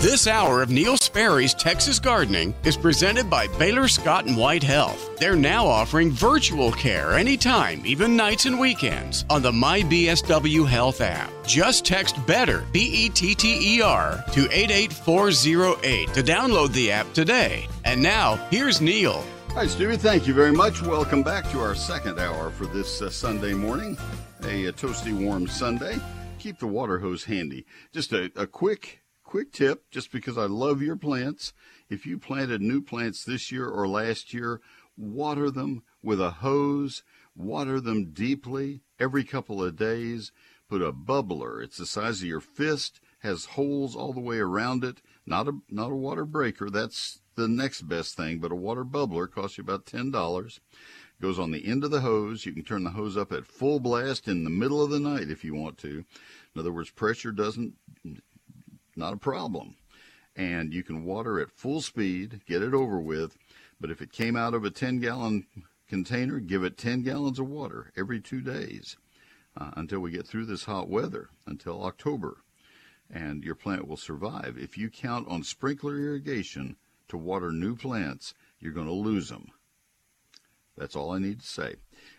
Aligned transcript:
This 0.00 0.26
hour 0.26 0.60
of 0.60 0.68
Neil 0.68 0.98
Sperry's 0.98 1.54
Texas 1.54 1.98
Gardening 1.98 2.54
is 2.64 2.76
presented 2.76 3.30
by 3.30 3.46
Baylor 3.58 3.88
Scott 3.88 4.26
and 4.26 4.36
White 4.36 4.62
Health. 4.62 5.18
They're 5.18 5.34
now 5.34 5.66
offering 5.66 6.10
virtual 6.10 6.70
care 6.70 7.14
anytime, 7.14 7.80
even 7.86 8.14
nights 8.14 8.44
and 8.44 8.60
weekends, 8.60 9.24
on 9.30 9.40
the 9.40 9.50
MyBSW 9.50 10.68
Health 10.68 11.00
app. 11.00 11.30
Just 11.46 11.86
text 11.86 12.24
BETTER, 12.26 12.66
B 12.72 13.06
E 13.06 13.08
T 13.08 13.34
T 13.34 13.78
E 13.78 13.80
R, 13.80 14.22
to 14.32 14.46
88408 14.52 16.12
to 16.12 16.22
download 16.22 16.72
the 16.72 16.92
app 16.92 17.10
today. 17.14 17.66
And 17.86 18.02
now, 18.02 18.36
here's 18.50 18.82
Neil. 18.82 19.24
Hi, 19.54 19.66
Stevie. 19.66 19.96
Thank 19.96 20.26
you 20.26 20.34
very 20.34 20.52
much. 20.52 20.82
Welcome 20.82 21.22
back 21.22 21.50
to 21.52 21.60
our 21.60 21.74
second 21.74 22.20
hour 22.20 22.50
for 22.50 22.66
this 22.66 23.00
uh, 23.00 23.08
Sunday 23.08 23.54
morning, 23.54 23.96
a, 24.44 24.66
a, 24.66 24.72
toasty, 24.72 25.18
warm 25.18 25.46
Sunday. 25.46 25.96
Keep 26.38 26.58
the 26.58 26.66
water 26.66 26.98
hose 26.98 27.24
handy. 27.24 27.64
Just 27.92 28.12
a, 28.12 28.30
a 28.36 28.46
quick 28.46 29.00
quick 29.36 29.52
tip, 29.52 29.90
just 29.90 30.10
because 30.10 30.38
I 30.38 30.46
love 30.46 30.80
your 30.80 30.96
plants. 30.96 31.52
If 31.90 32.06
you 32.06 32.16
planted 32.16 32.62
new 32.62 32.80
plants 32.80 33.22
this 33.22 33.52
year 33.52 33.68
or 33.68 33.86
last 33.86 34.32
year, 34.32 34.62
water 34.96 35.50
them 35.50 35.82
with 36.02 36.22
a 36.22 36.30
hose, 36.30 37.02
water 37.34 37.78
them 37.78 38.12
deeply 38.14 38.80
every 38.98 39.24
couple 39.24 39.62
of 39.62 39.76
days. 39.76 40.32
Put 40.70 40.80
a 40.80 40.90
bubbler, 40.90 41.62
it's 41.62 41.76
the 41.76 41.84
size 41.84 42.22
of 42.22 42.28
your 42.28 42.40
fist, 42.40 42.98
has 43.18 43.44
holes 43.44 43.94
all 43.94 44.14
the 44.14 44.20
way 44.20 44.38
around 44.38 44.82
it. 44.84 45.02
Not 45.26 45.48
a 45.48 45.58
not 45.68 45.92
a 45.92 45.96
water 45.96 46.24
breaker, 46.24 46.70
that's 46.70 47.20
the 47.34 47.46
next 47.46 47.82
best 47.82 48.16
thing, 48.16 48.38
but 48.38 48.52
a 48.52 48.56
water 48.56 48.86
bubbler 48.86 49.30
costs 49.30 49.58
you 49.58 49.64
about 49.64 49.84
ten 49.84 50.10
dollars. 50.10 50.60
Goes 51.20 51.38
on 51.38 51.50
the 51.50 51.66
end 51.66 51.84
of 51.84 51.90
the 51.90 52.00
hose. 52.00 52.46
You 52.46 52.54
can 52.54 52.64
turn 52.64 52.84
the 52.84 52.90
hose 52.90 53.18
up 53.18 53.32
at 53.32 53.46
full 53.46 53.80
blast 53.80 54.28
in 54.28 54.44
the 54.44 54.50
middle 54.50 54.82
of 54.82 54.88
the 54.88 54.98
night 54.98 55.30
if 55.30 55.44
you 55.44 55.54
want 55.54 55.76
to. 55.78 56.06
In 56.54 56.58
other 56.58 56.72
words, 56.72 56.90
pressure 56.90 57.32
doesn't 57.32 57.74
not 58.96 59.12
a 59.12 59.18
problem. 59.18 59.76
And 60.34 60.72
you 60.74 60.82
can 60.82 61.04
water 61.04 61.40
at 61.40 61.50
full 61.50 61.80
speed, 61.80 62.42
get 62.46 62.62
it 62.62 62.74
over 62.74 63.00
with. 63.00 63.36
But 63.80 63.90
if 63.90 64.00
it 64.00 64.12
came 64.12 64.36
out 64.36 64.54
of 64.54 64.64
a 64.64 64.70
10 64.70 65.00
gallon 65.00 65.46
container, 65.88 66.40
give 66.40 66.64
it 66.64 66.76
10 66.76 67.02
gallons 67.02 67.38
of 67.38 67.48
water 67.48 67.92
every 67.96 68.20
two 68.20 68.40
days 68.40 68.96
uh, 69.56 69.70
until 69.76 70.00
we 70.00 70.10
get 70.10 70.26
through 70.26 70.46
this 70.46 70.64
hot 70.64 70.88
weather, 70.88 71.28
until 71.46 71.84
October. 71.84 72.38
And 73.10 73.44
your 73.44 73.54
plant 73.54 73.86
will 73.86 73.96
survive. 73.96 74.56
If 74.58 74.76
you 74.76 74.90
count 74.90 75.28
on 75.28 75.44
sprinkler 75.44 75.98
irrigation 75.98 76.76
to 77.08 77.16
water 77.16 77.52
new 77.52 77.76
plants, 77.76 78.34
you're 78.58 78.72
going 78.72 78.88
to 78.88 78.92
lose 78.92 79.28
them. 79.28 79.48
That's 80.76 80.96
all 80.96 81.12
I 81.12 81.18
need 81.18 81.40
to 81.40 81.46
say. 81.46 81.76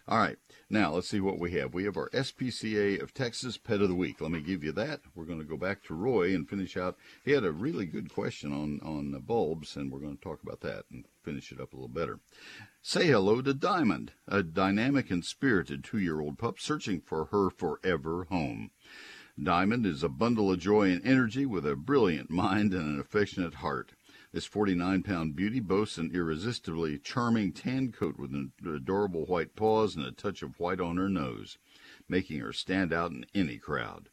All 0.07 0.17
right, 0.17 0.37
now 0.69 0.93
let's 0.93 1.07
see 1.07 1.19
what 1.19 1.39
we 1.39 1.51
have. 1.51 1.73
We 1.73 1.85
have 1.85 1.97
our 1.97 2.09
SPCA 2.09 3.01
of 3.01 3.13
Texas 3.13 3.57
Pet 3.57 3.81
of 3.81 3.89
the 3.89 3.95
Week. 3.95 4.19
Let 4.19 4.31
me 4.31 4.41
give 4.41 4.63
you 4.63 4.71
that. 4.73 5.01
We're 5.15 5.25
going 5.25 5.39
to 5.39 5.45
go 5.45 5.57
back 5.57 5.83
to 5.83 5.93
Roy 5.93 6.35
and 6.35 6.47
finish 6.47 6.75
out. 6.75 6.97
He 7.23 7.31
had 7.31 7.45
a 7.45 7.51
really 7.51 7.85
good 7.85 8.13
question 8.13 8.51
on 8.51 8.79
on 8.83 9.11
the 9.11 9.19
bulbs, 9.19 9.75
and 9.75 9.91
we're 9.91 9.99
going 9.99 10.17
to 10.17 10.23
talk 10.23 10.43
about 10.43 10.61
that 10.61 10.85
and 10.91 11.05
finish 11.23 11.51
it 11.51 11.59
up 11.59 11.73
a 11.73 11.75
little 11.75 11.87
better. 11.87 12.19
Say 12.81 13.07
hello 13.07 13.41
to 13.41 13.53
Diamond, 13.53 14.13
a 14.27 14.43
dynamic 14.43 15.11
and 15.11 15.23
spirited 15.23 15.83
two-year-old 15.83 16.37
pup 16.37 16.59
searching 16.59 17.01
for 17.01 17.25
her 17.25 17.49
forever 17.49 18.25
home. 18.29 18.71
Diamond 19.41 19.85
is 19.85 20.01
a 20.03 20.09
bundle 20.09 20.51
of 20.51 20.59
joy 20.59 20.89
and 20.89 21.05
energy 21.05 21.45
with 21.45 21.65
a 21.65 21.75
brilliant 21.75 22.29
mind 22.31 22.73
and 22.73 22.95
an 22.95 22.99
affectionate 22.99 23.55
heart. 23.55 23.93
This 24.33 24.45
49 24.45 25.03
pound 25.03 25.37
beauty 25.37 25.61
boasts 25.61 25.97
an 25.97 26.11
irresistibly 26.13 26.97
charming 26.99 27.53
tan 27.53 27.93
coat 27.93 28.19
with 28.19 28.35
adorable 28.65 29.25
white 29.25 29.55
paws 29.55 29.95
and 29.95 30.05
a 30.05 30.11
touch 30.11 30.43
of 30.43 30.59
white 30.59 30.81
on 30.81 30.97
her 30.97 31.07
nose, 31.07 31.57
making 32.09 32.41
her 32.41 32.51
stand 32.51 32.91
out 32.91 33.11
in 33.11 33.25
any 33.33 33.57
crowd. 33.57 34.09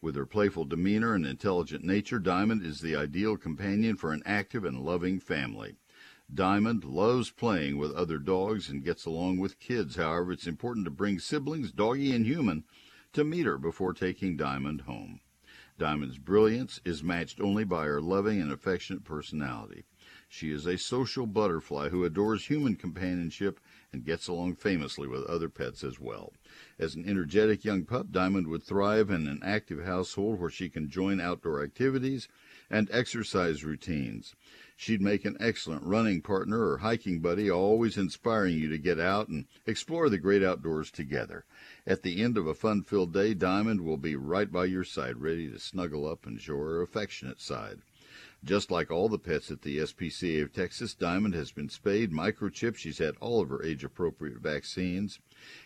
With 0.00 0.14
her 0.14 0.24
playful 0.24 0.66
demeanor 0.66 1.14
and 1.14 1.26
intelligent 1.26 1.82
nature, 1.82 2.20
Diamond 2.20 2.62
is 2.62 2.80
the 2.80 2.94
ideal 2.94 3.36
companion 3.36 3.96
for 3.96 4.12
an 4.12 4.22
active 4.24 4.64
and 4.64 4.84
loving 4.84 5.18
family. 5.18 5.74
Diamond 6.32 6.84
loves 6.84 7.30
playing 7.30 7.76
with 7.76 7.90
other 7.92 8.18
dogs 8.18 8.68
and 8.68 8.84
gets 8.84 9.04
along 9.04 9.38
with 9.38 9.58
kids. 9.58 9.96
However, 9.96 10.30
it's 10.30 10.46
important 10.46 10.84
to 10.84 10.92
bring 10.92 11.18
siblings, 11.18 11.72
doggy 11.72 12.12
and 12.14 12.24
human, 12.24 12.62
to 13.14 13.24
meet 13.24 13.46
her 13.46 13.58
before 13.58 13.94
taking 13.94 14.36
Diamond 14.36 14.82
home. 14.82 15.20
Diamond's 15.78 16.18
brilliance 16.18 16.80
is 16.84 17.02
matched 17.02 17.40
only 17.40 17.64
by 17.64 17.84
her 17.84 18.00
loving 18.00 18.40
and 18.40 18.50
affectionate 18.50 19.04
personality. 19.04 19.84
She 20.28 20.50
is 20.50 20.66
a 20.66 20.78
social 20.78 21.26
butterfly 21.26 21.90
who 21.90 22.04
adores 22.04 22.46
human 22.46 22.76
companionship 22.76 23.60
and 23.92 24.04
gets 24.04 24.26
along 24.26 24.56
famously 24.56 25.06
with 25.06 25.24
other 25.24 25.48
pets 25.48 25.84
as 25.84 26.00
well. 26.00 26.32
As 26.78 26.94
an 26.94 27.08
energetic 27.08 27.64
young 27.64 27.84
pup, 27.84 28.10
Diamond 28.10 28.48
would 28.48 28.62
thrive 28.62 29.10
in 29.10 29.26
an 29.28 29.40
active 29.42 29.84
household 29.84 30.40
where 30.40 30.50
she 30.50 30.68
can 30.68 30.88
join 30.88 31.20
outdoor 31.20 31.62
activities 31.62 32.26
and 32.70 32.90
exercise 32.90 33.64
routines. 33.64 34.34
She'd 34.78 35.00
make 35.00 35.24
an 35.24 35.38
excellent 35.40 35.84
running 35.84 36.20
partner 36.20 36.68
or 36.68 36.76
hiking 36.78 37.20
buddy, 37.20 37.50
always 37.50 37.96
inspiring 37.96 38.58
you 38.58 38.68
to 38.68 38.76
get 38.76 39.00
out 39.00 39.28
and 39.28 39.46
explore 39.64 40.10
the 40.10 40.18
great 40.18 40.42
outdoors 40.42 40.90
together. 40.90 41.46
At 41.86 42.02
the 42.02 42.22
end 42.22 42.36
of 42.36 42.46
a 42.46 42.52
fun 42.52 42.82
filled 42.82 43.14
day, 43.14 43.32
Diamond 43.32 43.80
will 43.80 43.96
be 43.96 44.16
right 44.16 44.52
by 44.52 44.66
your 44.66 44.84
side, 44.84 45.16
ready 45.16 45.50
to 45.50 45.58
snuggle 45.58 46.06
up 46.06 46.26
and 46.26 46.38
show 46.38 46.58
her 46.58 46.82
affectionate 46.82 47.40
side. 47.40 47.80
Just 48.44 48.70
like 48.70 48.90
all 48.90 49.08
the 49.08 49.18
pets 49.18 49.50
at 49.50 49.62
the 49.62 49.78
SPCA 49.78 50.42
of 50.42 50.52
Texas, 50.52 50.92
Diamond 50.94 51.32
has 51.32 51.52
been 51.52 51.70
spayed, 51.70 52.12
microchipped, 52.12 52.76
she's 52.76 52.98
had 52.98 53.16
all 53.16 53.40
of 53.40 53.48
her 53.48 53.62
age 53.62 53.82
appropriate 53.82 54.40
vaccines, 54.40 55.20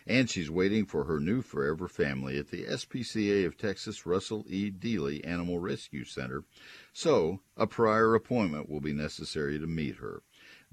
and 0.05 0.29
she's 0.29 0.49
waiting 0.49 0.85
for 0.85 1.05
her 1.05 1.19
new 1.19 1.41
forever 1.41 1.87
family 1.87 2.37
at 2.37 2.49
the 2.49 2.65
SPCA 2.65 3.45
of 3.45 3.57
Texas 3.57 4.05
Russell 4.05 4.45
E. 4.47 4.71
Dealey 4.71 5.25
Animal 5.25 5.59
Rescue 5.59 6.05
Center, 6.05 6.43
so 6.93 7.41
a 7.55 7.67
prior 7.67 8.15
appointment 8.15 8.69
will 8.69 8.81
be 8.81 8.93
necessary 8.93 9.59
to 9.59 9.67
meet 9.67 9.97
her. 9.97 10.23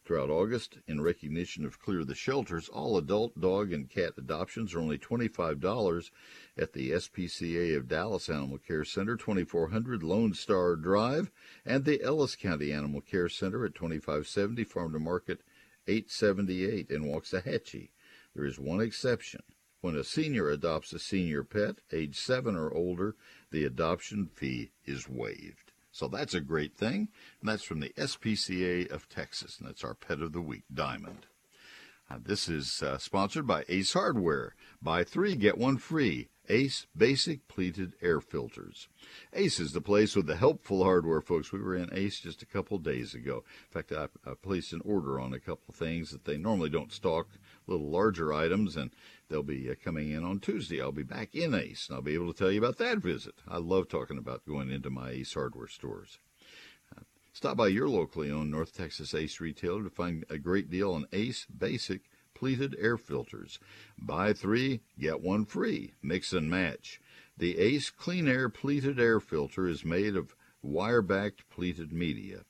Throughout 0.07 0.31
August, 0.31 0.79
in 0.87 1.01
recognition 1.01 1.65
of 1.65 1.81
Clear 1.81 2.05
the 2.05 2.15
Shelters, 2.15 2.69
all 2.69 2.97
adult 2.97 3.41
dog 3.41 3.73
and 3.73 3.91
cat 3.91 4.13
adoptions 4.17 4.73
are 4.73 4.79
only 4.79 4.99
$25 4.99 6.11
at 6.57 6.75
the 6.75 6.93
SPCA 6.93 7.77
of 7.77 7.89
Dallas 7.89 8.29
Animal 8.29 8.59
Care 8.59 8.85
Center, 8.85 9.17
2400 9.17 10.05
Lone 10.05 10.33
Star 10.33 10.77
Drive, 10.77 11.33
and 11.65 11.85
the 11.85 12.01
Ellis 12.05 12.37
County 12.37 12.73
Animal 12.73 13.01
Care 13.01 13.29
Center 13.29 13.65
at 13.65 13.75
2570 13.75 14.63
Farm 14.63 14.93
to 14.93 15.01
Market 15.01 15.41
878 15.89 16.89
in 16.89 17.03
Waxahachie. 17.07 17.91
There 18.33 18.45
is 18.45 18.61
one 18.61 18.81
exception. 18.81 19.43
When 19.81 19.97
a 19.97 20.05
senior 20.05 20.49
adopts 20.51 20.93
a 20.93 21.01
senior 21.01 21.43
pet, 21.43 21.81
age 21.91 22.17
7 22.17 22.55
or 22.55 22.73
older, 22.73 23.17
the 23.51 23.65
adoption 23.65 24.27
fee 24.27 24.71
is 24.85 25.09
waived. 25.09 25.66
So 25.97 26.09
that's 26.09 26.35
a 26.35 26.43
great 26.43 26.77
thing. 26.77 27.09
And 27.41 27.49
that's 27.49 27.63
from 27.63 27.81
the 27.81 27.89
SPCA 27.97 28.91
of 28.91 29.09
Texas. 29.09 29.59
And 29.59 29.67
that's 29.67 29.83
our 29.83 29.95
pet 29.95 30.21
of 30.21 30.35
the 30.35 30.43
week, 30.43 30.65
Diamond. 30.73 31.25
Uh, 32.11 32.19
this 32.23 32.51
is 32.51 32.83
uh, 32.83 32.99
sponsored 32.99 33.47
by 33.47 33.65
Ace 33.71 33.95
Hardware. 33.95 34.55
Buy 34.83 35.05
three, 35.05 35.37
get 35.37 35.57
one 35.57 35.79
free. 35.79 36.29
Ace 36.51 36.87
Basic 36.95 37.49
Pleated 37.49 37.95
Air 38.03 38.21
Filters. 38.21 38.89
Ace 39.33 39.59
is 39.59 39.73
the 39.73 39.81
place 39.81 40.15
with 40.15 40.27
the 40.27 40.37
helpful 40.37 40.85
hardware, 40.85 41.23
folks. 41.23 41.51
We 41.51 41.61
were 41.61 41.75
in 41.75 41.89
Ace 41.93 42.21
just 42.21 42.43
a 42.43 42.47
couple 42.47 42.77
days 42.77 43.15
ago. 43.15 43.43
In 43.65 43.73
fact, 43.73 43.91
I, 43.91 44.09
I 44.31 44.35
placed 44.35 44.75
an 44.75 44.83
order 44.85 45.19
on 45.19 45.33
a 45.33 45.41
couple 45.41 45.73
things 45.73 46.11
that 46.11 46.27
they 46.27 46.37
normally 46.37 46.69
don't 46.69 46.93
stock, 46.93 47.27
little 47.67 47.91
larger 47.91 48.33
items, 48.33 48.77
and 48.77 48.91
they'll 49.29 49.43
be 49.43 49.71
uh, 49.71 49.75
coming 49.83 50.11
in 50.11 50.25
on 50.25 50.41
Tuesday. 50.41 50.81
I'll 50.81 50.93
be 50.93 51.03
back 51.03 51.35
in 51.35 51.55
Ace, 51.55 51.89
and 51.89 51.97
I'll 51.97 52.03
be 52.03 52.15
able 52.15 52.33
to 52.33 52.39
tell 52.39 52.51
you 52.51 52.59
about 52.59 52.79
that 52.79 52.99
visit. 52.99 53.35
I 53.49 53.59
love 53.59 53.89
talking 53.89 54.19
about 54.19 54.47
going 54.47 54.71
into 54.71 54.91
my 54.91 55.11
Ace 55.11 55.35
hardware 55.35 55.69
stores. 55.69 56.19
Uh, 56.97 57.03
stop 57.33 57.57
by 57.57 57.69
your 57.69 57.89
locally 57.89 58.31
owned 58.31 58.51
North 58.51 58.77
Texas 58.77 59.15
Ace 59.15 59.41
retailer 59.41 59.83
to 59.83 59.91
find 59.91 60.25
a 60.31 60.39
great 60.39 60.71
deal 60.71 60.93
on 60.93 61.07
Ace 61.13 61.47
Basic 61.47 62.03
pleated 62.35 62.77
air 62.79 62.99
filters. 62.99 63.59
Buy 63.99 64.35
three, 64.35 64.81
get 64.99 65.23
one 65.23 65.47
free. 65.47 65.95
Mix 66.03 66.35
and 66.35 66.51
match. 66.51 67.01
The 67.39 67.59
Ace 67.59 67.91
Clean 67.91 68.29
Air 68.29 68.49
pleated 68.49 69.01
air 69.01 69.21
filter 69.21 69.67
is 69.67 69.85
made 69.85 70.17
of 70.17 70.37
wire-backed 70.63 71.49
pleated 71.49 71.93
media. 71.93 72.41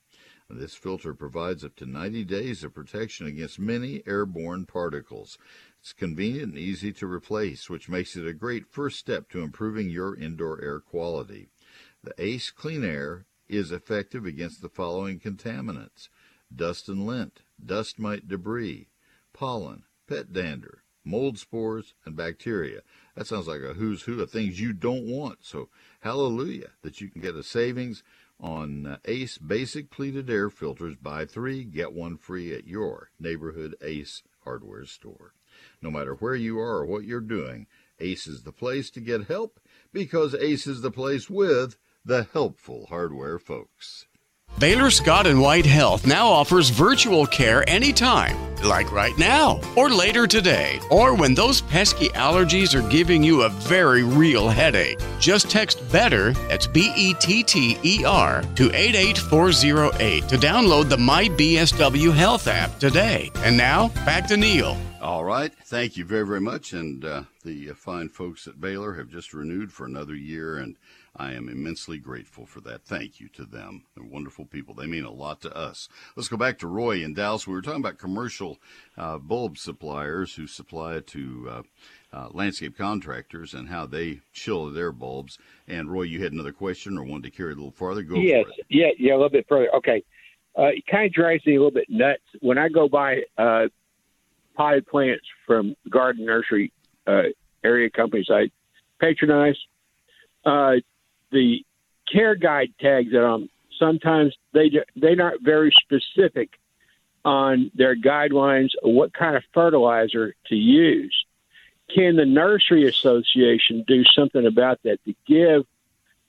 This 0.49 0.77
filter 0.77 1.13
provides 1.13 1.65
up 1.65 1.75
to 1.77 1.87
90 1.87 2.25
days 2.25 2.63
of 2.63 2.73
protection 2.73 3.27
against 3.27 3.59
many 3.59 4.03
airborne 4.07 4.65
particles. 4.65 5.39
It's 5.81 5.93
convenient 5.93 6.51
and 6.53 6.59
easy 6.59 6.93
to 6.95 7.07
replace, 7.07 7.69
which 7.69 7.89
makes 7.89 8.15
it 8.15 8.27
a 8.27 8.33
great 8.33 8.69
first 8.69 8.99
step 8.99 9.29
to 9.31 9.41
improving 9.41 9.91
your 9.91 10.15
indoor 10.15 10.63
air 10.63 10.79
quality. 10.79 11.49
The 12.05 12.15
ACE 12.19 12.53
Clean 12.53 12.85
Air 12.85 13.27
is 13.49 13.73
effective 13.73 14.25
against 14.25 14.63
the 14.63 14.69
following 14.69 15.19
contaminants 15.19 16.09
dust 16.55 16.89
and 16.89 17.05
lint, 17.05 17.43
dust 17.65 17.99
mite 17.99 18.29
debris, 18.29 18.89
pollen, 19.33 19.83
pet 20.07 20.33
dander, 20.33 20.85
mold 21.05 21.39
spores, 21.39 21.95
and 22.05 22.17
bacteria. 22.17 22.83
That 23.17 23.27
sounds 23.27 23.49
like 23.49 23.63
a 23.63 23.75
who's 23.75 24.03
who 24.03 24.21
of 24.21 24.31
things 24.31 24.61
you 24.61 24.73
don't 24.73 25.07
want. 25.07 25.45
So, 25.45 25.71
hallelujah 26.01 26.71
that 26.83 27.01
you 27.01 27.09
can 27.09 27.21
get 27.21 27.35
a 27.35 27.43
savings 27.43 28.05
on 28.41 28.87
uh, 28.87 28.97
ACE 29.05 29.39
basic 29.39 29.91
pleated 29.91 30.29
air 30.29 30.51
filters. 30.51 30.97
Buy 30.97 31.25
three, 31.25 31.65
get 31.65 31.93
one 31.93 32.17
free 32.17 32.55
at 32.55 32.67
your 32.67 33.11
neighborhood 33.19 33.75
ACE 33.81 34.23
hardware 34.45 34.85
store. 34.85 35.35
No 35.81 35.91
matter 35.91 36.15
where 36.15 36.35
you 36.35 36.59
are 36.59 36.79
or 36.79 36.87
what 36.87 37.05
you're 37.05 37.21
doing, 37.21 37.67
ACE 37.99 38.27
is 38.27 38.43
the 38.43 38.53
place 38.53 38.91
to 38.91 39.01
get 39.01 39.27
help 39.27 39.59
because 39.93 40.35
ACE 40.35 40.67
is 40.67 40.83
the 40.83 40.91
place 40.91 41.31
with 41.31 41.77
the 42.05 42.29
helpful 42.33 42.87
hardware 42.89 43.39
folks. 43.39 44.07
Baylor 44.59 44.91
Scott 44.91 45.27
and 45.27 45.39
White 45.39 45.67
Health 45.67 46.07
now 46.07 46.29
offers 46.29 46.71
virtual 46.71 47.27
care 47.27 47.69
anytime, 47.69 48.39
like 48.65 48.91
right 48.91 49.17
now, 49.19 49.61
or 49.77 49.91
later 49.91 50.27
today, 50.27 50.81
or 50.91 51.15
when 51.15 51.35
those 51.35 51.61
pesky 51.61 52.09
allergies 52.11 52.75
are 52.75 52.89
giving 52.89 53.23
you 53.23 53.43
a 53.43 53.51
very 53.51 54.03
real 54.03 54.49
headache. 54.49 54.99
Just 55.21 55.51
text 55.51 55.87
BETTER, 55.93 56.33
that's 56.49 56.67
B 56.67 56.91
E 56.97 57.13
T 57.21 57.43
T 57.43 57.77
E 57.83 58.03
R, 58.07 58.41
to 58.55 58.73
88408 58.75 60.27
to 60.29 60.37
download 60.39 60.89
the 60.89 60.97
My 60.97 61.25
BSW 61.29 62.15
Health 62.15 62.49
app 62.49 62.79
today. 62.79 63.31
And 63.45 63.59
now, 63.59 63.89
back 64.07 64.27
to 64.29 64.39
Neil. 64.39 64.79
All 65.03 65.23
right. 65.25 65.53
Thank 65.67 65.99
you 65.99 66.07
very, 66.07 66.27
very 66.27 66.41
much. 66.41 66.73
And 66.73 67.05
uh, 67.05 67.23
the 67.45 67.69
fine 67.77 68.09
folks 68.09 68.47
at 68.49 68.59
Baylor 68.59 68.95
have 68.95 69.11
just 69.11 69.35
renewed 69.35 69.71
for 69.71 69.85
another 69.85 70.15
year, 70.17 70.57
and 70.57 70.77
I 71.19 71.33
am 71.33 71.49
immensely 71.49 71.99
grateful 71.99 72.45
for 72.47 72.61
that. 72.63 72.85
Thank 72.85 73.21
you 73.21 73.29
to 73.31 73.45
them. 73.45 73.85
They're 73.95 74.05
wonderful 74.05 74.45
people. 74.45 74.75
They 74.75 74.87
mean 74.87 75.05
a 75.05 75.11
lot 75.11 75.41
to 75.43 75.57
us. 75.57 75.89
Let's 76.15 76.29
go 76.29 76.37
back 76.37 76.59
to 76.59 76.67
Roy 76.67 77.03
in 77.03 77.15
Dallas. 77.15 77.47
We 77.47 77.55
were 77.55 77.63
talking 77.63 77.81
about 77.81 77.99
commercial 77.99 78.59
uh, 78.99 79.19
bulb 79.19 79.57
suppliers 79.57 80.35
who 80.35 80.47
supply 80.47 81.01
to 81.01 81.49
uh, 81.51 81.63
uh, 82.13 82.29
landscape 82.33 82.77
contractors 82.77 83.55
and 83.55 83.69
how 83.69 83.87
they 83.87 84.21
chill 84.33 84.71
their 84.71 84.93
bulbs. 84.93 85.39
And 85.67 85.91
Roy, 85.91 86.03
you 86.03 86.23
had 86.23 86.33
another 86.33 86.53
question 86.53 86.99
or 86.99 87.05
wanted 87.05 87.31
to 87.31 87.37
carry 87.37 87.53
it 87.53 87.55
a 87.55 87.57
little 87.57 87.71
farther? 87.71 88.03
Go 88.03 88.17
yes, 88.17 88.45
for 88.45 88.51
it. 88.51 88.67
Yeah, 88.69 88.89
yeah, 88.99 89.13
a 89.13 89.17
little 89.17 89.31
bit 89.31 89.47
further. 89.49 89.75
Okay. 89.77 90.03
Uh, 90.59 90.69
it 90.69 90.87
kind 90.87 91.07
of 91.07 91.13
drives 91.13 91.45
me 91.47 91.55
a 91.55 91.59
little 91.59 91.71
bit 91.71 91.89
nuts 91.89 92.23
when 92.41 92.59
I 92.59 92.69
go 92.69 92.89
buy 92.89 93.23
uh, 93.37 93.67
potted 94.55 94.87
plants 94.87 95.25
from 95.47 95.77
garden 95.91 96.25
nursery 96.25 96.73
uh, 97.07 97.25
area 97.63 97.91
companies 97.91 98.27
I 98.31 98.51
patronize. 99.01 99.57
Uh, 100.45 100.77
the 101.31 101.65
care 102.11 102.35
guide 102.35 102.73
tags 102.81 103.13
that 103.13 103.27
um 103.27 103.49
sometimes 103.79 104.35
they 104.53 104.71
they're 104.95 105.17
not 105.17 105.35
very 105.43 105.73
specific 105.83 106.51
on 107.25 107.71
their 107.75 107.97
guidelines 107.97 108.71
what 108.83 109.13
kind 109.13 109.37
of 109.37 109.43
fertilizer 109.53 110.35
to 110.47 110.55
use. 110.55 111.15
Can 111.93 112.17
the 112.17 112.25
nursery 112.25 112.89
association 112.89 113.85
do 113.87 114.05
something 114.17 114.47
about 114.47 114.79
that 114.85 114.99
to 115.05 115.15
give 115.27 115.65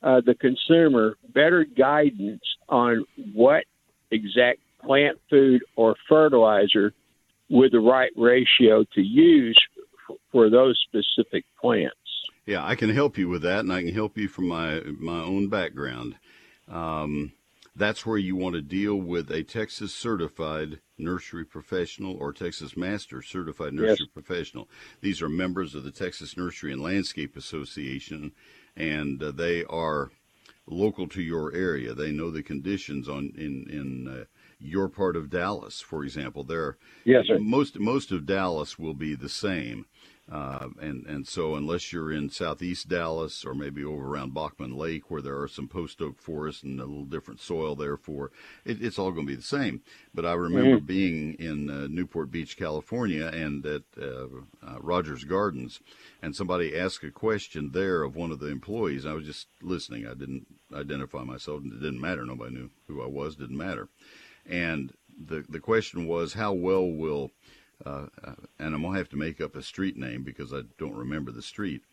uh, 0.02 0.22
the 0.26 0.36
consumer 0.36 1.18
better 1.34 1.64
guidance 1.64 2.44
on 2.70 3.06
what 3.34 3.66
exact 4.12 4.60
plant 4.84 5.20
food 5.30 5.64
or 5.76 5.96
fertilizer 6.08 6.94
with 7.50 7.72
the 7.72 7.80
right 7.80 8.12
ratio 8.16 8.84
to 8.94 9.02
use 9.02 9.60
for 10.32 10.50
those 10.50 10.80
specific 10.88 11.46
plants. 11.60 11.96
Yeah, 12.48 12.66
I 12.66 12.76
can 12.76 12.90
help 12.90 13.18
you 13.18 13.28
with 13.28 13.42
that, 13.42 13.60
and 13.60 13.74
I 13.74 13.84
can 13.84 13.94
help 13.94 14.18
you 14.18 14.30
from 14.30 14.48
my 14.48 14.80
my 15.00 15.20
own 15.20 15.50
background. 15.50 16.16
Um, 16.70 17.34
that's 17.76 18.06
where 18.06 18.18
you 18.18 18.38
want 18.38 18.56
to 18.56 18.62
deal 18.62 18.96
with 18.96 19.30
a 19.30 19.44
Texas 19.44 19.94
certified 19.94 20.80
nursery 20.98 21.46
professional 21.46 22.16
or 22.16 22.32
Texas 22.32 22.78
Master 22.78 23.22
certified 23.22 23.74
nursery 23.74 23.98
yes. 24.00 24.14
professional. 24.14 24.70
These 25.02 25.22
are 25.22 25.30
members 25.30 25.76
of 25.76 25.84
the 25.84 25.92
Texas 25.92 26.38
Nursery 26.38 26.72
and 26.72 26.82
Landscape 26.82 27.36
Association, 27.36 28.32
and 28.78 29.22
uh, 29.22 29.32
they 29.32 29.66
are 29.66 30.10
local 30.66 31.08
to 31.10 31.22
your 31.22 31.54
area. 31.54 31.94
They 31.94 32.12
know 32.12 32.32
the 32.32 32.44
conditions 32.44 33.10
on 33.10 33.34
in 33.36 33.68
in 33.70 34.08
uh, 34.08 34.24
your 34.58 34.88
part 34.88 35.18
of 35.18 35.30
Dallas, 35.30 35.82
for 35.82 36.06
example. 36.06 36.46
There, 36.46 36.78
yes, 37.04 37.26
sir. 37.28 37.40
most 37.40 37.78
most 37.78 38.14
of 38.14 38.26
Dallas 38.26 38.80
will 38.80 38.94
be 38.94 39.16
the 39.16 39.30
same. 39.30 39.86
Uh, 40.30 40.68
and 40.82 41.06
and 41.06 41.26
so 41.26 41.56
unless 41.56 41.94
you're 41.94 42.12
in 42.12 42.30
southeast 42.30 42.90
Dallas 42.90 43.46
or 43.46 43.54
maybe 43.54 43.84
over 43.84 44.06
around 44.06 44.34
Bachman 44.34 44.76
Lake 44.76 45.10
where 45.10 45.22
there 45.22 45.40
are 45.40 45.48
some 45.48 45.70
post 45.70 46.02
oak 46.02 46.20
forests 46.20 46.64
and 46.64 46.82
a 46.82 46.86
little 46.86 47.06
different 47.06 47.40
soil, 47.40 47.76
therefore 47.76 48.32
it, 48.66 48.84
it's 48.84 49.00
all 49.00 49.12
going 49.12 49.26
to 49.26 49.32
be 49.32 49.38
the 49.38 49.42
same. 49.42 49.82
But 50.14 50.26
I 50.26 50.34
remember 50.34 50.78
mm-hmm. 50.78 50.86
being 50.86 51.34
in 51.36 51.70
uh, 51.70 51.88
Newport 51.90 52.30
Beach, 52.30 52.58
California, 52.58 53.28
and 53.28 53.66
at 53.66 53.84
uh, 53.98 54.26
uh, 54.62 54.80
Rogers 54.82 55.24
Gardens, 55.24 55.80
and 56.22 56.36
somebody 56.36 56.78
asked 56.78 57.06
a 57.06 57.12
question 57.12 57.72
there 57.72 58.04
of 58.04 58.18
one 58.18 58.32
of 58.32 58.40
the 58.40 58.48
employees. 58.48 59.06
I 59.06 59.14
was 59.14 59.26
just 59.26 59.48
listening. 59.62 60.06
I 60.06 60.14
didn't 60.14 60.46
identify 60.74 61.24
myself, 61.24 61.62
and 61.62 61.72
it 61.72 61.80
didn't 61.80 62.02
matter. 62.02 62.26
Nobody 62.26 62.54
knew 62.54 62.70
who 62.88 63.02
I 63.02 63.08
was. 63.08 63.38
Didn't 63.38 63.56
matter. 63.56 63.88
And 64.46 64.94
the 65.18 65.46
the 65.48 65.60
question 65.60 66.06
was, 66.06 66.34
how 66.34 66.54
well 66.54 66.86
will 66.86 67.32
uh, 67.86 68.08
and 68.60 68.74
I'm 68.74 68.82
gonna 68.82 68.98
have 68.98 69.10
to 69.10 69.18
make 69.18 69.40
up 69.40 69.56
a 69.56 69.62
street 69.62 69.98
name 69.98 70.24
because 70.24 70.54
I 70.54 70.62
don't 70.78 70.96
remember 70.96 71.32
the 71.32 71.42
street. 71.42 71.84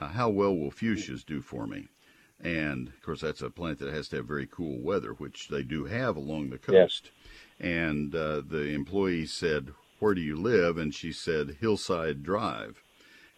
Uh, 0.00 0.08
how 0.08 0.28
well 0.28 0.56
will 0.56 0.70
fuchsias 0.70 1.24
do 1.24 1.40
for 1.40 1.66
me? 1.66 1.88
And 2.40 2.88
of 2.88 3.02
course, 3.02 3.20
that's 3.20 3.42
a 3.42 3.50
plant 3.50 3.78
that 3.80 3.92
has 3.92 4.08
to 4.08 4.16
have 4.16 4.26
very 4.26 4.48
cool 4.50 4.80
weather, 4.80 5.12
which 5.12 5.48
they 5.48 5.62
do 5.62 5.84
have 5.84 6.16
along 6.16 6.50
the 6.50 6.58
coast. 6.58 7.10
Yes. 7.60 7.70
And 7.74 8.14
uh, 8.14 8.42
the 8.46 8.70
employee 8.70 9.26
said, 9.26 9.72
"Where 9.98 10.14
do 10.14 10.20
you 10.20 10.36
live?" 10.36 10.78
And 10.78 10.94
she 10.94 11.12
said, 11.12 11.58
"Hillside 11.60 12.22
Drive." 12.22 12.82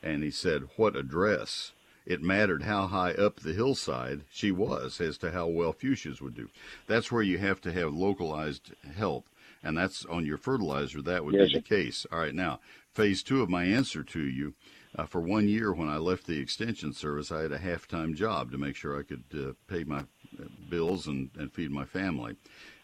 And 0.02 0.22
he 0.22 0.30
said, 0.30 0.68
"What 0.76 0.96
address?" 0.96 1.72
It 2.06 2.22
mattered 2.22 2.64
how 2.64 2.86
high 2.88 3.12
up 3.12 3.40
the 3.40 3.54
hillside 3.54 4.24
she 4.30 4.52
was 4.52 5.00
as 5.00 5.16
to 5.18 5.30
how 5.30 5.46
well 5.46 5.72
fuchsias 5.72 6.20
would 6.20 6.34
do. 6.34 6.50
That's 6.86 7.10
where 7.10 7.22
you 7.22 7.38
have 7.38 7.62
to 7.62 7.72
have 7.72 7.94
localized 7.94 8.72
help 8.94 9.26
and 9.64 9.76
that's 9.76 10.04
on 10.04 10.26
your 10.26 10.38
fertilizer. 10.38 11.02
That 11.02 11.24
would 11.24 11.34
yes. 11.34 11.48
be 11.48 11.54
the 11.54 11.62
case. 11.62 12.06
All 12.12 12.18
right, 12.20 12.34
now 12.34 12.60
phase 12.92 13.22
two 13.22 13.42
of 13.42 13.48
my 13.48 13.64
answer 13.64 14.04
to 14.04 14.20
you. 14.20 14.54
Uh, 14.96 15.06
for 15.06 15.20
one 15.20 15.48
year, 15.48 15.72
when 15.72 15.88
I 15.88 15.96
left 15.96 16.26
the 16.26 16.38
extension 16.38 16.92
service, 16.92 17.32
I 17.32 17.42
had 17.42 17.50
a 17.50 17.58
half-time 17.58 18.14
job 18.14 18.52
to 18.52 18.58
make 18.58 18.76
sure 18.76 18.96
I 18.96 19.02
could 19.02 19.24
uh, 19.34 19.52
pay 19.66 19.82
my 19.82 19.98
uh, 20.00 20.44
bills 20.68 21.08
and, 21.08 21.30
and 21.36 21.52
feed 21.52 21.72
my 21.72 21.84
family. 21.84 22.36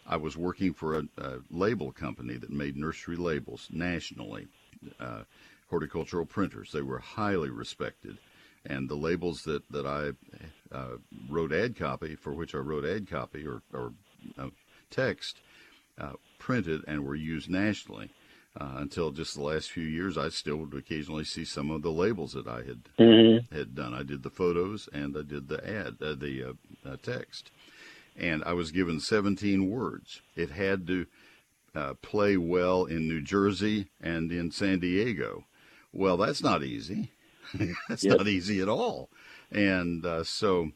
I 0.05 0.17
was 0.17 0.35
working 0.35 0.73
for 0.73 0.97
a, 0.97 1.03
a 1.17 1.39
label 1.49 1.93
company 1.93 2.35
that 2.35 2.49
made 2.49 2.75
nursery 2.75 3.15
labels 3.15 3.69
nationally, 3.71 4.47
uh, 4.99 5.23
horticultural 5.69 6.25
printers. 6.25 6.71
They 6.73 6.81
were 6.81 6.99
highly 6.99 7.49
respected. 7.49 8.17
And 8.65 8.89
the 8.89 8.95
labels 8.95 9.43
that, 9.43 9.63
that 9.71 9.85
I 9.85 10.11
uh, 10.75 10.97
wrote 11.29 11.53
ad 11.53 11.77
copy, 11.77 12.15
for 12.15 12.33
which 12.33 12.53
I 12.53 12.57
wrote 12.57 12.83
ad 12.83 13.09
copy 13.09 13.47
or, 13.47 13.61
or 13.73 13.93
uh, 14.37 14.49
text, 14.89 15.37
uh, 15.97 16.13
printed 16.41 16.83
and 16.87 17.05
were 17.05 17.15
used 17.15 17.49
nationally. 17.49 18.09
Uh, 18.59 18.73
until 18.77 19.11
just 19.11 19.35
the 19.35 19.41
last 19.41 19.71
few 19.71 19.83
years, 19.83 20.17
I 20.17 20.27
still 20.27 20.57
would 20.57 20.73
occasionally 20.73 21.23
see 21.23 21.45
some 21.45 21.71
of 21.71 21.83
the 21.83 21.91
labels 21.91 22.33
that 22.33 22.47
I 22.47 22.63
had 22.63 22.81
mm-hmm. 22.99 23.55
had 23.55 23.75
done. 23.75 23.93
I 23.93 24.03
did 24.03 24.23
the 24.23 24.29
photos 24.29 24.89
and 24.91 25.15
I 25.15 25.21
did 25.21 25.47
the 25.47 25.65
ad, 25.65 25.95
uh, 26.01 26.15
the 26.15 26.43
uh, 26.43 26.89
uh 26.89 26.97
text, 27.01 27.49
and 28.17 28.43
I 28.43 28.51
was 28.51 28.71
given 28.71 28.99
17 28.99 29.69
words. 29.69 30.19
It 30.35 30.49
had 30.49 30.85
to 30.87 31.05
uh, 31.73 31.93
play 32.01 32.35
well 32.35 32.83
in 32.83 33.07
New 33.07 33.21
Jersey 33.21 33.87
and 34.01 34.33
in 34.33 34.51
San 34.51 34.79
Diego. 34.79 35.45
Well, 35.93 36.17
that's 36.17 36.43
not 36.43 36.61
easy. 36.61 37.11
that's 37.87 38.03
yep. 38.03 38.17
not 38.17 38.27
easy 38.27 38.59
at 38.59 38.67
all. 38.67 39.09
And 39.49 40.05
uh, 40.05 40.25
so 40.25 40.71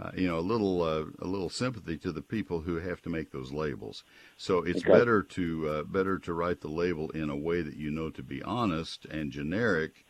uh, 0.00 0.10
you 0.14 0.28
know, 0.28 0.38
a 0.38 0.40
little 0.40 0.82
uh, 0.82 1.04
a 1.20 1.26
little 1.26 1.48
sympathy 1.48 1.96
to 1.98 2.12
the 2.12 2.22
people 2.22 2.60
who 2.60 2.76
have 2.76 3.02
to 3.02 3.08
make 3.08 3.32
those 3.32 3.52
labels. 3.52 4.04
So 4.36 4.62
it's 4.62 4.84
okay. 4.84 4.92
better 4.92 5.22
to 5.22 5.68
uh, 5.68 5.82
better 5.82 6.18
to 6.20 6.32
write 6.32 6.60
the 6.60 6.68
label 6.68 7.10
in 7.10 7.30
a 7.30 7.36
way 7.36 7.62
that 7.62 7.76
you 7.76 7.90
know 7.90 8.10
to 8.10 8.22
be 8.22 8.42
honest 8.42 9.06
and 9.06 9.32
generic, 9.32 10.04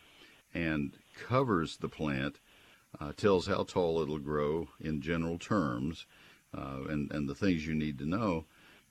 and 0.53 0.93
covers 1.19 1.79
the 1.79 1.89
plant, 1.89 2.39
uh, 3.01 3.13
tells 3.17 3.47
how 3.47 3.65
tall 3.65 4.01
it'll 4.01 4.19
grow 4.19 4.69
in 4.79 5.01
general 5.01 5.39
terms, 5.39 6.05
uh, 6.57 6.81
and 6.89 7.11
and 7.11 7.29
the 7.29 7.35
things 7.35 7.67
you 7.67 7.75
need 7.75 7.99
to 7.99 8.07
know. 8.07 8.45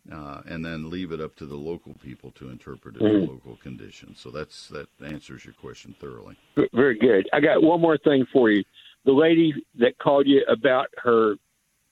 Uh, 0.09 0.41
and 0.45 0.63
then 0.63 0.89
leave 0.89 1.11
it 1.11 1.19
up 1.19 1.35
to 1.35 1.45
the 1.45 1.57
local 1.57 1.93
people 1.95 2.31
to 2.31 2.49
interpret 2.49 2.95
it 2.95 3.01
mm-hmm. 3.01 3.23
in 3.23 3.27
local 3.27 3.57
conditions. 3.57 4.21
So 4.21 4.29
that's 4.31 4.69
that 4.69 4.87
answers 5.05 5.43
your 5.43 5.53
question 5.53 5.93
thoroughly. 5.99 6.37
Very 6.73 6.97
good. 6.97 7.27
I 7.33 7.41
got 7.41 7.61
one 7.61 7.81
more 7.81 7.97
thing 7.97 8.25
for 8.31 8.49
you 8.49 8.63
the 9.07 9.13
lady 9.13 9.53
that 9.79 9.97
called 9.97 10.27
you 10.27 10.43
about 10.47 10.87
her, 11.01 11.35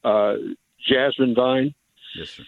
uh, 0.03 0.35
jasmine 0.87 1.33
vine. 1.33 1.73
Yes, 2.15 2.29
sir. 2.29 2.43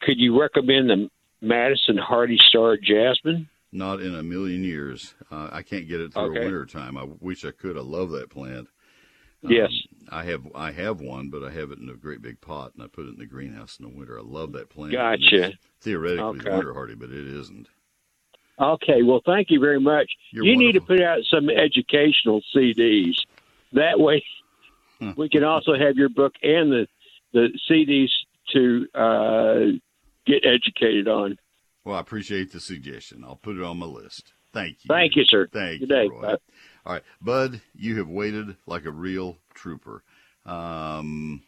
Could 0.00 0.18
you 0.18 0.40
recommend 0.40 0.88
the 0.88 1.10
Madison 1.42 1.98
Hardy 1.98 2.38
Star 2.48 2.78
Jasmine? 2.78 3.48
Not 3.70 4.00
in 4.00 4.14
a 4.14 4.22
million 4.22 4.64
years. 4.64 5.14
Uh, 5.30 5.50
I 5.52 5.60
can't 5.62 5.86
get 5.86 6.00
it 6.00 6.14
through 6.14 6.30
Okay. 6.30 6.40
winter 6.44 6.64
time. 6.64 6.96
I 6.96 7.04
wish 7.20 7.44
I 7.44 7.50
could. 7.50 7.76
I 7.76 7.80
love 7.82 8.10
that 8.12 8.30
plant. 8.30 8.68
yes. 9.42 9.70
I 10.10 10.24
have 10.24 10.42
I 10.54 10.72
have 10.72 11.00
one, 11.00 11.28
but 11.28 11.44
I 11.44 11.50
have 11.50 11.70
it 11.70 11.78
in 11.78 11.88
a 11.90 11.94
great 11.94 12.22
big 12.22 12.40
pot, 12.40 12.72
and 12.74 12.82
I 12.82 12.86
put 12.86 13.06
it 13.06 13.10
in 13.10 13.18
the 13.18 13.26
greenhouse 13.26 13.78
in 13.78 13.84
the 13.90 13.96
winter. 13.96 14.18
I 14.18 14.22
love 14.22 14.52
that 14.52 14.70
plant. 14.70 14.92
Gotcha. 14.92 15.52
Theoretically, 15.82 16.38
it's 16.38 16.46
Okay. 16.46 16.56
winter 16.56 16.72
hardy, 16.74 16.94
but 16.94 17.10
it 17.10 17.26
isn't. 17.26 17.68
Okay. 18.58 19.02
Well, 19.02 19.20
thank 19.24 19.50
you 19.50 19.60
very 19.60 19.80
much. 19.80 20.10
You're 20.32 20.44
you 20.46 20.56
need 20.56 20.72
to 20.72 20.80
put 20.80 21.00
out 21.00 21.20
some 21.30 21.48
educational 21.50 22.42
CDs. 22.54 23.14
That 23.72 23.98
way, 23.98 24.24
Hmm. 24.98 25.12
we 25.16 25.28
can 25.28 25.44
also 25.44 25.72
have 25.74 25.96
your 25.96 26.08
book 26.10 26.34
and 26.42 26.70
the 26.72 26.86
the 27.32 27.48
CDs 27.70 28.10
to 28.52 28.86
uh, 28.94 29.78
get 30.26 30.44
educated 30.44 31.06
on. 31.08 31.38
Well, 31.84 31.94
I 31.96 32.00
appreciate 32.00 32.52
the 32.52 32.60
suggestion. 32.60 33.24
I'll 33.24 33.36
put 33.36 33.56
it 33.56 33.62
on 33.62 33.78
my 33.78 33.86
list. 33.86 34.32
Thank 34.52 34.78
you. 34.84 34.88
Thank 34.88 35.14
you, 35.16 35.22
sir. 35.24 35.48
Thank 35.52 35.80
Good 35.80 35.88
you, 35.90 35.94
day. 35.94 36.08
Roy. 36.08 36.20
Bye. 36.22 36.36
All 36.84 36.92
right, 36.94 37.02
Bud, 37.22 37.60
you 37.74 37.96
have 37.98 38.08
waited 38.08 38.56
like 38.66 38.84
a 38.84 38.90
real 38.90 39.38
trooper. 39.54 40.02
Um, 40.44 41.42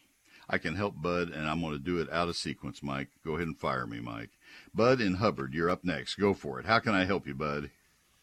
I 0.49 0.57
can 0.57 0.75
help 0.75 0.95
Bud, 1.01 1.29
and 1.29 1.47
I'm 1.47 1.59
going 1.61 1.73
to 1.73 1.79
do 1.79 1.99
it 1.99 2.09
out 2.11 2.29
of 2.29 2.35
sequence, 2.37 2.81
Mike. 2.81 3.09
Go 3.25 3.35
ahead 3.35 3.47
and 3.47 3.57
fire 3.57 3.85
me, 3.85 3.99
Mike. 3.99 4.29
Bud 4.73 5.01
in 5.01 5.15
Hubbard, 5.15 5.53
you're 5.53 5.69
up 5.69 5.83
next. 5.83 6.15
Go 6.15 6.33
for 6.33 6.59
it. 6.59 6.65
How 6.65 6.79
can 6.79 6.93
I 6.93 7.03
help 7.05 7.27
you, 7.27 7.33
Bud? 7.35 7.69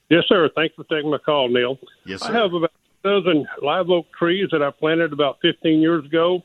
Yes, 0.08 0.24
sir. 0.28 0.48
Thanks 0.56 0.74
for 0.74 0.84
taking 0.84 1.10
my 1.10 1.18
call, 1.18 1.48
Neil. 1.48 1.78
Yes, 2.06 2.22
I 2.22 2.28
sir. 2.28 2.32
have 2.34 2.54
about 2.54 2.70
a 2.74 2.79
dozen 3.02 3.46
live 3.62 3.90
oak 3.90 4.06
trees 4.18 4.48
that 4.52 4.62
I 4.62 4.70
planted 4.70 5.12
about 5.12 5.38
15 5.42 5.80
years 5.80 6.04
ago, 6.04 6.42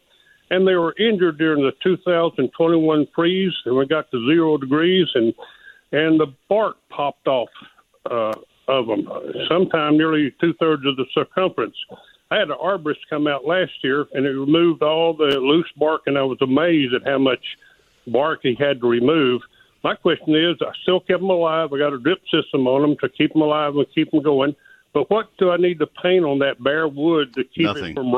and 0.49 0.67
they 0.67 0.75
were 0.75 0.95
injured 0.97 1.37
during 1.37 1.63
the 1.63 1.71
2021 1.83 3.07
freeze, 3.15 3.53
and 3.65 3.75
we 3.75 3.85
got 3.85 4.09
to 4.11 4.25
zero 4.27 4.57
degrees, 4.57 5.07
and 5.15 5.33
and 5.91 6.19
the 6.19 6.33
bark 6.49 6.77
popped 6.89 7.27
off 7.27 7.49
uh, 8.09 8.33
of 8.67 8.87
them, 8.87 9.07
sometime 9.47 9.97
nearly 9.97 10.33
two 10.41 10.53
thirds 10.59 10.85
of 10.85 10.97
the 10.97 11.05
circumference. 11.13 11.75
I 12.31 12.37
had 12.39 12.49
an 12.49 12.57
arborist 12.61 13.07
come 13.09 13.27
out 13.27 13.45
last 13.45 13.71
year, 13.83 14.05
and 14.13 14.25
it 14.25 14.31
removed 14.31 14.81
all 14.81 15.13
the 15.13 15.39
loose 15.39 15.71
bark, 15.77 16.01
and 16.07 16.17
I 16.17 16.23
was 16.23 16.39
amazed 16.41 16.93
at 16.93 17.05
how 17.05 17.19
much 17.19 17.43
bark 18.07 18.39
he 18.43 18.55
had 18.59 18.81
to 18.81 18.89
remove. 18.89 19.41
My 19.83 19.95
question 19.95 20.35
is, 20.35 20.57
I 20.61 20.71
still 20.81 20.99
kept 20.99 21.21
them 21.21 21.29
alive. 21.29 21.69
I 21.71 21.77
got 21.77 21.93
a 21.93 21.99
drip 21.99 22.21
system 22.33 22.67
on 22.67 22.81
them 22.81 22.97
to 23.01 23.09
keep 23.09 23.33
them 23.33 23.43
alive 23.43 23.75
and 23.75 23.85
keep 23.93 24.09
them 24.09 24.23
going. 24.23 24.55
But 24.95 25.09
what 25.09 25.27
do 25.37 25.51
I 25.51 25.57
need 25.57 25.79
to 25.79 25.87
paint 25.87 26.23
on 26.23 26.39
that 26.39 26.63
bare 26.63 26.87
wood 26.87 27.33
to 27.33 27.43
keep 27.43 27.65
Nothing. 27.65 27.91
it 27.91 27.95
from? 27.95 28.15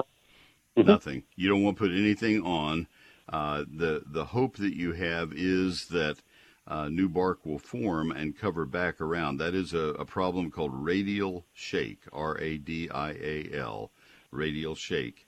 Nothing. 0.86 1.24
You 1.36 1.50
don't 1.50 1.64
want 1.64 1.76
to 1.76 1.84
put 1.84 1.92
anything 1.92 2.44
on. 2.44 2.88
Uh, 3.28 3.66
the 3.68 4.04
the 4.06 4.24
hope 4.24 4.58
that 4.58 4.76
you 4.76 4.92
have 4.94 5.34
is 5.34 5.88
that 5.88 6.18
uh, 6.68 6.88
new 6.88 7.10
bark 7.10 7.44
will 7.44 7.58
form 7.58 8.12
and 8.12 8.38
cover 8.38 8.64
back 8.64 9.02
around. 9.02 9.38
That 9.38 9.56
is 9.56 9.74
a, 9.74 9.96
a 9.96 10.06
problem 10.06 10.52
called 10.52 10.72
radial 10.72 11.46
shake. 11.52 12.04
R 12.14 12.38
A 12.40 12.60
D 12.60 12.90
I 12.92 13.10
A 13.10 13.50
L. 13.54 13.90
Radial 14.30 14.76
shake, 14.76 15.26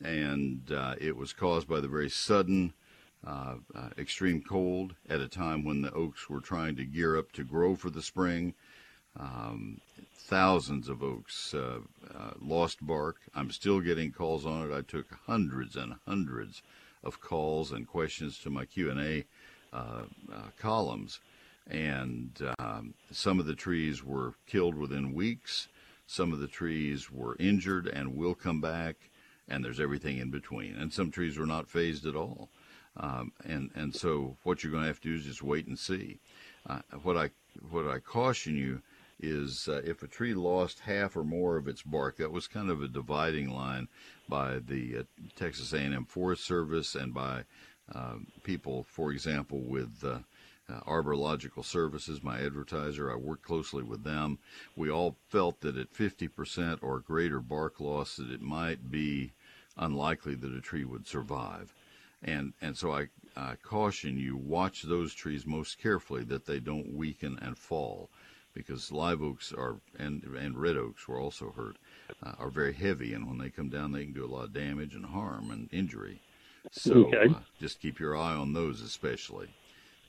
and 0.00 0.70
uh, 0.70 0.94
it 1.00 1.16
was 1.16 1.32
caused 1.32 1.66
by 1.66 1.80
the 1.80 1.88
very 1.88 2.08
sudden. 2.08 2.72
Uh, 3.26 3.54
uh, 3.74 3.88
extreme 3.96 4.42
cold 4.42 4.94
at 5.08 5.18
a 5.18 5.26
time 5.26 5.64
when 5.64 5.80
the 5.80 5.90
oaks 5.92 6.28
were 6.28 6.40
trying 6.42 6.76
to 6.76 6.84
gear 6.84 7.16
up 7.16 7.32
to 7.32 7.42
grow 7.42 7.74
for 7.74 7.88
the 7.88 8.02
spring. 8.02 8.52
Um, 9.18 9.80
thousands 10.16 10.88
of 10.88 11.02
oaks 11.02 11.54
uh, 11.54 11.78
uh, 12.14 12.30
lost 12.40 12.84
bark. 12.84 13.16
I'm 13.34 13.50
still 13.50 13.80
getting 13.80 14.10
calls 14.10 14.46
on 14.46 14.70
it. 14.70 14.74
I 14.74 14.80
took 14.80 15.06
hundreds 15.26 15.76
and 15.76 15.94
hundreds 16.06 16.62
of 17.02 17.20
calls 17.20 17.72
and 17.72 17.86
questions 17.86 18.38
to 18.40 18.50
my 18.50 18.64
Q 18.64 18.90
and 18.90 19.00
A 19.00 19.24
uh, 19.72 20.02
uh, 20.32 20.48
columns, 20.58 21.20
and 21.68 22.30
um, 22.58 22.94
some 23.10 23.38
of 23.38 23.46
the 23.46 23.54
trees 23.54 24.02
were 24.02 24.34
killed 24.46 24.74
within 24.74 25.12
weeks. 25.12 25.68
Some 26.06 26.32
of 26.32 26.38
the 26.38 26.48
trees 26.48 27.10
were 27.10 27.36
injured 27.38 27.86
and 27.86 28.16
will 28.16 28.34
come 28.34 28.60
back, 28.60 28.96
and 29.48 29.64
there's 29.64 29.80
everything 29.80 30.18
in 30.18 30.30
between. 30.30 30.76
And 30.76 30.92
some 30.92 31.10
trees 31.10 31.38
were 31.38 31.46
not 31.46 31.68
phased 31.68 32.06
at 32.06 32.16
all. 32.16 32.48
Um, 32.96 33.32
and 33.44 33.70
and 33.74 33.94
so 33.94 34.36
what 34.42 34.62
you're 34.62 34.70
going 34.70 34.84
to 34.84 34.88
have 34.88 35.00
to 35.00 35.08
do 35.08 35.14
is 35.16 35.24
just 35.24 35.42
wait 35.42 35.66
and 35.66 35.78
see. 35.78 36.20
Uh, 36.66 36.80
what 37.02 37.16
I 37.16 37.30
what 37.70 37.86
I 37.86 37.98
caution 37.98 38.56
you 38.56 38.82
is 39.24 39.68
uh, 39.68 39.82
if 39.84 40.02
a 40.02 40.08
tree 40.08 40.34
lost 40.34 40.80
half 40.80 41.16
or 41.16 41.24
more 41.24 41.56
of 41.56 41.68
its 41.68 41.82
bark, 41.82 42.16
that 42.18 42.32
was 42.32 42.46
kind 42.46 42.70
of 42.70 42.82
a 42.82 42.88
dividing 42.88 43.50
line 43.50 43.88
by 44.28 44.58
the 44.58 44.98
uh, 44.98 45.02
Texas 45.36 45.72
A&M 45.72 46.04
Forest 46.06 46.44
Service 46.44 46.94
and 46.94 47.12
by 47.12 47.44
uh, 47.94 48.16
people, 48.42 48.84
for 48.84 49.12
example, 49.12 49.60
with 49.60 50.02
uh, 50.04 50.18
uh, 50.68 50.80
Arborilogical 50.86 51.64
Services, 51.64 52.22
my 52.22 52.40
advertiser. 52.40 53.12
I 53.12 53.16
work 53.16 53.42
closely 53.42 53.82
with 53.82 54.04
them. 54.04 54.38
We 54.76 54.90
all 54.90 55.16
felt 55.28 55.60
that 55.60 55.76
at 55.76 55.92
50% 55.92 56.78
or 56.82 57.00
greater 57.00 57.40
bark 57.40 57.80
loss, 57.80 58.16
that 58.16 58.30
it 58.30 58.40
might 58.40 58.90
be 58.90 59.32
unlikely 59.76 60.34
that 60.36 60.54
a 60.54 60.60
tree 60.60 60.84
would 60.84 61.06
survive. 61.06 61.74
And 62.22 62.54
and 62.62 62.76
so 62.76 62.92
I, 62.92 63.08
I 63.36 63.56
caution 63.62 64.16
you, 64.16 64.36
watch 64.36 64.82
those 64.82 65.12
trees 65.12 65.44
most 65.44 65.78
carefully 65.78 66.24
that 66.24 66.46
they 66.46 66.58
don't 66.58 66.94
weaken 66.94 67.38
and 67.42 67.58
fall, 67.58 68.08
because 68.54 68.92
live 68.92 69.22
oaks 69.22 69.52
are 69.52 69.76
and 69.98 70.22
and 70.22 70.56
red 70.56 70.76
oaks 70.76 71.06
were 71.08 71.18
also 71.18 71.52
hurt, 71.56 71.76
uh, 72.22 72.32
are 72.38 72.50
very 72.50 72.72
heavy, 72.72 73.12
and 73.14 73.26
when 73.26 73.38
they 73.38 73.50
come 73.50 73.68
down, 73.68 73.92
they 73.92 74.04
can 74.04 74.12
do 74.14 74.24
a 74.24 74.32
lot 74.34 74.44
of 74.44 74.52
damage 74.52 74.94
and 74.94 75.04
harm 75.04 75.50
and 75.50 75.68
injury. 75.72 76.20
So 76.70 77.06
Okay. 77.06 77.28
uh, 77.34 77.40
just 77.60 77.80
keep 77.80 77.98
your 78.00 78.16
eye 78.16 78.34
on 78.34 78.52
those 78.52 78.80
especially. 78.80 79.48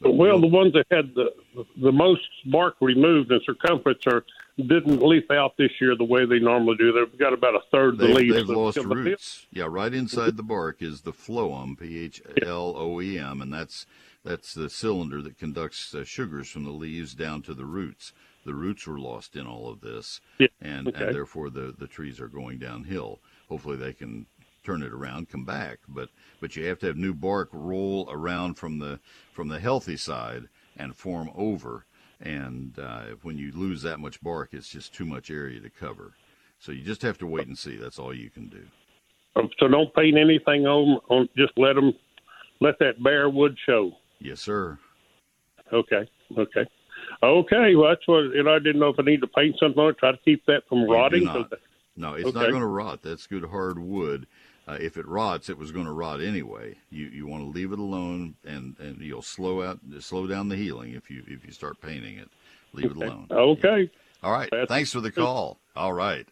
But 0.02 0.12
Well, 0.16 0.40
the 0.40 0.48
ones 0.48 0.74
that 0.74 0.86
had 0.92 1.14
the 1.16 1.34
the 1.78 1.92
most 1.92 2.28
bark 2.46 2.76
removed 2.82 3.32
in 3.32 3.40
circumference 3.46 4.06
are 4.08 4.24
didn't 4.58 5.02
leaf 5.02 5.30
out 5.32 5.58
this 5.58 5.72
year 5.82 5.96
the 5.98 6.06
way 6.06 6.26
they 6.26 6.40
normally 6.40 6.78
do. 6.78 6.92
They've 6.94 7.20
got 7.20 7.34
about 7.34 7.56
a 7.56 7.62
third 7.72 7.96
of 7.96 8.00
the 8.00 8.08
leaves. 8.08 8.36
they've 8.36 8.48
lost 8.50 8.78
roots. 8.78 9.48
Yeah, 9.52 9.68
right 9.70 9.94
inside 9.94 10.38
the 10.38 10.44
bark 10.44 10.82
is 10.82 11.02
the 11.02 11.12
phloem, 11.12 11.78
P 11.78 12.00
H 12.00 12.22
L 12.42 12.74
O 12.78 13.02
E 13.02 13.18
M, 13.18 13.42
and 13.42 13.54
that's 13.54 13.86
that's 14.24 14.54
the 14.54 14.70
cylinder 14.70 15.22
that 15.22 15.38
conducts 15.38 15.94
uh, 15.94 16.04
sugars 16.04 16.50
from 16.50 16.64
the 16.64 16.72
leaves 16.72 17.14
down 17.14 17.42
to 17.44 17.54
the 17.54 17.66
roots. 17.66 18.14
The 18.46 18.54
roots 18.54 18.86
were 18.88 19.00
lost 19.00 19.36
in 19.36 19.48
all 19.48 19.70
of 19.70 19.82
this, 19.82 20.22
Yeah, 20.40 20.48
and 20.62 20.88
okay. 20.88 21.06
and 21.06 21.16
therefore 21.16 21.50
the 21.50 21.74
the 21.78 21.88
trees 21.88 22.20
are 22.20 22.28
going 22.28 22.60
downhill. 22.60 23.20
Hopefully 23.50 23.78
they 23.78 23.94
can 23.94 24.26
turn 24.64 24.82
it 24.82 24.92
around, 24.92 25.30
come 25.30 25.46
back, 25.46 25.80
but 25.88 26.10
but 26.40 26.56
you 26.56 26.66
have 26.66 26.80
to 26.80 26.88
have 26.88 26.98
new 26.98 27.14
bark 27.14 27.50
roll 27.52 28.08
around 28.12 28.56
from 28.56 28.80
the 28.80 29.00
from 29.34 29.48
the 29.48 29.60
healthy 29.60 29.98
side 29.98 30.48
and 30.78 30.96
form 30.96 31.30
over. 31.36 31.86
And 32.22 32.78
uh, 32.80 33.16
when 33.24 33.38
you 33.38 33.52
lose 33.52 33.82
that 33.82 34.00
much 34.00 34.22
bark, 34.22 34.50
it's 34.54 34.70
just 34.70 34.94
too 34.94 35.06
much 35.06 35.30
area 35.30 35.60
to 35.60 35.70
cover. 35.70 36.14
So 36.60 36.72
you 36.72 36.82
just 36.82 37.02
have 37.02 37.18
to 37.20 37.28
wait 37.28 37.48
and 37.48 37.58
see. 37.58 37.76
That's 37.76 38.00
all 38.00 38.14
you 38.14 38.30
can 38.30 38.48
do. 38.48 38.64
So 39.60 39.68
don't 39.68 39.94
paint 39.94 40.18
anything 40.18 40.66
on. 40.66 41.00
on 41.10 41.28
just 41.38 41.52
let 41.58 41.74
them 41.74 41.94
let 42.62 42.80
that 42.80 43.04
bare 43.04 43.30
wood 43.30 43.58
show. 43.66 43.92
Yes, 44.20 44.40
sir. 44.40 44.80
Okay. 45.74 46.10
Okay. 46.38 46.66
Okay. 47.24 47.76
Well, 47.76 47.90
that's 47.90 48.08
what. 48.08 48.24
And 48.36 48.50
I 48.50 48.60
didn't 48.60 48.80
know 48.80 48.90
if 48.90 49.00
I 49.00 49.04
need 49.04 49.22
to 49.22 49.28
paint 49.28 49.56
something 49.60 49.82
on 49.82 49.90
it. 49.92 49.98
Try 49.98 50.12
to 50.12 50.18
keep 50.18 50.46
that 50.46 50.68
from 50.68 50.80
You 50.82 50.94
rotting. 50.94 51.26
No, 51.98 52.14
it's 52.14 52.26
not 52.34 52.50
going 52.50 52.62
to 52.62 52.66
rot. 52.68 53.02
That's 53.02 53.26
good 53.28 53.46
hard 53.46 53.80
wood. 53.80 54.28
Uh, 54.68 54.78
if 54.82 54.98
it 54.98 55.08
rots, 55.08 55.48
it 55.48 55.58
was 55.58 55.72
going 55.72 55.86
to 55.86 55.92
rot 55.92 56.22
anyway. 56.22 56.76
You 56.90 57.06
you 57.06 57.28
want 57.28 57.44
to 57.44 57.50
leave 57.50 57.72
it 57.72 57.80
alone, 57.80 58.36
and, 58.44 58.76
and 58.80 59.00
you'll 59.00 59.22
slow 59.22 59.62
out 59.62 59.80
slow 60.00 60.26
down 60.28 60.50
the 60.50 60.56
healing 60.56 60.94
if 60.94 61.10
you 61.12 61.24
if 61.28 61.46
you 61.46 61.52
start 61.52 61.80
painting 61.82 62.18
it. 62.18 62.30
Leave 62.74 62.92
it 62.92 62.98
alone. 62.98 63.28
Okay. 63.32 63.90
All 64.24 64.32
right. 64.32 64.50
That's- 64.52 64.68
Thanks 64.68 64.92
for 64.92 65.02
the 65.02 65.12
call. 65.12 65.60
All 65.76 65.94
right. 65.94 66.28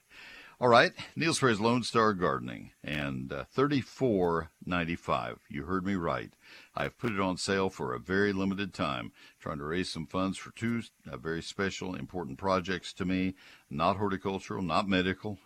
All 0.60 0.68
right. 0.68 0.92
Neil 1.16 1.34
Sperry's 1.34 1.60
Lone 1.60 1.84
Star 1.84 2.14
Gardening 2.14 2.72
and 2.84 3.32
uh, 3.32 3.44
thirty 3.52 3.82
four 3.82 4.50
ninety 4.66 4.96
five. 4.96 5.40
You 5.48 5.64
heard 5.64 5.86
me 5.86 5.96
right. 5.96 6.32
I've 6.76 6.98
put 6.98 7.12
it 7.12 7.20
on 7.20 7.38
sale 7.38 7.70
for 7.70 7.94
a 7.94 8.00
very 8.00 8.34
limited 8.34 8.74
time, 8.74 9.12
trying 9.40 9.60
to 9.60 9.66
raise 9.66 9.90
some 9.90 10.08
funds 10.08 10.38
for 10.38 10.52
two 10.52 10.82
uh, 11.10 11.18
very 11.18 11.42
special, 11.42 11.96
important 11.96 12.38
projects 12.38 12.94
to 12.94 13.06
me. 13.06 13.36
Not 13.70 13.98
horticultural, 13.98 14.62
not 14.62 14.88
medical. 14.88 15.40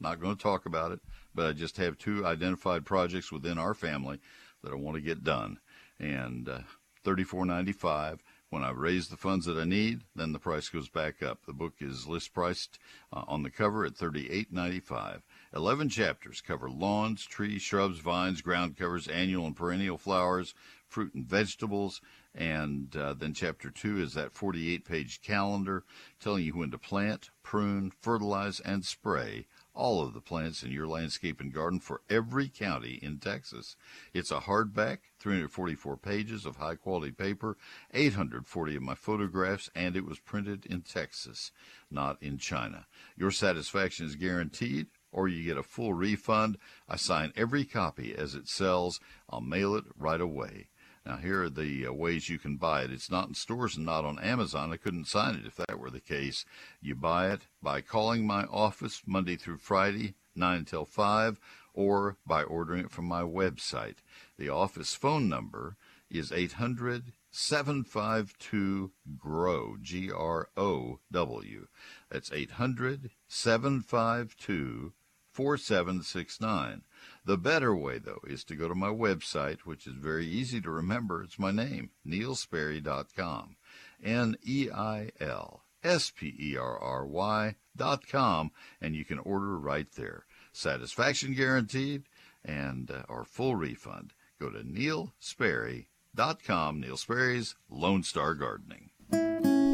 Not 0.00 0.20
going 0.20 0.36
to 0.36 0.42
talk 0.42 0.66
about 0.66 0.90
it, 0.90 1.00
but 1.34 1.46
I 1.46 1.52
just 1.52 1.76
have 1.76 1.96
two 1.96 2.26
identified 2.26 2.84
projects 2.84 3.30
within 3.30 3.58
our 3.58 3.74
family 3.74 4.18
that 4.62 4.72
I 4.72 4.74
want 4.74 4.96
to 4.96 5.00
get 5.00 5.22
done. 5.22 5.60
And 6.00 6.48
uh, 6.48 6.58
thirty-four 7.04 7.46
ninety-five. 7.46 8.20
When 8.50 8.62
I 8.62 8.70
raise 8.70 9.08
the 9.08 9.16
funds 9.16 9.46
that 9.46 9.58
I 9.58 9.64
need, 9.64 10.02
then 10.14 10.32
the 10.32 10.38
price 10.38 10.68
goes 10.68 10.88
back 10.88 11.22
up. 11.22 11.44
The 11.44 11.52
book 11.52 11.74
is 11.80 12.06
list 12.06 12.32
priced 12.32 12.78
uh, 13.12 13.24
on 13.26 13.42
the 13.42 13.50
cover 13.50 13.84
at 13.84 13.96
thirty-eight 13.96 14.52
ninety-five. 14.52 15.22
Eleven 15.54 15.88
chapters 15.88 16.40
cover 16.40 16.68
lawns, 16.68 17.24
trees, 17.24 17.62
shrubs, 17.62 18.00
vines, 18.00 18.42
ground 18.42 18.76
covers, 18.76 19.06
annual 19.06 19.46
and 19.46 19.54
perennial 19.54 19.96
flowers, 19.96 20.52
fruit 20.88 21.14
and 21.14 21.24
vegetables, 21.24 22.00
and 22.34 22.96
uh, 22.96 23.14
then 23.14 23.32
chapter 23.32 23.70
two 23.70 24.00
is 24.00 24.14
that 24.14 24.32
48 24.32 24.84
page 24.84 25.22
calendar 25.22 25.84
telling 26.18 26.44
you 26.44 26.56
when 26.56 26.72
to 26.72 26.78
plant, 26.78 27.30
prune, 27.44 27.92
fertilize, 28.00 28.58
and 28.58 28.84
spray 28.84 29.46
all 29.74 30.02
of 30.02 30.12
the 30.12 30.20
plants 30.20 30.64
in 30.64 30.72
your 30.72 30.88
landscape 30.88 31.40
and 31.40 31.52
garden 31.52 31.78
for 31.78 32.02
every 32.10 32.48
county 32.48 32.98
in 33.00 33.18
Texas. 33.18 33.76
It's 34.12 34.32
a 34.32 34.40
hardback, 34.40 34.98
344 35.20 35.96
pages 35.98 36.46
of 36.46 36.56
high 36.56 36.76
quality 36.76 37.12
paper, 37.12 37.56
840 37.92 38.76
of 38.76 38.82
my 38.82 38.94
photographs, 38.96 39.70
and 39.74 39.94
it 39.96 40.04
was 40.04 40.18
printed 40.18 40.66
in 40.66 40.82
Texas, 40.82 41.52
not 41.92 42.20
in 42.20 42.38
China. 42.38 42.86
Your 43.16 43.30
satisfaction 43.30 44.06
is 44.06 44.16
guaranteed 44.16 44.88
or 45.14 45.28
you 45.28 45.44
get 45.44 45.56
a 45.56 45.62
full 45.62 45.94
refund. 45.94 46.58
I 46.88 46.96
sign 46.96 47.32
every 47.36 47.64
copy 47.64 48.14
as 48.14 48.34
it 48.34 48.48
sells. 48.48 49.00
I'll 49.30 49.40
mail 49.40 49.74
it 49.76 49.84
right 49.96 50.20
away. 50.20 50.68
Now, 51.06 51.16
here 51.16 51.44
are 51.44 51.50
the 51.50 51.86
uh, 51.86 51.92
ways 51.92 52.28
you 52.28 52.38
can 52.38 52.56
buy 52.56 52.82
it. 52.82 52.90
It's 52.90 53.10
not 53.10 53.28
in 53.28 53.34
stores 53.34 53.76
and 53.76 53.86
not 53.86 54.04
on 54.04 54.18
Amazon. 54.18 54.72
I 54.72 54.76
couldn't 54.76 55.06
sign 55.06 55.34
it 55.34 55.46
if 55.46 55.56
that 55.56 55.78
were 55.78 55.90
the 55.90 56.00
case. 56.00 56.44
You 56.80 56.94
buy 56.94 57.30
it 57.30 57.42
by 57.62 57.80
calling 57.82 58.26
my 58.26 58.44
office 58.44 59.02
Monday 59.06 59.36
through 59.36 59.58
Friday, 59.58 60.14
9 60.34 60.58
until 60.58 60.84
5, 60.84 61.38
or 61.74 62.16
by 62.26 62.42
ordering 62.42 62.86
it 62.86 62.90
from 62.90 63.04
my 63.04 63.22
website. 63.22 63.96
The 64.38 64.48
office 64.48 64.94
phone 64.94 65.28
number 65.28 65.76
is 66.10 66.32
800 66.32 67.12
752 67.30 68.92
GROW, 69.18 69.76
G 69.82 70.10
R 70.10 70.48
O 70.56 71.00
W. 71.10 71.66
That's 72.08 72.32
800 72.32 73.10
752 73.26 74.92
4769. 75.34 76.82
The 77.24 77.36
better 77.36 77.74
way, 77.74 77.98
though, 77.98 78.20
is 78.26 78.44
to 78.44 78.54
go 78.54 78.68
to 78.68 78.74
my 78.74 78.88
website, 78.88 79.60
which 79.60 79.86
is 79.86 79.94
very 79.94 80.26
easy 80.26 80.60
to 80.60 80.70
remember. 80.70 81.22
It's 81.22 81.38
my 81.38 81.50
name, 81.50 81.90
neilsperry.com. 82.06 83.56
N 84.02 84.36
E 84.46 84.70
I 84.70 85.10
L 85.20 85.62
S 85.82 86.12
P 86.14 86.34
E 86.38 86.56
R 86.56 86.78
R 86.78 87.06
Y 87.06 87.56
dot 87.76 88.06
com, 88.06 88.52
and 88.80 88.94
you 88.94 89.04
can 89.04 89.18
order 89.18 89.58
right 89.58 89.90
there. 89.96 90.26
Satisfaction 90.52 91.34
guaranteed 91.34 92.04
and 92.44 92.90
uh, 92.90 93.02
or 93.08 93.24
full 93.24 93.56
refund. 93.56 94.12
Go 94.40 94.50
to 94.50 94.60
neilsperry.com, 94.60 96.80
Neil 96.80 96.96
Sperry's 96.96 97.54
Lone 97.68 98.02
Star 98.02 98.34
Gardening. 98.34 98.90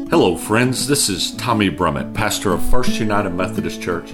Hello, 0.09 0.35
friends. 0.35 0.87
This 0.87 1.09
is 1.09 1.35
Tommy 1.35 1.69
Brummett, 1.69 2.13
pastor 2.13 2.53
of 2.53 2.61
First 2.63 2.99
United 2.99 3.31
Methodist 3.31 3.81
Church 3.81 4.13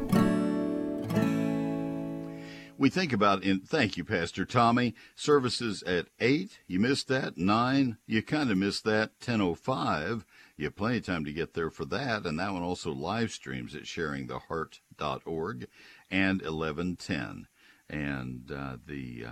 we 2.81 2.89
think 2.89 3.13
about 3.13 3.43
in 3.43 3.59
thank 3.59 3.95
you 3.95 4.03
pastor 4.03 4.43
tommy. 4.43 4.95
Services 5.15 5.83
at 5.83 6.07
8 6.19 6.57
you 6.65 6.79
missed 6.79 7.07
that. 7.09 7.37
9 7.37 7.97
you 8.07 8.23
kind 8.23 8.49
of 8.49 8.57
missed 8.57 8.85
that. 8.85 9.11
1005 9.23 10.25
you 10.57 10.65
have 10.65 10.75
plenty 10.75 10.97
of 10.97 11.05
time 11.05 11.23
to 11.25 11.31
get 11.31 11.53
there 11.53 11.69
for 11.69 11.85
that. 11.85 12.25
And 12.25 12.39
that 12.39 12.51
one 12.51 12.63
also 12.63 12.91
live 12.91 13.31
streams 13.31 13.75
at 13.75 13.83
sharingtheheart.org 13.83 15.67
and 16.09 16.41
1110 16.41 17.47
and 17.87 18.51
uh, 18.51 18.77
the 18.83 19.25
uh, 19.27 19.31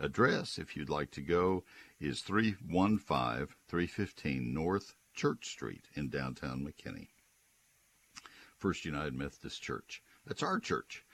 address 0.00 0.58
if 0.58 0.76
you'd 0.76 0.90
like 0.90 1.12
to 1.12 1.20
go 1.20 1.62
is 2.00 2.22
315 2.22 3.54
315 3.68 4.52
north 4.52 4.96
church 5.14 5.48
street 5.48 5.84
in 5.94 6.08
downtown 6.08 6.66
mckinney. 6.66 7.06
First 8.56 8.84
united 8.84 9.14
methodist 9.14 9.62
church. 9.62 10.02
That's 10.26 10.42
our 10.42 10.58
church 10.58 11.04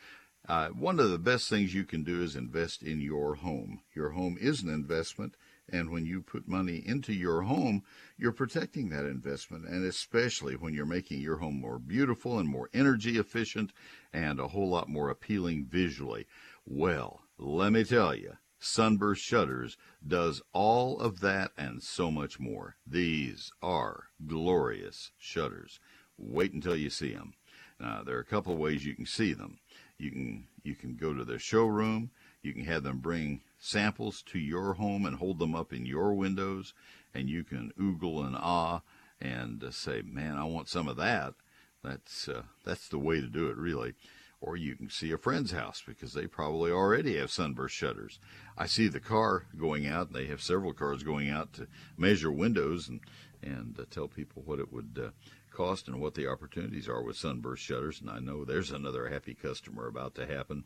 uh, 0.46 0.68
one 0.68 1.00
of 1.00 1.10
the 1.10 1.18
best 1.18 1.48
things 1.48 1.74
you 1.74 1.84
can 1.84 2.04
do 2.04 2.22
is 2.22 2.36
invest 2.36 2.82
in 2.82 3.00
your 3.00 3.36
home. 3.36 3.80
Your 3.94 4.10
home 4.10 4.36
is 4.38 4.62
an 4.62 4.68
investment, 4.68 5.36
and 5.70 5.90
when 5.90 6.04
you 6.04 6.20
put 6.20 6.46
money 6.46 6.82
into 6.84 7.14
your 7.14 7.42
home, 7.42 7.82
you're 8.18 8.32
protecting 8.32 8.90
that 8.90 9.06
investment, 9.06 9.66
and 9.66 9.84
especially 9.86 10.54
when 10.54 10.74
you're 10.74 10.84
making 10.84 11.20
your 11.20 11.38
home 11.38 11.60
more 11.60 11.78
beautiful 11.78 12.38
and 12.38 12.48
more 12.48 12.68
energy 12.74 13.18
efficient 13.18 13.72
and 14.12 14.38
a 14.38 14.48
whole 14.48 14.68
lot 14.68 14.88
more 14.88 15.08
appealing 15.08 15.64
visually. 15.64 16.26
Well, 16.66 17.22
let 17.38 17.72
me 17.72 17.84
tell 17.84 18.14
you, 18.14 18.34
Sunburst 18.58 19.22
Shutters 19.22 19.76
does 20.06 20.42
all 20.52 21.00
of 21.00 21.20
that 21.20 21.52
and 21.56 21.82
so 21.82 22.10
much 22.10 22.38
more. 22.38 22.76
These 22.86 23.50
are 23.62 24.04
glorious 24.26 25.12
shutters. 25.18 25.80
Wait 26.18 26.52
until 26.52 26.76
you 26.76 26.90
see 26.90 27.12
them. 27.12 27.34
Now, 27.80 28.02
there 28.04 28.16
are 28.16 28.20
a 28.20 28.24
couple 28.24 28.56
ways 28.56 28.84
you 28.84 28.94
can 28.94 29.06
see 29.06 29.32
them. 29.32 29.58
You 29.98 30.10
can 30.10 30.46
you 30.62 30.74
can 30.74 30.96
go 30.96 31.14
to 31.14 31.24
their 31.24 31.38
showroom. 31.38 32.10
You 32.42 32.52
can 32.52 32.64
have 32.64 32.82
them 32.82 32.98
bring 32.98 33.42
samples 33.58 34.22
to 34.22 34.38
your 34.38 34.74
home 34.74 35.06
and 35.06 35.16
hold 35.16 35.38
them 35.38 35.54
up 35.54 35.72
in 35.72 35.86
your 35.86 36.14
windows, 36.14 36.74
and 37.14 37.28
you 37.28 37.44
can 37.44 37.72
oogle 37.78 38.26
and 38.26 38.36
ah 38.36 38.82
and 39.20 39.62
uh, 39.62 39.70
say, 39.70 40.02
"Man, 40.02 40.36
I 40.36 40.44
want 40.44 40.68
some 40.68 40.88
of 40.88 40.96
that." 40.96 41.34
That's 41.82 42.28
uh, 42.28 42.42
that's 42.64 42.88
the 42.88 42.98
way 42.98 43.20
to 43.20 43.28
do 43.28 43.48
it, 43.48 43.56
really. 43.56 43.94
Or 44.40 44.56
you 44.56 44.76
can 44.76 44.90
see 44.90 45.10
a 45.10 45.16
friend's 45.16 45.52
house 45.52 45.82
because 45.86 46.12
they 46.12 46.26
probably 46.26 46.70
already 46.70 47.16
have 47.16 47.30
sunburst 47.30 47.74
shutters. 47.74 48.18
I 48.58 48.66
see 48.66 48.88
the 48.88 49.00
car 49.00 49.46
going 49.56 49.86
out. 49.86 50.12
They 50.12 50.26
have 50.26 50.42
several 50.42 50.74
cars 50.74 51.02
going 51.02 51.30
out 51.30 51.54
to 51.54 51.66
measure 51.96 52.32
windows 52.32 52.88
and 52.88 53.00
and 53.42 53.78
uh, 53.78 53.84
tell 53.90 54.08
people 54.08 54.42
what 54.44 54.58
it 54.58 54.72
would 54.72 55.00
uh, 55.02 55.10
cost 55.54 55.88
and 55.88 56.00
what 56.00 56.14
the 56.14 56.26
opportunities 56.26 56.88
are 56.88 57.02
with 57.02 57.16
Sunburst 57.16 57.62
shutters. 57.62 58.00
And 58.00 58.10
I 58.10 58.18
know 58.18 58.44
there's 58.44 58.70
another 58.70 59.08
happy 59.08 59.34
customer 59.34 59.86
about 59.86 60.14
to 60.16 60.26
happen. 60.26 60.64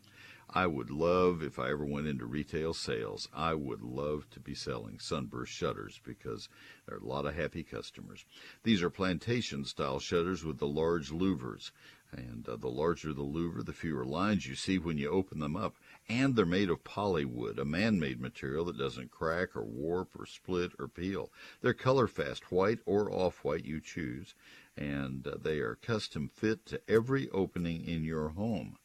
I 0.51 0.65
would 0.65 0.89
love, 0.89 1.43
if 1.43 1.59
I 1.59 1.69
ever 1.69 1.85
went 1.85 2.07
into 2.07 2.25
retail 2.25 2.73
sales, 2.73 3.29
I 3.31 3.53
would 3.53 3.83
love 3.83 4.27
to 4.31 4.39
be 4.39 4.55
selling 4.55 4.97
Sunburst 4.97 5.53
shutters 5.53 6.01
because 6.03 6.49
there 6.87 6.97
are 6.97 7.01
a 7.01 7.05
lot 7.05 7.27
of 7.27 7.35
happy 7.35 7.63
customers. 7.63 8.25
These 8.63 8.81
are 8.81 8.89
plantation 8.89 9.63
style 9.63 9.99
shutters 9.99 10.43
with 10.43 10.57
the 10.57 10.67
large 10.67 11.11
louvers. 11.11 11.71
And 12.11 12.49
uh, 12.49 12.55
the 12.55 12.69
larger 12.69 13.13
the 13.13 13.21
louver, 13.21 13.63
the 13.63 13.71
fewer 13.71 14.03
lines 14.03 14.47
you 14.47 14.55
see 14.55 14.79
when 14.79 14.97
you 14.97 15.11
open 15.11 15.37
them 15.37 15.55
up. 15.55 15.75
And 16.07 16.35
they're 16.35 16.47
made 16.47 16.71
of 16.71 16.83
polywood, 16.83 17.59
a 17.59 17.65
man 17.65 17.99
made 17.99 18.19
material 18.19 18.65
that 18.65 18.79
doesn't 18.79 19.11
crack 19.11 19.55
or 19.55 19.63
warp 19.63 20.19
or 20.19 20.25
split 20.25 20.71
or 20.79 20.87
peel. 20.87 21.31
They're 21.61 21.75
color 21.75 22.07
fast, 22.07 22.51
white 22.51 22.79
or 22.87 23.11
off 23.11 23.43
white 23.43 23.65
you 23.65 23.79
choose 23.79 24.33
and 24.79 25.27
uh, 25.27 25.35
they 25.41 25.59
are 25.59 25.75
custom 25.75 26.29
fit 26.33 26.65
to 26.65 26.81
every 26.87 27.29
opening 27.31 27.85
in 27.85 28.03
your 28.05 28.29
home. 28.29 28.77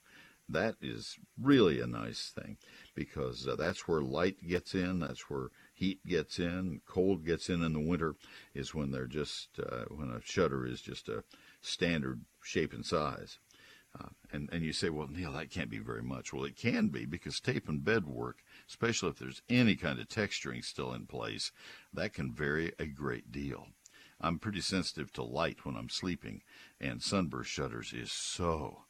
That 0.48 0.74
is 0.82 1.16
really 1.40 1.80
a 1.80 1.86
nice 1.86 2.32
thing 2.34 2.58
because 2.94 3.46
uh, 3.48 3.54
that's 3.56 3.88
where 3.88 4.02
light 4.02 4.46
gets 4.46 4.74
in, 4.74 4.98
that's 5.00 5.30
where 5.30 5.48
heat 5.72 6.04
gets 6.04 6.38
in, 6.38 6.80
cold 6.86 7.24
gets 7.24 7.48
in 7.48 7.62
in 7.62 7.72
the 7.72 7.80
winter 7.80 8.16
is 8.54 8.74
when 8.74 8.90
they're 8.90 9.06
just 9.06 9.48
uh, 9.58 9.84
when 9.88 10.10
a 10.10 10.20
shutter 10.22 10.66
is 10.66 10.82
just 10.82 11.08
a 11.08 11.24
standard 11.62 12.22
shape 12.42 12.74
and 12.74 12.84
size. 12.84 13.38
Uh, 13.98 14.08
and, 14.32 14.48
and 14.52 14.64
you 14.64 14.72
say, 14.72 14.90
well, 14.90 15.06
Neil, 15.06 15.32
that 15.32 15.50
can't 15.50 15.70
be 15.70 15.78
very 15.78 16.02
much. 16.02 16.32
Well, 16.32 16.44
it 16.44 16.56
can 16.56 16.88
be 16.88 17.06
because 17.06 17.38
tape 17.38 17.68
and 17.68 17.84
bed 17.84 18.04
work, 18.04 18.38
especially 18.68 19.10
if 19.10 19.18
there's 19.20 19.42
any 19.48 19.76
kind 19.76 20.00
of 20.00 20.08
texturing 20.08 20.64
still 20.64 20.92
in 20.92 21.06
place, 21.06 21.52
that 21.92 22.12
can 22.12 22.34
vary 22.34 22.72
a 22.80 22.86
great 22.86 23.30
deal. 23.30 23.68
I'm 24.20 24.38
pretty 24.38 24.60
sensitive 24.60 25.12
to 25.14 25.22
light 25.22 25.64
when 25.64 25.76
I'm 25.76 25.90
sleeping, 25.90 26.42
and 26.80 27.02
sunburst 27.02 27.50
shutters 27.50 27.92
is 27.92 28.12
so 28.12 28.84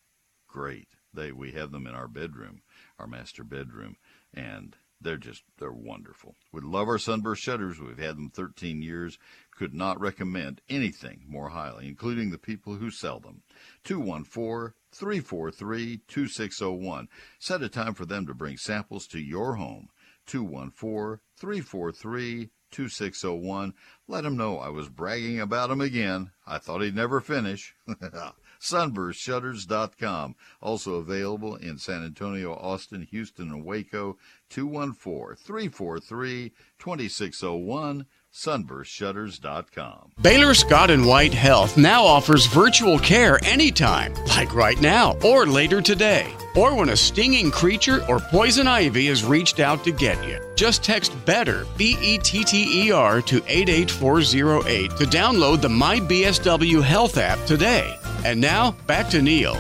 great. 0.47 0.89
They 1.13 1.33
we 1.33 1.53
have 1.53 1.71
them 1.71 1.87
in 1.87 1.95
our 1.95 2.09
bedroom, 2.09 2.63
our 2.99 3.07
master 3.07 3.45
bedroom, 3.45 3.97
and 4.33 4.77
they're 5.01 5.17
just 5.17 5.43
they're 5.59 5.73
wonderful. 5.73 6.35
We 6.53 6.61
love 6.61 6.89
our 6.89 6.99
sunburst 6.99 7.43
shutters. 7.43 7.79
We've 7.79 7.99
had 7.99 8.17
them 8.17 8.31
13 8.31 8.83
years. 8.83 9.19
Could 9.51 9.75
not 9.75 10.01
recommend 10.01 10.61
anything 10.69 11.25
more 11.29 11.51
highly, 11.51 11.87
including 11.87 12.31
the 12.31 12.39
people 12.39 12.77
who 12.77 12.91
sell 12.91 13.21
them. 13.21 13.43
214 13.85 14.75
343 14.93 16.01
2601. 16.09 17.09
Set 17.39 17.63
a 17.63 17.69
time 17.69 17.95
for 17.95 18.07
them 18.07 18.27
to 18.27 18.35
bring 18.35 18.57
samples 18.57 19.07
to 19.09 19.19
your 19.19 19.57
home. 19.57 19.89
214 20.27 21.21
343 21.37 22.51
2601. 22.75 23.73
Let 24.09 24.25
him 24.25 24.37
know 24.37 24.59
I 24.59 24.69
was 24.69 24.89
bragging 24.89 25.41
about 25.41 25.71
him 25.71 25.81
again. 25.81 26.33
I 26.47 26.59
thought 26.59 26.83
he'd 26.83 26.95
never 26.95 27.21
finish. 27.21 27.75
SunburstShutters.com. 28.61 30.35
Also 30.61 30.95
available 30.95 31.55
in 31.57 31.79
San 31.79 32.03
Antonio, 32.03 32.55
Austin, 32.55 33.03
Houston, 33.11 33.51
and 33.51 33.65
Waco. 33.65 34.19
214 34.51 35.37
343 35.37 36.53
2601 36.79 38.07
sunburstshutters.com. 38.35 40.13
Baylor 40.21 40.55
Scott 40.55 40.91
and 40.91 41.07
White 41.07 41.33
Health 41.33 41.77
now 41.77 42.05
offers 42.05 42.47
virtual 42.47 42.99
care 42.99 43.39
anytime, 43.45 44.13
like 44.27 44.55
right 44.55 44.81
now 44.81 45.17
or 45.25 45.47
later 45.47 45.81
today. 45.81 46.35
or 46.57 46.75
when 46.77 46.91
a 46.91 46.97
stinging 46.97 47.51
creature 47.51 48.05
or 48.09 48.21
poison 48.21 48.67
ivy 48.69 49.07
has 49.07 49.25
reached 49.25 49.59
out 49.61 49.83
to 49.85 49.91
get 49.91 50.23
you. 50.27 50.39
Just 50.55 50.85
text 50.85 51.13
BETTER, 51.25 51.67
B 51.77 51.97
E 52.01 52.19
T 52.19 52.45
T 52.45 52.87
E 52.87 52.93
R, 52.93 53.21
to 53.23 53.43
88408 53.49 54.91
to 54.97 55.05
download 55.05 55.61
the 55.61 55.69
MyBSW 55.69 56.83
Health 56.83 57.19
app 57.19 57.45
today. 57.47 57.97
And 58.25 58.41
now, 58.41 58.73
back 58.87 59.09
to 59.11 59.21
Neil. 59.21 59.57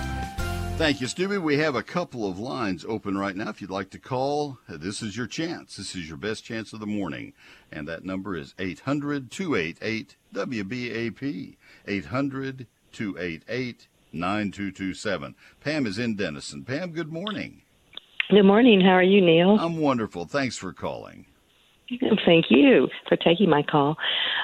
Thank 0.76 1.00
you, 1.00 1.06
Stubby. 1.06 1.38
We 1.38 1.58
have 1.58 1.76
a 1.76 1.84
couple 1.84 2.28
of 2.28 2.40
lines 2.40 2.84
open 2.86 3.16
right 3.16 3.36
now. 3.36 3.48
If 3.48 3.60
you'd 3.60 3.70
like 3.70 3.90
to 3.90 3.98
call, 3.98 4.58
this 4.68 5.02
is 5.02 5.16
your 5.16 5.28
chance. 5.28 5.76
This 5.76 5.94
is 5.94 6.08
your 6.08 6.16
best 6.16 6.44
chance 6.44 6.72
of 6.72 6.80
the 6.80 6.86
morning. 6.86 7.32
And 7.70 7.86
that 7.86 8.04
number 8.04 8.36
is 8.36 8.54
800 8.58 9.30
288 9.30 10.16
WBAP. 10.34 11.56
800 11.86 12.66
288 12.92 13.86
9227. 14.12 15.34
Pam 15.60 15.86
is 15.86 15.96
in 15.96 16.16
Denison. 16.16 16.64
Pam, 16.64 16.90
good 16.90 17.12
morning. 17.12 17.62
Good 18.30 18.42
morning. 18.42 18.80
How 18.80 18.94
are 18.94 19.02
you, 19.02 19.20
Neil? 19.20 19.56
I'm 19.60 19.78
wonderful. 19.78 20.26
Thanks 20.26 20.56
for 20.56 20.72
calling. 20.72 21.26
Thank 22.26 22.46
you 22.50 22.88
for 23.08 23.16
taking 23.16 23.48
my 23.48 23.62
call. 23.62 23.96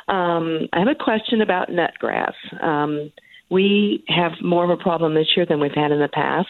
Um, 0.07 0.69
I 0.73 0.79
have 0.79 0.89
a 0.89 0.95
question 0.95 1.41
about 1.41 1.71
nutgrass. 1.71 2.35
Um, 2.63 3.11
we 3.51 4.05
have 4.09 4.33
more 4.43 4.65
of 4.65 4.71
a 4.71 4.83
problem 4.83 5.15
this 5.15 5.29
year 5.37 5.47
than 5.47 5.61
we've 5.61 5.75
had 5.75 5.93
in 5.93 6.01
the 6.01 6.09
past. 6.09 6.49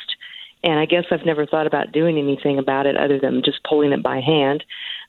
And 0.62 0.78
I 0.78 0.84
guess 0.84 1.04
I've 1.10 1.24
never 1.24 1.46
thought 1.46 1.66
about 1.66 1.90
doing 1.92 2.18
anything 2.18 2.58
about 2.58 2.84
it 2.84 2.96
other 2.96 3.18
than 3.18 3.40
just 3.42 3.64
pulling 3.64 3.92
it 3.92 4.02
by 4.02 4.20
hand. 4.20 4.62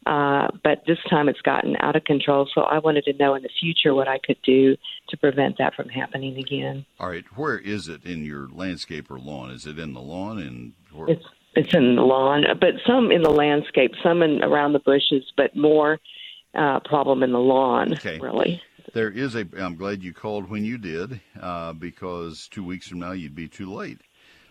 Uh, 0.06 0.47
but 0.63 0.84
this 0.88 0.97
time 1.10 1.27
it's 1.27 1.41
gotten 1.41 1.75
out 1.82 1.97
of 1.97 2.06
control. 2.06 2.47
So 2.56 2.62
I 2.62 2.80
wanted 2.80 3.04
to 3.06 3.13
know 3.13 3.36
in 3.36 3.43
the 3.43 3.49
future 3.60 3.93
what 3.93 4.08
I 4.08 4.17
could 4.17 4.38
do 4.43 4.77
to 5.10 5.17
prevent 5.17 5.58
that 5.58 5.75
from 5.75 5.89
happening 5.89 6.38
again. 6.38 6.86
All 6.99 7.10
right. 7.10 7.25
Where 7.36 7.58
is 7.58 7.89
it 7.89 8.06
in 8.06 8.23
your 8.23 8.47
landscape 8.47 9.12
or 9.12 9.19
lawn? 9.19 9.51
Is 9.51 9.65
it 9.65 9.77
in 9.77 9.93
the 9.93 9.99
lawn? 9.99 10.39
And 10.39 10.71
where... 10.93 11.10
it's 11.10 11.25
it's 11.54 11.73
in 11.73 11.97
the 11.97 12.01
lawn, 12.01 12.45
but 12.62 12.75
some 12.88 13.12
in 13.12 13.23
the 13.23 13.30
landscape, 13.30 13.91
some 14.01 14.21
in 14.21 14.41
around 14.41 14.71
the 14.71 14.80
bushes, 14.80 15.34
but 15.36 15.54
more 15.54 15.99
uh, 16.56 16.80
problem 16.80 17.23
in 17.23 17.34
the 17.34 17.39
lawn. 17.39 17.93
Okay. 17.93 18.19
Really. 18.19 18.62
There 18.94 19.10
is 19.10 19.36
a. 19.36 19.46
I'm 19.58 19.76
glad 19.76 20.04
you 20.04 20.13
called 20.13 20.50
when 20.50 20.63
you 20.65 20.78
did, 20.78 21.22
uh, 21.39 21.74
because 21.74 22.48
two 22.48 22.63
weeks 22.63 22.88
from 22.88 23.00
now 23.00 23.12
you'd 23.12 23.36
be 23.36 23.48
too 23.48 23.72
late. 23.74 24.00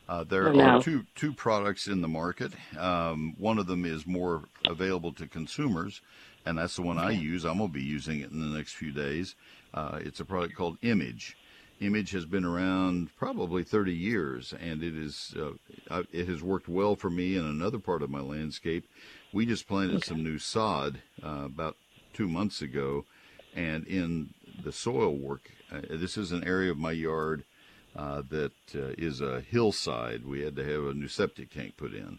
Uh, 0.08 0.24
there 0.24 0.48
Oh, 0.48 0.52
no. 0.52 0.64
are 0.64 0.82
two 0.82 1.04
two 1.14 1.32
products 1.32 1.86
in 1.86 2.00
the 2.00 2.08
market. 2.08 2.52
Um, 2.78 3.34
one 3.38 3.58
of 3.58 3.66
them 3.66 3.84
is 3.84 4.06
more 4.06 4.44
available 4.66 5.12
to 5.14 5.26
consumers, 5.26 6.00
and 6.44 6.58
that's 6.58 6.76
the 6.76 6.82
one 6.82 6.98
I 6.98 7.10
use. 7.12 7.44
I'm 7.44 7.58
going 7.58 7.70
to 7.70 7.74
be 7.74 7.82
using 7.82 8.20
it 8.20 8.30
in 8.30 8.40
the 8.40 8.56
next 8.56 8.74
few 8.74 8.90
days. 8.92 9.34
Uh, 9.72 9.98
it's 10.02 10.20
a 10.20 10.24
product 10.24 10.56
called 10.56 10.78
Image. 10.82 11.36
Image 11.80 12.10
has 12.10 12.26
been 12.26 12.44
around 12.44 13.08
probably 13.16 13.62
30 13.62 13.94
years, 13.94 14.52
and 14.60 14.82
it 14.82 14.94
is 14.96 15.34
uh, 15.90 16.02
it 16.12 16.28
has 16.28 16.42
worked 16.42 16.68
well 16.68 16.94
for 16.96 17.08
me 17.08 17.36
in 17.36 17.44
another 17.44 17.78
part 17.78 18.02
of 18.02 18.10
my 18.10 18.20
landscape. 18.20 18.84
We 19.32 19.46
just 19.46 19.68
planted 19.68 20.04
some 20.04 20.22
new 20.24 20.38
sod 20.38 21.00
uh, 21.22 21.44
about 21.46 21.76
two 22.12 22.28
months 22.28 22.60
ago, 22.62 23.04
and 23.54 23.86
in 23.86 24.30
the 24.62 24.72
soil 24.72 25.14
work, 25.16 25.50
uh, 25.72 25.80
this 25.90 26.16
is 26.16 26.32
an 26.32 26.44
area 26.44 26.70
of 26.70 26.78
my 26.78 26.92
yard 26.92 27.44
uh, 27.96 28.22
that 28.30 28.52
uh, 28.74 28.94
is 28.98 29.20
a 29.20 29.40
hillside. 29.40 30.24
We 30.24 30.42
had 30.42 30.56
to 30.56 30.64
have 30.64 30.84
a 30.84 30.94
new 30.94 31.08
septic 31.08 31.50
tank 31.52 31.76
put 31.76 31.92
in, 31.94 32.18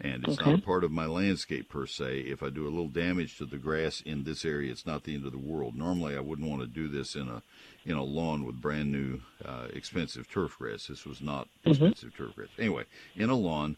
and 0.00 0.24
it's 0.26 0.38
not 0.38 0.46
a 0.58 0.62
part 0.62 0.84
of 0.84 0.90
my 0.92 1.06
landscape 1.06 1.68
per 1.68 1.86
se. 1.86 2.20
If 2.20 2.42
I 2.42 2.50
do 2.50 2.64
a 2.64 2.70
little 2.70 2.88
damage 2.88 3.36
to 3.38 3.46
the 3.46 3.56
grass 3.58 4.00
in 4.00 4.24
this 4.24 4.44
area, 4.44 4.70
it's 4.70 4.86
not 4.86 5.04
the 5.04 5.14
end 5.14 5.26
of 5.26 5.32
the 5.32 5.38
world. 5.38 5.74
Normally, 5.74 6.16
I 6.16 6.20
wouldn't 6.20 6.48
want 6.48 6.60
to 6.62 6.68
do 6.68 6.88
this 6.88 7.16
in 7.16 7.28
a 7.28 7.42
in 7.84 7.96
a 7.96 8.04
lawn 8.04 8.44
with 8.44 8.60
brand 8.60 8.92
new 8.92 9.20
uh, 9.44 9.68
expensive 9.72 10.30
turf 10.30 10.56
grass. 10.58 10.86
This 10.86 11.04
was 11.04 11.20
not 11.20 11.48
expensive 11.64 12.16
turf 12.16 12.34
grass. 12.36 12.48
Anyway, 12.58 12.84
in 13.16 13.30
a 13.30 13.34
lawn, 13.34 13.76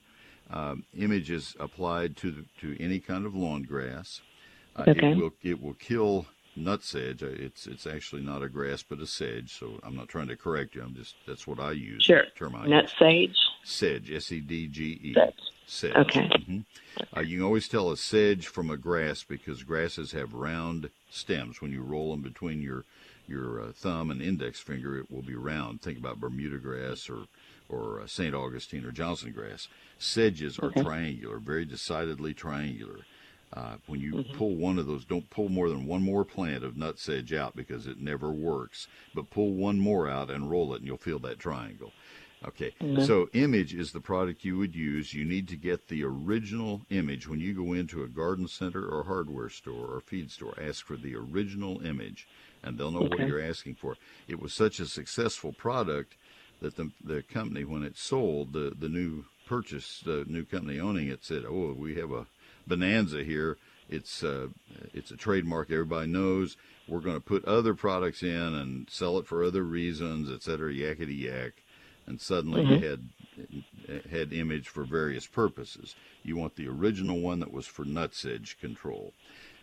um, 0.51 0.85
image 0.99 1.31
is 1.31 1.55
applied 1.61 2.17
to 2.19 2.33
the, 2.33 2.45
to 2.61 2.83
any 2.83 2.99
kind 2.99 3.25
of 3.25 3.35
lawn 3.35 3.63
grass. 3.63 4.21
Uh, 4.77 4.85
Okay. 4.89 5.13
It 5.13 5.17
will 5.17 5.33
it 5.43 5.63
will 5.63 5.75
kill 5.75 6.27
nut 6.57 6.83
sedge. 6.83 7.23
It's 7.23 7.67
it's 7.67 7.87
actually 7.87 8.23
not 8.23 8.43
a 8.43 8.49
grass 8.49 8.83
but 8.83 9.01
a 9.01 9.07
sedge. 9.07 9.53
So 9.59 9.79
I'm 9.83 9.97
not 9.97 10.09
trying 10.09 10.29
to 10.29 10.37
correct 10.37 10.75
you. 10.75 10.83
I'm 10.83 10.95
just 10.95 11.15
that's 11.27 11.47
what 11.47 11.59
I 11.61 11.73
use. 11.73 12.05
Sure. 12.05 12.25
the 12.25 12.31
Term 12.39 12.55
I 12.57 12.67
Nut 12.67 12.85
use. 12.85 12.95
sage. 12.99 13.37
sedge. 13.65 14.11
S 14.13 14.33
e 14.33 14.41
d 14.41 14.67
g 14.69 15.01
e. 15.03 15.15
Sedge. 15.15 15.35
Sedge. 15.67 15.97
Okay. 15.97 16.29
Mhm. 16.29 16.65
Uh, 17.17 17.21
you 17.21 17.39
can 17.39 17.45
always 17.47 17.69
tell 17.69 17.91
a 17.91 17.97
sedge 17.97 18.47
from 18.49 18.71
a 18.71 18.77
grass 18.77 19.23
because 19.23 19.63
grasses 19.63 20.13
have 20.13 20.35
round 20.35 20.91
stems. 21.11 21.61
When 21.61 21.73
you 21.73 21.83
roll 21.83 22.11
them 22.11 22.23
between 22.23 22.61
your 22.63 22.85
your 23.29 23.61
uh, 23.61 23.73
thumb 23.73 24.11
and 24.11 24.21
index 24.21 24.59
finger, 24.59 24.99
it 24.99 25.11
will 25.11 25.23
be 25.23 25.37
round. 25.37 25.81
Think 25.83 25.99
about 25.99 26.19
Bermuda 26.21 26.59
grass 26.59 27.09
or 27.09 27.27
or 27.69 28.01
uh, 28.01 28.07
St. 28.09 28.35
Augustine 28.35 28.85
or 28.85 28.91
Johnson 28.91 29.31
grass. 29.33 29.69
Sedges 29.99 30.59
are 30.59 30.71
triangular, 30.71 31.39
very 31.39 31.65
decidedly 31.65 32.35
triangular. 32.35 33.01
Uh, 33.53 33.77
when 33.87 34.01
you 34.01 34.25
pull 34.37 34.55
one 34.55 34.79
of 34.79 34.87
those, 34.87 35.05
don't 35.05 35.29
pull 35.29 35.49
more 35.49 35.69
than 35.69 35.85
one 35.87 36.03
more 36.03 36.25
plant 36.25 36.63
of 36.63 36.77
nut 36.77 36.99
sedge 36.99 37.33
out 37.33 37.57
because 37.57 37.87
it 37.87 38.01
never 38.01 38.31
works. 38.31 38.87
But 39.15 39.31
pull 39.31 39.55
one 39.55 39.79
more 39.79 40.09
out 40.09 40.31
and 40.31 40.49
roll 40.49 40.73
it, 40.75 40.79
and 40.79 40.87
you'll 40.87 40.97
feel 40.99 41.19
that 41.21 41.41
triangle. 41.41 41.93
Okay, 42.43 42.73
so 43.05 43.29
image 43.35 43.75
is 43.75 43.93
the 43.93 44.01
product 44.01 44.47
you 44.47 44.57
would 44.57 44.75
use. 44.75 45.13
You 45.13 45.27
need 45.27 45.47
to 45.49 45.57
get 45.57 45.89
the 45.89 46.05
original 46.05 46.81
image 46.89 47.29
when 47.29 47.39
you 47.39 47.53
go 47.53 47.75
into 47.75 48.03
a 48.03 48.09
garden 48.09 48.49
center 48.49 48.89
or 48.89 49.05
hardware 49.05 49.51
store 49.51 49.95
or 49.95 50.01
feed 50.01 50.31
store. 50.31 50.55
Ask 50.59 50.87
for 50.87 50.97
the 50.97 51.15
original 51.17 51.85
image, 51.85 52.27
and 52.63 52.79
they'll 52.79 52.93
know 52.93 53.03
what 53.03 53.19
you're 53.19 53.43
asking 53.43 53.75
for. 53.75 53.97
It 54.27 54.41
was 54.41 54.55
such 54.55 54.81
a 54.81 54.87
successful 54.87 55.53
product 55.53 56.17
that 56.61 56.77
the 56.77 56.93
the 57.05 57.23
company, 57.23 57.65
when 57.65 57.83
it 57.83 57.99
sold, 57.99 58.55
the 58.55 58.73
the 58.79 58.89
new 58.89 59.27
purchase, 59.47 60.01
the 60.01 60.25
new 60.27 60.45
company 60.45 60.81
owning 60.81 61.09
it 61.09 61.23
said, 61.23 61.45
"Oh, 61.47 61.75
we 61.77 61.97
have 61.97 62.11
a 62.11 62.27
bonanza 62.71 63.23
here. 63.23 63.59
It's 63.89 64.23
uh, 64.23 64.49
it's 64.95 65.11
a 65.11 65.17
trademark 65.17 65.71
everybody 65.71 66.07
knows. 66.07 66.57
We're 66.89 67.01
going 67.01 67.17
to 67.17 67.31
put 67.33 67.45
other 67.45 67.75
products 67.75 68.23
in 68.23 68.55
and 68.61 68.89
sell 68.89 69.19
it 69.19 69.27
for 69.27 69.45
other 69.45 69.65
reasons, 69.65 70.31
et 70.31 70.43
cetera, 70.43 70.73
yakety 70.73 71.19
yak." 71.29 71.55
And 72.07 72.21
suddenly 72.21 72.63
you 72.65 72.79
had 72.89 73.01
had 74.11 74.33
image 74.33 74.69
for 74.69 74.85
various 74.85 75.27
purposes. 75.27 75.95
You 76.23 76.37
want 76.37 76.55
the 76.57 76.69
original 76.69 77.21
one 77.21 77.41
that 77.41 77.53
was 77.53 77.67
for 77.67 77.85
nut 77.85 78.15
sedge 78.15 78.59
control. 78.61 79.13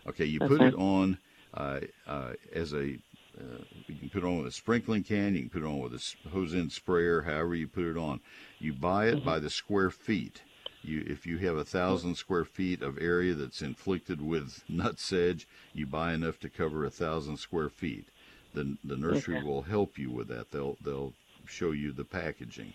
Okay, 0.08 0.26
you 0.26 0.40
put 0.40 0.62
Okay. 0.62 0.68
it 0.68 0.76
on 0.76 1.18
uh, 1.54 1.80
uh, 2.06 2.34
as 2.54 2.74
a 2.74 2.98
uh, 3.40 3.64
you 3.88 3.96
can 4.00 4.10
put 4.10 4.24
it 4.24 4.28
on 4.28 4.38
with 4.40 4.48
a 4.48 4.52
sprinkling 4.52 5.04
can. 5.04 5.36
You 5.36 5.42
can 5.42 5.50
put 5.50 5.64
it 5.64 5.68
on 5.68 5.80
with 5.80 5.94
a 5.94 6.30
hose-in 6.30 6.70
sprayer. 6.70 7.22
However 7.22 7.56
you 7.56 7.68
put 7.68 7.86
it 7.86 7.98
on, 7.98 8.20
you 8.60 8.74
buy 8.74 9.08
it 9.10 9.24
by 9.24 9.40
the 9.40 9.50
square 9.50 9.92
feet. 9.92 10.42
You, 10.84 11.04
if 11.08 11.26
you 11.26 11.38
have 11.40 11.58
a 11.58 11.66
thousand 11.66 12.16
square 12.16 12.46
feet 12.46 12.82
of 12.82 12.98
area 13.02 13.34
that's 13.34 13.62
inflicted 13.62 14.22
with 14.22 14.64
nut 14.70 15.00
sedge, 15.00 15.48
you 15.74 15.86
buy 15.86 16.14
enough 16.14 16.40
to 16.42 16.50
cover 16.50 16.86
a 16.86 16.90
thousand 16.90 17.38
square 17.38 17.70
feet. 17.70 18.06
The 18.54 18.78
the 18.84 18.96
nursery 18.98 19.38
Okay. 19.38 19.46
will 19.46 19.64
help 19.64 19.98
you 19.98 20.10
with 20.10 20.28
that. 20.30 20.52
They'll 20.52 20.78
they'll 20.82 21.14
show 21.46 21.72
you 21.72 21.92
the 21.92 22.04
packaging, 22.06 22.74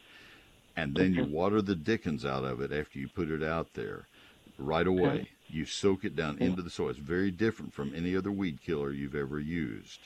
and 0.76 0.94
then 0.94 1.14
you 1.14 1.24
water 1.24 1.62
the 1.62 1.74
dickens 1.74 2.24
out 2.24 2.44
of 2.44 2.60
it 2.60 2.72
after 2.72 2.98
you 2.98 3.08
put 3.08 3.30
it 3.30 3.42
out 3.42 3.74
there. 3.74 4.06
Right 4.58 4.86
away, 4.86 5.28
you 5.48 5.64
soak 5.64 6.04
it 6.04 6.14
down 6.14 6.38
into 6.38 6.62
the 6.62 6.70
soil. 6.70 6.90
It's 6.90 6.98
very 6.98 7.30
different 7.30 7.72
from 7.72 7.94
any 7.94 8.14
other 8.14 8.30
weed 8.30 8.60
killer 8.62 8.92
you've 8.92 9.14
ever 9.16 9.40
used. 9.40 10.00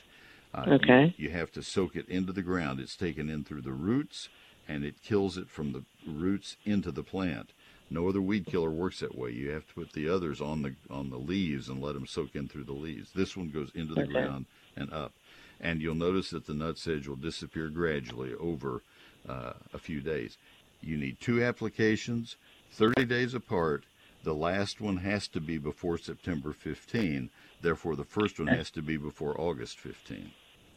Uh, 0.53 0.63
you- 0.67 0.73
Okay. 0.75 1.13
You, 1.17 1.29
have 1.31 1.51
to 1.51 1.61
soak 1.61 1.95
it 1.95 2.07
into 2.07 2.31
the 2.31 2.41
ground. 2.41 2.79
It's 2.79 2.95
taken 2.95 3.29
in 3.29 3.43
through 3.43 3.61
the 3.61 3.73
roots, 3.73 4.29
and 4.67 4.85
it 4.85 5.03
kills 5.03 5.37
it 5.37 5.49
from 5.49 5.73
the 5.73 5.83
roots 6.09 6.55
into 6.65 6.91
the 6.91 7.03
plant. 7.03 7.51
No 7.89 8.07
other 8.09 8.21
weed 8.21 8.45
killer 8.45 8.69
works 8.69 8.99
that 8.99 9.17
way. 9.17 9.31
You 9.31 9.51
have 9.51 9.65
to 9.67 9.73
put 9.73 9.93
the 9.93 10.09
others 10.09 10.41
on 10.41 10.61
the 10.61 10.75
on 10.89 11.09
the 11.09 11.17
leaves 11.17 11.69
and 11.69 11.81
let 11.81 11.93
them 11.93 12.05
soak 12.07 12.35
in 12.35 12.47
through 12.47 12.65
the 12.65 12.73
leaves. 12.73 13.11
This 13.13 13.37
one 13.37 13.49
goes 13.49 13.71
into 13.73 13.93
the 13.93 14.01
Okay. 14.01 14.11
ground 14.11 14.45
and 14.75 14.91
up, 14.91 15.13
and 15.61 15.81
you'll 15.81 15.95
notice 15.95 16.29
that 16.31 16.45
the 16.47 16.53
nut 16.53 16.77
sedge 16.77 17.07
will 17.07 17.15
disappear 17.15 17.69
gradually 17.69 18.33
over 18.35 18.81
uh, 19.27 19.53
a 19.73 19.77
few 19.77 20.01
days. 20.01 20.37
You 20.81 20.97
need 20.97 21.19
two 21.19 21.43
applications, 21.43 22.35
30 22.71 23.05
days 23.05 23.33
apart. 23.33 23.85
The 24.23 24.33
last 24.33 24.81
one 24.81 24.97
has 24.97 25.27
to 25.29 25.39
be 25.39 25.57
before 25.57 25.97
September 25.97 26.51
15. 26.51 27.29
Therefore, 27.61 27.95
the 27.95 28.03
first 28.03 28.37
one 28.39 28.47
has 28.49 28.69
to 28.71 28.81
be 28.81 28.97
before 28.97 29.39
August 29.39 29.79
15. 29.79 30.31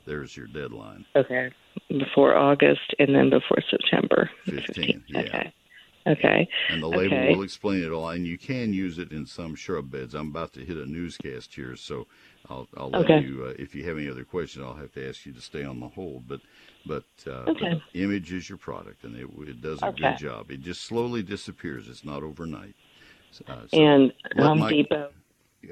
There's 0.06 0.36
your 0.36 0.46
deadline. 0.46 1.04
Okay. 1.16 1.50
Before 1.88 2.36
August 2.36 2.94
and 2.98 3.14
then 3.14 3.30
before 3.30 3.58
September 3.68 4.30
15, 4.46 5.04
yeah. 5.08 5.20
Okay. 5.20 5.52
Okay. 6.06 6.48
And 6.70 6.82
the 6.82 6.88
label 6.88 7.16
Okay. 7.16 7.34
will 7.34 7.42
explain 7.42 7.82
it 7.84 7.90
all. 7.92 8.08
And 8.10 8.26
you 8.26 8.38
can 8.38 8.72
use 8.72 8.98
it 8.98 9.12
in 9.12 9.26
some 9.26 9.54
shrub 9.54 9.90
beds. 9.90 10.14
I'm 10.14 10.28
about 10.28 10.52
to 10.54 10.64
hit 10.64 10.76
a 10.76 10.86
newscast 10.86 11.54
here, 11.54 11.76
so 11.76 12.06
I'll, 12.48 12.66
I'll 12.76 12.90
let 12.90 13.22
you. 13.22 13.44
Uh, 13.48 13.54
if 13.58 13.74
you 13.74 13.84
have 13.84 13.98
any 13.98 14.08
other 14.08 14.24
questions, 14.24 14.64
I'll 14.64 14.74
have 14.74 14.92
to 14.92 15.08
ask 15.08 15.26
you 15.26 15.32
to 15.32 15.40
stay 15.40 15.64
on 15.64 15.80
the 15.80 15.88
hold. 15.88 16.26
But 16.26 16.40
but, 16.86 17.04
uh, 17.26 17.50
Okay. 17.50 17.70
but 17.70 17.80
Image 18.00 18.32
is 18.32 18.48
your 18.48 18.56
product, 18.56 19.04
and 19.04 19.14
it, 19.14 19.28
it 19.48 19.60
does 19.60 19.82
a 19.82 19.86
Okay. 19.86 19.96
good 20.10 20.16
job. 20.16 20.50
It 20.50 20.60
just 20.62 20.82
slowly 20.82 21.22
disappears. 21.22 21.88
It's 21.88 22.04
not 22.04 22.22
overnight. 22.22 22.74
Uh, 23.46 23.66
so, 23.68 23.78
And 23.78 24.12
Home 24.38 24.58
Mike- 24.60 24.70
Depot. 24.76 25.10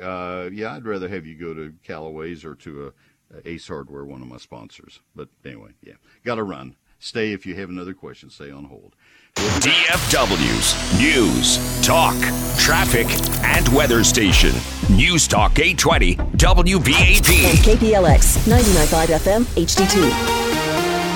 uh, 0.02 0.50
yeah, 0.52 0.76
I'd 0.76 0.84
rather 0.84 1.08
have 1.08 1.24
you 1.24 1.34
go 1.36 1.54
to 1.54 1.72
Calloway's 1.82 2.44
or 2.44 2.54
to 2.56 2.92
a, 3.32 3.38
a 3.38 3.48
Ace 3.48 3.68
Hardware, 3.68 4.04
one 4.04 4.20
of 4.20 4.28
my 4.28 4.36
sponsors. 4.36 5.00
But 5.16 5.28
anyway, 5.44 5.70
yeah, 5.82 5.94
got 6.24 6.34
to 6.34 6.42
run. 6.42 6.76
Stay 6.98 7.32
if 7.32 7.46
you 7.46 7.54
have 7.54 7.68
another 7.70 7.94
question. 7.94 8.28
Stay 8.30 8.50
on 8.50 8.64
hold. 8.64 8.94
DFW's 9.36 10.98
News, 10.98 11.58
Talk, 11.86 12.16
Traffic, 12.58 13.06
and 13.44 13.68
Weather 13.68 14.02
Station. 14.02 14.52
News 14.90 15.28
Talk 15.28 15.58
820 15.58 16.16
WBAP. 16.36 17.44
And 17.44 17.58
KPLX 17.58 18.38
99.5 18.48 19.18
FM 19.18 19.44
HD2. 19.64 20.10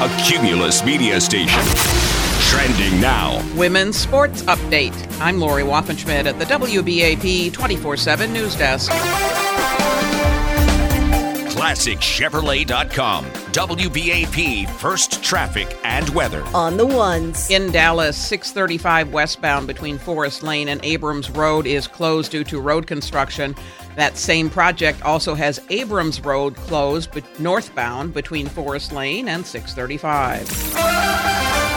A 0.05 0.23
Cumulus 0.25 0.85
media 0.85 1.21
station. 1.21 1.61
Trending 2.49 3.01
now. 3.01 3.43
Women's 3.57 3.97
Sports 3.97 4.43
Update. 4.43 4.95
I'm 5.21 5.39
Lori 5.39 5.63
Waffenschmidt 5.65 6.27
at 6.27 6.39
the 6.39 6.45
WBAP 6.45 7.53
24 7.53 7.97
7 7.97 8.33
News 8.33 8.55
Desk. 8.55 8.93
ClassicChevrolet.com. 11.63 13.25
WBAP 13.25 14.69
First 14.69 15.23
Traffic 15.23 15.79
and 15.85 16.09
Weather. 16.09 16.43
On 16.55 16.77
the 16.77 16.85
ones. 16.85 17.49
In 17.53 17.71
Dallas, 17.71 18.17
635 18.17 19.13
westbound 19.13 19.69
between 19.69 19.97
Forest 19.97 20.43
Lane 20.43 20.69
and 20.69 20.85
Abrams 20.85 21.31
Road 21.31 21.69
is 21.69 21.87
closed 21.87 22.33
due 22.33 22.43
to 22.43 22.59
road 22.59 22.89
construction. 22.89 23.55
That 23.95 24.17
same 24.17 24.51
project 24.51 25.03
also 25.03 25.37
has 25.37 25.61
Abrams 25.71 26.21
Road 26.21 26.57
closed 26.57 27.13
but 27.13 27.39
northbound 27.39 28.13
between 28.13 28.49
Forest 28.49 28.91
Lane 28.91 29.29
and 29.29 29.47
635. 29.47 31.72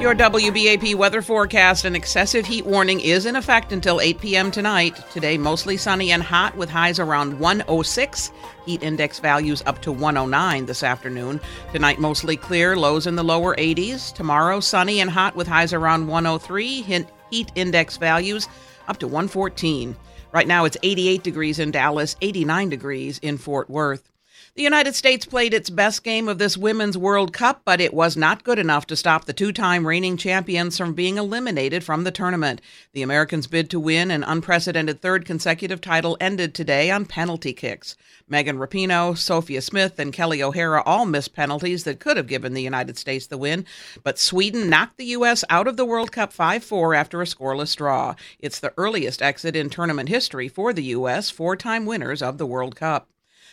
Your 0.00 0.14
WBAP 0.14 0.94
weather 0.94 1.20
forecast 1.20 1.84
an 1.84 1.96
excessive 1.96 2.46
heat 2.46 2.64
warning 2.64 3.00
is 3.00 3.26
in 3.26 3.34
effect 3.34 3.72
until 3.72 4.00
8 4.00 4.20
p.m. 4.20 4.52
tonight. 4.52 4.94
Today, 5.10 5.36
mostly 5.36 5.76
sunny 5.76 6.12
and 6.12 6.22
hot 6.22 6.56
with 6.56 6.70
highs 6.70 7.00
around 7.00 7.40
106. 7.40 8.30
Heat 8.64 8.82
index 8.84 9.18
values 9.18 9.60
up 9.66 9.82
to 9.82 9.90
109 9.90 10.66
this 10.66 10.84
afternoon. 10.84 11.40
Tonight, 11.72 11.98
mostly 11.98 12.36
clear, 12.36 12.76
lows 12.76 13.08
in 13.08 13.16
the 13.16 13.24
lower 13.24 13.56
80s. 13.56 14.14
Tomorrow, 14.14 14.60
sunny 14.60 15.00
and 15.00 15.10
hot 15.10 15.34
with 15.34 15.48
highs 15.48 15.72
around 15.72 16.06
103. 16.06 17.04
Heat 17.30 17.52
index 17.56 17.96
values 17.96 18.48
up 18.86 18.98
to 18.98 19.08
114. 19.08 19.96
Right 20.30 20.46
now, 20.46 20.64
it's 20.64 20.76
88 20.80 21.24
degrees 21.24 21.58
in 21.58 21.72
Dallas, 21.72 22.14
89 22.20 22.68
degrees 22.68 23.18
in 23.18 23.36
Fort 23.36 23.68
Worth. 23.68 24.08
The 24.58 24.64
United 24.64 24.96
States 24.96 25.24
played 25.24 25.54
its 25.54 25.70
best 25.70 26.02
game 26.02 26.26
of 26.26 26.38
this 26.38 26.56
Women's 26.56 26.98
World 26.98 27.32
Cup, 27.32 27.62
but 27.64 27.80
it 27.80 27.94
was 27.94 28.16
not 28.16 28.42
good 28.42 28.58
enough 28.58 28.88
to 28.88 28.96
stop 28.96 29.24
the 29.24 29.32
two 29.32 29.52
time 29.52 29.86
reigning 29.86 30.16
champions 30.16 30.76
from 30.76 30.94
being 30.94 31.16
eliminated 31.16 31.84
from 31.84 32.02
the 32.02 32.10
tournament. 32.10 32.60
The 32.92 33.02
Americans' 33.02 33.46
bid 33.46 33.70
to 33.70 33.78
win 33.78 34.10
an 34.10 34.24
unprecedented 34.24 35.00
third 35.00 35.24
consecutive 35.24 35.80
title 35.80 36.16
ended 36.20 36.56
today 36.56 36.90
on 36.90 37.06
penalty 37.06 37.52
kicks. 37.52 37.94
Megan 38.28 38.58
Rapinoe, 38.58 39.16
Sophia 39.16 39.62
Smith, 39.62 39.96
and 39.96 40.12
Kelly 40.12 40.42
O'Hara 40.42 40.82
all 40.84 41.06
missed 41.06 41.34
penalties 41.34 41.84
that 41.84 42.00
could 42.00 42.16
have 42.16 42.26
given 42.26 42.52
the 42.52 42.60
United 42.60 42.98
States 42.98 43.28
the 43.28 43.38
win, 43.38 43.64
but 44.02 44.18
Sweden 44.18 44.68
knocked 44.68 44.96
the 44.96 45.04
U.S. 45.04 45.44
out 45.48 45.68
of 45.68 45.76
the 45.76 45.86
World 45.86 46.10
Cup 46.10 46.32
5 46.32 46.64
4 46.64 46.94
after 46.96 47.22
a 47.22 47.26
scoreless 47.26 47.76
draw. 47.76 48.16
It's 48.40 48.58
the 48.58 48.74
earliest 48.76 49.22
exit 49.22 49.54
in 49.54 49.70
tournament 49.70 50.08
history 50.08 50.48
for 50.48 50.72
the 50.72 50.82
U.S., 50.82 51.30
four 51.30 51.54
time 51.54 51.86
winners 51.86 52.20
of 52.20 52.38
the 52.38 52.46
World 52.46 52.74
Cup. 52.74 53.08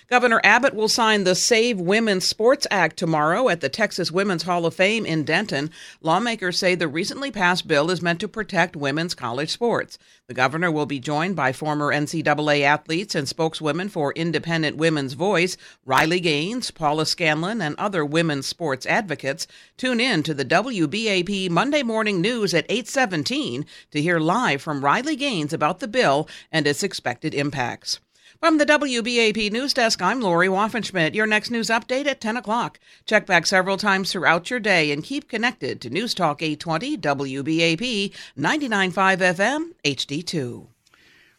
Governor 0.07 0.39
Abbott 0.43 0.75
will 0.75 0.87
sign 0.87 1.23
the 1.23 1.33
Save 1.33 1.79
Women's 1.79 2.25
Sports 2.25 2.67
Act 2.69 2.95
tomorrow 2.95 3.49
at 3.49 3.61
the 3.61 3.69
Texas 3.69 4.11
Women's 4.11 4.43
Hall 4.43 4.67
of 4.67 4.75
Fame 4.75 5.03
in 5.03 5.23
Denton. 5.23 5.71
Lawmakers 5.99 6.59
say 6.59 6.75
the 6.75 6.87
recently 6.87 7.31
passed 7.31 7.67
bill 7.67 7.89
is 7.89 8.03
meant 8.03 8.19
to 8.19 8.27
protect 8.27 8.75
women's 8.75 9.15
college 9.15 9.49
sports. 9.49 9.97
The 10.27 10.35
governor 10.35 10.71
will 10.71 10.85
be 10.85 10.99
joined 10.99 11.35
by 11.35 11.53
former 11.53 11.91
NCAA 11.91 12.61
athletes 12.61 13.15
and 13.15 13.27
spokeswomen 13.27 13.89
for 13.89 14.13
Independent 14.13 14.77
Women's 14.77 15.13
Voice, 15.13 15.57
Riley 15.85 16.19
Gaines, 16.19 16.69
Paula 16.69 17.07
Scanlon, 17.07 17.59
and 17.59 17.75
other 17.79 18.05
women's 18.05 18.45
sports 18.45 18.85
advocates. 18.85 19.47
Tune 19.75 19.99
in 19.99 20.21
to 20.21 20.35
the 20.35 20.45
WBAP 20.45 21.49
Monday 21.49 21.81
Morning 21.81 22.21
News 22.21 22.53
at 22.53 22.67
817 22.69 23.65
to 23.89 24.01
hear 24.03 24.19
live 24.19 24.61
from 24.61 24.85
Riley 24.85 25.15
Gaines 25.15 25.51
about 25.51 25.79
the 25.79 25.87
bill 25.87 26.29
and 26.51 26.67
its 26.67 26.83
expected 26.83 27.33
impacts. 27.33 27.99
From 28.39 28.57
the 28.57 28.65
WBAP 28.65 29.51
News 29.51 29.73
Desk, 29.73 30.01
I'm 30.01 30.19
Lori 30.19 30.49
Waffenschmidt. 30.49 31.15
Your 31.15 31.25
next 31.25 31.49
news 31.49 31.69
update 31.69 32.05
at 32.05 32.19
10 32.19 32.37
o'clock. 32.37 32.79
Check 33.05 33.25
back 33.25 33.45
several 33.45 33.77
times 33.77 34.11
throughout 34.11 34.49
your 34.49 34.59
day 34.59 34.91
and 34.91 35.03
keep 35.03 35.29
connected 35.29 35.79
to 35.81 35.89
News 35.89 36.13
Talk 36.13 36.41
820 36.41 36.97
WBAP 36.97 38.13
99.5 38.37 39.17
FM 39.17 39.69
HD2. 39.83 40.53
All 40.53 40.69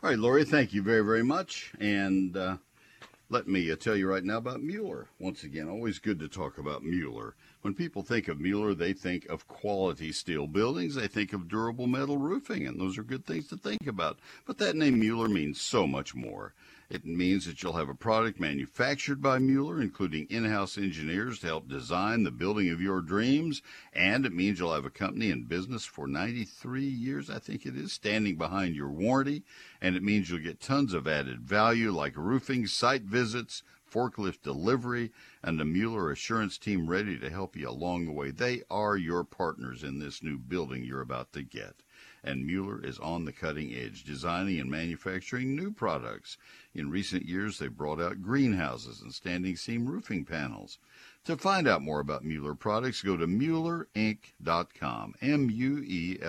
right, 0.03 0.19
Lori, 0.19 0.45
thank 0.45 0.73
you 0.73 0.83
very, 0.83 1.05
very 1.05 1.23
much. 1.23 1.73
And 1.79 2.37
uh, 2.37 2.57
let 3.29 3.47
me 3.47 3.71
uh, 3.71 3.77
tell 3.77 3.95
you 3.95 4.09
right 4.09 4.25
now 4.25 4.39
about 4.39 4.63
Mueller. 4.63 5.09
Once 5.19 5.45
again, 5.45 5.69
always 5.69 5.99
good 5.99 6.19
to 6.21 6.29
talk 6.29 6.59
about 6.59 6.83
Mueller. 6.83 7.35
When 7.61 7.75
people 7.75 8.03
think 8.03 8.29
of 8.29 8.41
Mueller, 8.41 8.73
they 8.75 8.95
think 8.95 9.27
of 9.27 9.49
quality 9.49 10.13
steel 10.13 10.47
buildings. 10.47 10.95
They 10.95 11.09
think 11.09 11.33
of 11.33 11.49
durable 11.49 11.87
metal 11.89 12.19
roofing, 12.19 12.67
and 12.67 12.81
those 12.81 12.97
are 12.97 13.03
good 13.03 13.27
things 13.27 13.49
to 13.49 13.57
think 13.57 13.87
about. 13.87 14.19
But 14.47 14.59
that 14.59 14.77
name 14.77 14.99
Mueller 14.99 15.29
means 15.29 15.61
so 15.61 15.87
much 15.87 16.15
more. 16.15 16.55
It 16.89 17.05
means 17.05 17.47
that 17.47 17.63
you'll 17.63 17.73
have 17.73 17.89
a 17.89 17.95
product 17.95 18.39
manufactured 18.39 19.21
by 19.21 19.41
Mueller, 19.41 19.81
including 19.81 20.27
in 20.31 20.45
house 20.45 20.79
engineers 20.79 21.41
to 21.41 21.47
help 21.49 21.69
design 21.69 22.23
the 22.23 22.31
building 22.31 22.71
of 22.71 22.81
your 22.81 23.01
dreams. 23.01 23.61
And 23.93 24.25
it 24.25 24.33
means 24.33 24.61
you'll 24.61 24.73
have 24.73 24.85
a 24.85 24.91
company 24.91 25.31
in 25.31 25.45
business 25.45 25.85
for 25.85 26.07
93 26.07 26.85
years, 26.85 27.29
I 27.29 27.41
think 27.41 27.67
it 27.67 27.77
is, 27.77 27.93
standing 27.93 28.37
behind 28.37 28.77
your 28.77 28.91
warranty. 28.91 29.43
And 29.81 29.97
it 29.97 30.03
means 30.05 30.31
you'll 30.31 30.39
get 30.39 30.61
tons 30.61 30.95
of 30.95 31.09
added 31.09 31.41
value 31.41 31.91
like 31.91 32.17
roofing, 32.17 32.69
site 32.69 33.03
visits, 33.03 33.65
forklift 33.93 34.43
delivery, 34.43 35.11
and 35.43 35.59
the 35.59 35.65
Mueller 35.65 36.13
assurance 36.13 36.57
team 36.57 36.89
ready 36.89 37.19
to 37.19 37.31
help 37.31 37.57
you 37.57 37.69
along 37.69 38.07
the 38.07 38.13
way. 38.13 38.31
They 38.31 38.63
are 38.71 38.97
your 38.97 39.25
partners 39.25 39.83
in 39.83 39.99
this 39.99 40.23
new 40.23 40.39
building 40.39 40.85
you're 40.85 41.01
about 41.01 41.33
to 41.33 41.43
get 41.43 41.83
and 42.27 42.45
Mueller 42.45 42.85
is 42.85 42.99
on 42.99 43.25
the 43.25 43.33
cutting 43.33 43.73
edge, 43.73 44.05
designing 44.05 44.61
and 44.61 44.71
manufacturing 44.71 45.55
new 45.55 45.71
products. 45.71 46.37
In 46.75 46.91
recent 46.91 47.25
years, 47.25 47.59
they've 47.59 47.75
brought 47.75 48.01
out 48.01 48.21
greenhouses 48.21 49.01
and 49.01 49.15
standing 49.15 49.57
seam 49.57 49.87
roofing 49.87 50.25
panels. 50.25 50.79
To 51.25 51.37
find 51.37 51.67
out 51.67 51.83
more 51.83 52.01
about 52.01 52.25
Mueller 52.25 52.55
products, 52.55 53.03
go 53.03 53.17
to 53.17 53.27
MuellerInc.com, 53.27 55.15
M-U-E-L-L-E-R 55.23 56.21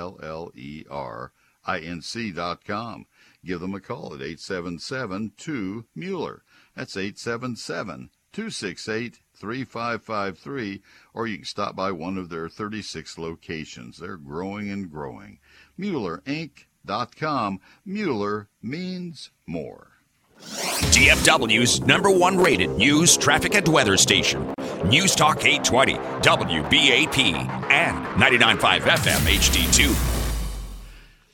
I-N-C.com. 1.67 3.05
Give 3.43 3.59
them 3.59 3.75
a 3.75 3.81
call 3.81 4.13
at 4.13 4.21
877-2-MUELLER. 4.21 6.43
That's 6.75 6.95
877 6.95 8.11
268 8.31 9.19
3553, 9.35 10.81
or 11.13 11.27
you 11.27 11.37
can 11.37 11.45
stop 11.45 11.75
by 11.75 11.91
one 11.91 12.17
of 12.17 12.29
their 12.29 12.47
36 12.47 13.17
locations. 13.17 13.97
They're 13.97 14.15
growing 14.17 14.71
and 14.71 14.89
growing. 14.89 15.39
MuellerInc.com. 15.79 17.59
Mueller 17.85 18.49
means 18.61 19.31
more. 19.45 19.91
DFW's 20.39 21.81
number 21.81 22.11
one 22.11 22.37
rated 22.37 22.69
news, 22.71 23.17
traffic, 23.17 23.55
and 23.55 23.67
weather 23.67 23.97
station. 23.97 24.53
News 24.85 25.15
Talk 25.15 25.43
820, 25.43 25.95
WBAP, 25.95 27.33
and 27.71 28.05
99.5 28.21 28.79
FM 28.81 29.19
HD2. 29.27 30.17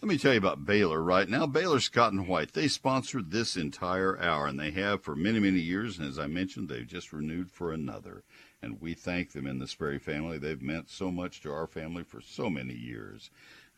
Let 0.01 0.09
me 0.09 0.17
tell 0.17 0.33
you 0.33 0.37
about 0.37 0.65
Baylor 0.65 1.01
right 1.01 1.29
now. 1.29 1.45
Baylor 1.45 1.79
Scott 1.79 2.11
and 2.11 2.27
White, 2.27 2.51
they 2.51 2.67
sponsored 2.67 3.31
this 3.31 3.55
entire 3.55 4.19
hour, 4.19 4.47
and 4.47 4.59
they 4.59 4.71
have 4.71 5.01
for 5.01 5.15
many, 5.15 5.39
many 5.39 5.59
years. 5.59 5.97
And 5.97 6.07
as 6.07 6.19
I 6.19 6.27
mentioned, 6.27 6.67
they've 6.67 6.85
just 6.85 7.13
renewed 7.13 7.49
for 7.49 7.71
another. 7.71 8.23
And 8.61 8.81
we 8.81 8.95
thank 8.95 9.31
them 9.31 9.47
in 9.47 9.59
the 9.59 9.67
Sperry 9.67 9.99
family. 9.99 10.37
They've 10.37 10.61
meant 10.61 10.89
so 10.89 11.09
much 11.09 11.41
to 11.41 11.51
our 11.53 11.67
family 11.67 12.03
for 12.03 12.19
so 12.19 12.49
many 12.49 12.73
years. 12.73 13.29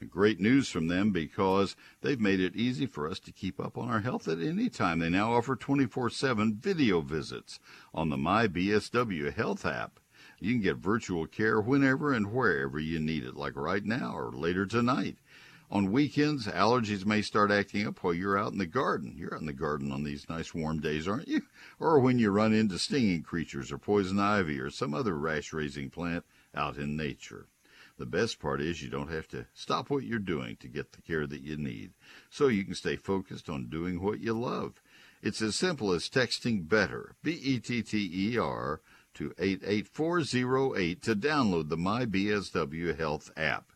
Great 0.09 0.41
news 0.41 0.67
from 0.67 0.89
them 0.89 1.11
because 1.11 1.77
they've 2.01 2.19
made 2.19 2.41
it 2.41 2.53
easy 2.53 2.85
for 2.85 3.09
us 3.09 3.17
to 3.17 3.31
keep 3.31 3.61
up 3.61 3.77
on 3.77 3.89
our 3.89 4.01
health 4.01 4.27
at 4.27 4.41
any 4.41 4.67
time. 4.67 4.99
They 4.99 5.09
now 5.09 5.33
offer 5.33 5.55
24 5.55 6.09
7 6.09 6.55
video 6.55 6.99
visits 6.99 7.61
on 7.93 8.09
the 8.09 8.17
MyBSW 8.17 9.33
Health 9.33 9.65
app. 9.65 10.01
You 10.41 10.51
can 10.51 10.61
get 10.61 10.75
virtual 10.77 11.27
care 11.27 11.61
whenever 11.61 12.11
and 12.11 12.33
wherever 12.33 12.77
you 12.77 12.99
need 12.99 13.23
it, 13.23 13.37
like 13.37 13.55
right 13.55 13.85
now 13.85 14.17
or 14.17 14.33
later 14.33 14.65
tonight. 14.65 15.17
On 15.71 15.93
weekends, 15.93 16.45
allergies 16.45 17.05
may 17.05 17.21
start 17.21 17.49
acting 17.49 17.87
up 17.87 18.03
while 18.03 18.13
you're 18.13 18.37
out 18.37 18.51
in 18.51 18.57
the 18.57 18.65
garden. 18.65 19.15
You're 19.17 19.33
out 19.33 19.39
in 19.39 19.47
the 19.47 19.53
garden 19.53 19.93
on 19.93 20.03
these 20.03 20.27
nice 20.27 20.53
warm 20.53 20.81
days, 20.81 21.07
aren't 21.07 21.29
you? 21.29 21.43
Or 21.79 21.99
when 21.99 22.19
you 22.19 22.31
run 22.31 22.53
into 22.53 22.77
stinging 22.77 23.23
creatures 23.23 23.71
or 23.71 23.77
poison 23.77 24.19
ivy 24.19 24.59
or 24.59 24.69
some 24.69 24.93
other 24.93 25.17
rash 25.17 25.53
raising 25.53 25.89
plant 25.89 26.25
out 26.53 26.75
in 26.75 26.97
nature. 26.97 27.47
The 27.97 28.05
best 28.05 28.39
part 28.39 28.61
is 28.61 28.81
you 28.81 28.89
don't 28.89 29.11
have 29.11 29.27
to 29.29 29.47
stop 29.53 29.89
what 29.89 30.03
you're 30.03 30.19
doing 30.19 30.57
to 30.57 30.67
get 30.67 30.91
the 30.91 31.01
care 31.01 31.25
that 31.25 31.41
you 31.41 31.55
need, 31.55 31.93
so 32.29 32.47
you 32.47 32.65
can 32.65 32.75
stay 32.75 32.97
focused 32.97 33.49
on 33.49 33.69
doing 33.69 34.01
what 34.01 34.19
you 34.19 34.33
love. 34.33 34.81
It's 35.21 35.41
as 35.41 35.55
simple 35.55 35.91
as 35.91 36.09
texting 36.09 36.67
BETTER, 36.67 37.15
B 37.23 37.31
E 37.31 37.59
T 37.59 37.81
T 37.81 38.09
E 38.13 38.37
R, 38.37 38.81
to 39.13 39.33
88408 39.39 41.01
to 41.03 41.15
download 41.15 41.69
the 41.69 41.77
MyBSW 41.77 42.97
Health 42.97 43.31
app. 43.37 43.71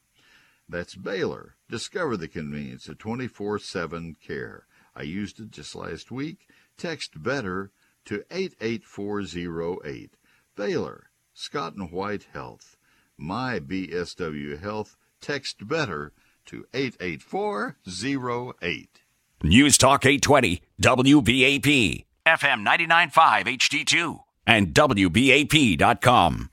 That's 0.68 0.96
Baylor. 0.96 1.56
Discover 1.70 2.18
the 2.18 2.28
convenience 2.28 2.90
of 2.90 2.98
24 2.98 3.60
7 3.60 4.16
care. 4.22 4.68
I 4.96 5.04
used 5.04 5.40
it 5.40 5.52
just 5.52 5.76
last 5.76 6.12
week. 6.12 6.48
Text 6.78 7.24
BETTER 7.24 7.72
to 8.06 8.24
88408. 8.30 10.12
Baylor 10.56 11.10
Scott 11.34 11.76
and 11.76 11.90
White 11.90 12.28
Health. 12.34 12.76
My 13.20 13.60
BSW 13.60 14.62
Health. 14.62 14.96
Text 15.22 15.68
better 15.68 16.14
to 16.46 16.66
88408. 16.74 19.02
News 19.44 19.78
Talk 19.78 20.06
820, 20.06 20.62
WBAP, 20.82 22.06
FM 22.26 22.66
99.5 22.66 23.58
HD2, 23.58 24.20
and 24.46 24.74
WBAP.com. 24.74 26.50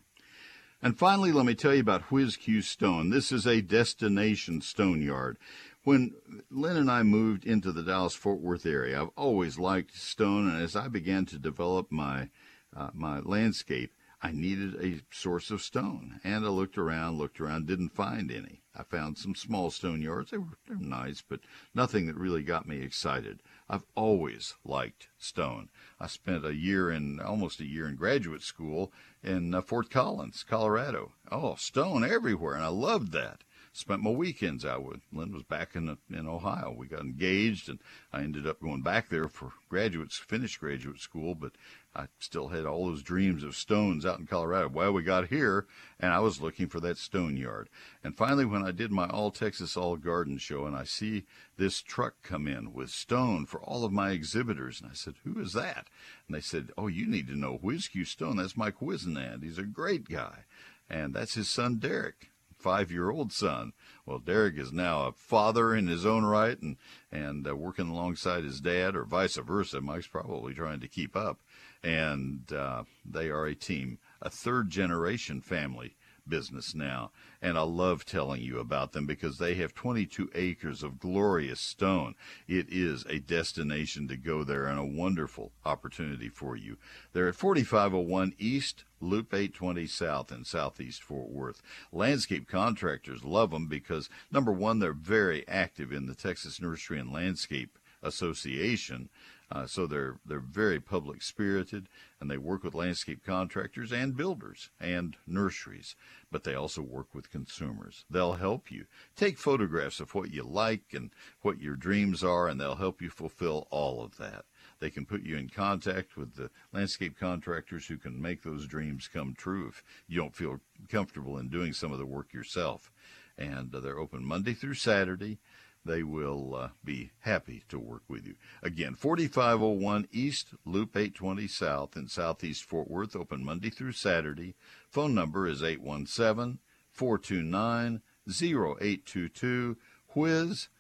And 0.83 0.97
finally, 0.97 1.33
let 1.33 1.47
me 1.47 1.55
tell 1.55 1.75
you 1.75 1.81
about 1.81 2.13
Whiz 2.13 2.37
Q 2.37 2.63
Stone. 2.63 3.11
This 3.11 3.33
is 3.33 3.47
a 3.47 3.61
destination 3.61 4.61
stone 4.61 5.03
yard. 5.03 5.37
When 5.83 6.15
Lynn 6.51 6.77
and 6.77 6.91
I 6.91 7.03
moved 7.03 7.45
into 7.45 7.73
the 7.73 7.83
Dallas 7.83 8.15
Fort 8.15 8.41
Worth 8.41 8.67
area, 8.67 9.01
I've 9.01 9.11
always 9.17 9.59
liked 9.59 9.97
stone, 9.97 10.49
and 10.49 10.63
as 10.63 10.77
I 10.77 10.89
began 10.89 11.27
to 11.27 11.39
develop 11.39 11.91
my 11.91 12.29
uh, 12.77 12.91
my 12.93 13.21
landscape, 13.21 13.93
I 14.27 14.33
needed 14.33 14.75
a 14.83 15.03
source 15.15 15.53
of 15.53 15.63
stone. 15.63 16.19
And 16.25 16.45
I 16.45 16.49
looked 16.49 16.77
around, 16.77 17.17
looked 17.17 17.41
around, 17.41 17.69
didn't 17.69 17.91
find 17.91 18.33
any. 18.33 18.61
I 18.75 18.83
found 18.83 19.19
some 19.19 19.37
small 19.37 19.71
stone 19.71 20.03
yards. 20.03 20.33
They 20.33 20.39
were, 20.39 20.59
they 20.67 20.75
were 20.75 20.81
nice, 20.81 21.23
but 21.23 21.43
nothing 21.77 22.09
that 22.09 22.17
really 22.17 22.43
got 22.43 22.67
me 22.67 22.83
excited. 22.83 23.41
I've 23.69 23.87
always 23.95 24.55
liked 24.65 25.07
stone. 25.17 25.69
I 26.01 26.09
spent 26.09 26.45
a 26.45 26.57
year 26.57 26.91
in, 26.91 27.21
almost 27.21 27.61
a 27.61 27.67
year 27.67 27.87
in 27.87 27.95
graduate 27.95 28.43
school 28.43 28.93
in 29.23 29.55
uh, 29.55 29.63
Fort 29.63 29.91
Collins, 29.91 30.43
Colorado. 30.43 31.13
Oh, 31.31 31.55
stone 31.55 32.03
everywhere, 32.03 32.57
and 32.57 32.65
I 32.65 32.69
loved 32.69 33.13
that 33.13 33.45
spent 33.77 34.03
my 34.03 34.11
weekends 34.11 34.65
out 34.65 34.83
with. 34.83 35.01
Lynn 35.13 35.33
was 35.33 35.43
back 35.43 35.77
in 35.77 35.99
in 36.11 36.27
Ohio. 36.27 36.75
We 36.77 36.87
got 36.87 37.01
engaged, 37.01 37.69
and 37.69 37.79
I 38.11 38.23
ended 38.23 38.47
up 38.47 38.61
going 38.61 38.81
back 38.81 39.11
there 39.11 39.29
for 39.29 39.53
graduates, 39.69 40.17
finished 40.17 40.61
graduate 40.61 41.01
school. 41.01 41.35
But 41.35 41.53
I 41.97 42.09
still 42.19 42.49
had 42.49 42.67
all 42.67 42.87
those 42.87 43.03
dreams 43.03 43.43
of 43.43 43.57
stones 43.57 44.05
out 44.05 44.19
in 44.19 44.27
Colorado. 44.27 44.69
Well, 44.69 44.93
we 44.93 45.03
got 45.03 45.29
here, 45.29 45.67
and 45.99 46.13
I 46.13 46.19
was 46.19 46.43
looking 46.43 46.69
for 46.69 46.79
that 46.81 46.99
stone 46.99 47.39
yard. 47.39 47.71
And 48.05 48.15
finally, 48.15 48.45
when 48.45 48.63
I 48.63 48.71
did 48.71 48.93
my 48.93 49.09
All 49.09 49.31
Texas 49.31 49.79
All 49.79 49.97
Garden 49.97 50.37
show, 50.37 50.67
and 50.67 50.77
I 50.77 50.85
see 50.85 51.25
this 51.57 51.81
truck 51.81 52.17
come 52.23 52.47
in 52.47 52.75
with 52.75 52.91
stone 52.91 53.47
for 53.47 53.63
all 53.63 53.83
of 53.83 53.93
my 53.93 54.11
exhibitors, 54.11 54.81
and 54.81 54.91
I 54.91 54.95
said, 54.95 55.15
"Who 55.25 55.41
is 55.41 55.55
that?" 55.55 55.89
And 56.29 56.37
they 56.37 56.43
said, 56.43 56.71
"Oh, 56.77 56.87
you 56.87 57.07
need 57.07 57.29
to 57.29 57.37
know 57.37 57.59
Q 57.59 58.05
Stone. 58.05 58.37
That's 58.37 58.59
Mike 58.59 58.81
Whisenand. 58.81 59.43
He's 59.43 59.59
a 59.59 59.63
great 59.63 60.07
guy." 60.07 60.45
And 60.91 61.15
that's 61.15 61.35
his 61.35 61.49
son 61.49 61.77
Derek 61.77 62.31
five 62.67 62.91
year 62.91 63.11
old 63.11 63.33
son. 63.33 63.73
Well, 64.05 64.19
Derek 64.19 64.59
is 64.59 64.73
now 64.73 65.07
a 65.07 65.13
father 65.13 65.73
in 65.73 65.87
his 65.87 66.05
own 66.05 66.25
right 66.25 66.61
and, 66.61 66.77
and 67.13 67.47
uh, 67.47 67.55
working 67.55 67.89
alongside 67.89 68.43
his 68.43 68.61
dad, 68.61 68.97
or 68.97 69.05
vice 69.05 69.37
versa. 69.37 69.81
Mike's 69.81 70.09
probably 70.09 70.53
trying 70.53 70.81
to 70.81 70.89
keep 70.89 71.15
up. 71.15 71.39
And 71.85 72.53
uh, 72.53 72.83
they 73.09 73.29
are 73.29 73.47
a 73.47 73.55
team, 73.55 73.99
a 74.21 74.31
third 74.31 74.71
generation 74.71 75.41
family 75.41 75.95
business 76.29 76.75
now. 76.75 77.11
And 77.41 77.59
I 77.59 77.63
love 77.63 78.05
telling 78.05 78.43
you 78.43 78.59
about 78.59 78.93
them 78.93 79.07
because 79.07 79.39
they 79.39 79.55
have 79.55 79.75
22 79.75 80.31
acres 80.35 80.83
of 80.83 80.99
glorious 80.99 81.61
stone. 81.61 82.15
It 82.49 82.67
is 82.71 83.05
a 83.07 83.19
destination 83.19 84.09
to 84.09 84.17
go 84.17 84.45
there 84.45 84.67
and 84.67 84.79
a 84.79 84.85
wonderful 84.85 85.53
opportunity 85.65 86.29
for 86.29 86.57
you. 86.57 86.77
They're 87.13 87.29
at 87.29 87.35
4501 87.37 88.35
East, 88.39 88.85
Loop 89.01 89.33
820 89.33 89.87
South 89.87 90.33
in 90.33 90.45
Southeast 90.45 91.03
Fort 91.03 91.29
Worth. 91.29 91.63
Landscape 91.93 92.49
contractors 92.49 93.25
love 93.25 93.51
them 93.51 93.69
because, 93.69 94.09
number 94.31 94.53
one, 94.53 94.79
they're 94.79 94.93
very 94.93 95.47
active 95.47 95.93
in 95.93 96.07
the 96.07 96.15
Texas 96.15 96.61
Nursery 96.61 96.99
and 96.99 97.13
Landscape 97.13 97.79
Association. 98.03 99.09
Uh, 99.51 99.65
so 99.67 99.87
they're 99.87 100.19
they're 100.27 100.41
very 100.41 100.81
public 100.81 101.23
spirited, 101.23 101.89
and 102.21 102.29
they 102.29 102.37
work 102.37 102.65
with 102.65 102.75
landscape 102.75 103.25
contractors 103.25 103.93
and 103.93 104.17
builders 104.17 104.71
and 104.81 105.17
nurseries. 105.25 105.95
But 106.33 106.43
they 106.43 106.55
also 106.55 106.83
work 106.83 107.15
with 107.15 107.31
consumers. 107.31 108.05
They'll 108.11 108.35
help 108.35 108.73
you 108.73 108.87
take 109.15 109.39
photographs 109.39 110.01
of 110.01 110.15
what 110.15 110.33
you 110.33 110.43
like 110.43 110.93
and 110.93 111.13
what 111.43 111.61
your 111.61 111.77
dreams 111.77 112.25
are, 112.25 112.49
and 112.49 112.61
they'll 112.61 112.75
help 112.75 113.01
you 113.01 113.09
fulfill 113.09 113.69
all 113.71 114.03
of 114.03 114.17
that. 114.17 114.47
They 114.81 114.91
can 114.91 115.07
put 115.07 115.23
you 115.23 115.37
in 115.37 115.49
contact 115.49 116.17
with 116.17 116.35
the 116.35 116.51
landscape 116.73 117.17
contractors 117.17 117.87
who 117.87 117.99
can 117.99 118.21
make 118.21 118.43
those 118.43 118.67
dreams 118.67 119.09
come 119.09 119.35
true 119.35 119.69
if 119.69 119.85
you 120.09 120.19
don't 120.19 120.35
feel 120.35 120.61
comfortable 120.89 121.39
in 121.39 121.49
doing 121.49 121.73
some 121.73 121.93
of 121.93 121.99
the 121.99 122.07
work 122.07 122.33
yourself. 122.33 122.91
And 123.39 123.75
uh, 123.75 123.81
they're 123.81 123.99
open 123.99 124.25
Monday 124.25 124.55
through 124.55 124.75
Saturday 124.75 125.39
they 125.87 126.03
will 126.03 126.55
uh, 126.55 126.69
be 126.85 127.11
happy 127.21 127.63
to 127.69 127.79
work 127.79 128.03
with 128.09 128.27
you. 128.27 128.35
Again, 128.63 128.95
4501 128.95 130.09
East, 130.13 130.49
Loop 130.65 130.97
820 130.97 131.47
South 131.49 131.97
in 131.97 132.09
Southeast 132.09 132.65
Fort 132.65 132.91
Worth, 132.91 133.17
open 133.17 133.45
Monday 133.45 133.71
through 133.71 133.93
Saturday. 133.93 134.55
Phone 134.91 135.15
number 135.15 135.47
is 135.47 135.63
817 135.63 136.59
429 136.93 138.03
0822. 138.29 139.77
Whiz-Q.com 140.15 140.75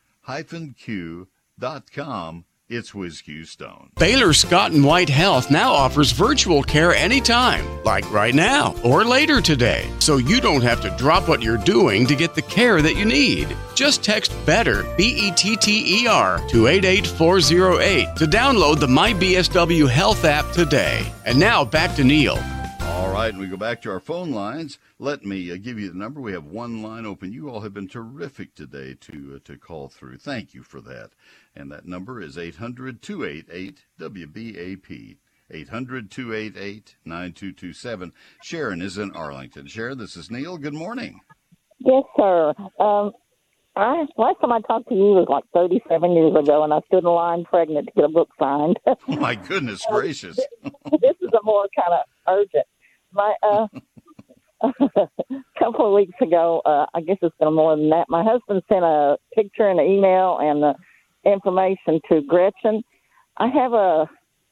it's 2.69 2.91
WhizQ 2.91 3.47
Stone. 3.47 3.91
Baylor 3.99 4.33
Scott 4.33 4.73
and 4.73 4.85
White 4.85 5.09
Health 5.09 5.51
now 5.51 5.73
offers 5.73 6.11
virtual 6.13 6.63
care 6.63 6.95
anytime, 6.95 7.65
like 7.85 8.11
right 8.11 8.35
now 8.35 8.75
or 8.83 9.05
later 9.05 9.41
today, 9.41 9.89
so 10.01 10.17
you 10.17 10.41
don't 10.41 10.63
have 10.63 10.81
to 10.81 10.91
drop 10.97 11.29
what 11.29 11.43
you're 11.43 11.59
doing 11.59 12.07
to 12.07 12.17
get 12.17 12.35
the 12.35 12.43
care 12.43 12.83
that 12.83 12.97
you 12.97 13.05
need. 13.05 13.57
Just 13.75 14.03
text 14.03 14.33
BETTER, 14.45 14.85
B 14.97 15.29
E 15.29 15.31
T 15.33 15.57
T 15.57 16.03
E 16.03 16.07
R, 16.09 16.39
to 16.49 16.67
88408 16.67 18.17
to 18.17 18.27
download 18.27 18.81
the 18.81 18.87
MyBSW 18.87 19.89
Health 19.89 20.25
app 20.25 20.51
today. 20.53 21.07
And 21.25 21.39
now 21.39 21.65
back 21.65 21.95
to 21.97 22.05
Neil. 22.05 22.39
And 23.27 23.41
we 23.41 23.49
go 23.49 23.57
back 23.57 23.83
to 23.83 23.91
our 23.91 23.99
phone 23.99 24.31
lines. 24.31 24.79
Let 25.01 25.25
me 25.25 25.51
uh, 25.51 25.57
give 25.61 25.81
you 25.81 25.89
the 25.89 25.99
number. 25.99 26.21
We 26.21 26.31
have 26.31 26.45
one 26.45 26.81
line 26.81 27.05
open. 27.05 27.33
You 27.33 27.51
all 27.51 27.63
have 27.63 27.75
been 27.75 27.89
terrific 27.89 28.55
today 28.55 28.95
to 29.01 29.33
uh, 29.35 29.39
to 29.47 29.59
call 29.59 29.89
through. 29.89 30.19
Thank 30.19 30.55
you 30.55 30.63
for 30.63 30.81
that. 30.83 31.11
And 31.53 31.73
that 31.73 31.87
number 31.87 32.23
is 32.23 32.39
800 32.39 33.03
288 33.03 33.85
WBAP. 33.99 35.17
800 35.51 36.09
288 36.09 36.95
9227. 37.05 38.13
Sharon 38.45 38.81
is 38.81 38.97
in 38.97 39.11
Arlington. 39.11 39.67
Sharon, 39.67 39.99
this 39.99 40.17
is 40.17 40.31
Neil. 40.31 40.57
Good 40.57 40.75
morning. 40.75 41.19
Yes, 41.81 42.05
sir. 42.17 42.55
Um, 42.79 43.11
I 43.75 44.07
last 44.17 44.41
time 44.41 44.53
I 44.53 44.61
talked 44.61 44.89
to 44.91 44.95
you 44.95 45.01
was 45.01 45.27
like 45.29 45.45
37 45.53 46.13
years 46.13 46.37
ago, 46.37 46.63
and 46.63 46.73
I 46.73 46.79
stood 46.87 47.03
in 47.03 47.11
line 47.11 47.43
pregnant 47.43 47.89
to 47.89 47.93
get 47.93 48.05
a 48.05 48.09
book 48.09 48.29
signed. 48.39 48.79
oh 48.87 48.97
my 49.09 49.35
goodness 49.35 49.85
gracious! 49.91 50.37
this 50.37 51.17
is 51.21 51.31
a 51.33 51.43
more 51.43 51.67
kind 51.77 51.93
of 51.93 52.07
urgent 52.29 52.67
my 53.17 53.35
uh, 53.43 53.67
a 54.63 54.71
couple 55.59 55.87
of 55.87 55.95
weeks 55.95 56.15
ago, 56.21 56.63
uh, 56.65 56.87
I 56.95 57.01
guess 57.01 57.19
it's 57.23 57.35
been 57.39 57.55
more 57.55 57.77
than 57.77 57.91
that. 57.91 58.07
My 58.09 58.23
husband 58.23 58.63
sent 58.69 58.85
a 58.85 59.17
picture 59.35 59.69
and 59.69 59.81
an 59.81 59.87
email 59.87 60.39
and 60.41 60.63
the 60.63 60.75
information 61.31 62.01
to 62.11 62.23
Gretchen. 62.23 62.83
I 63.37 63.49
have 63.49 63.73
a 63.73 64.09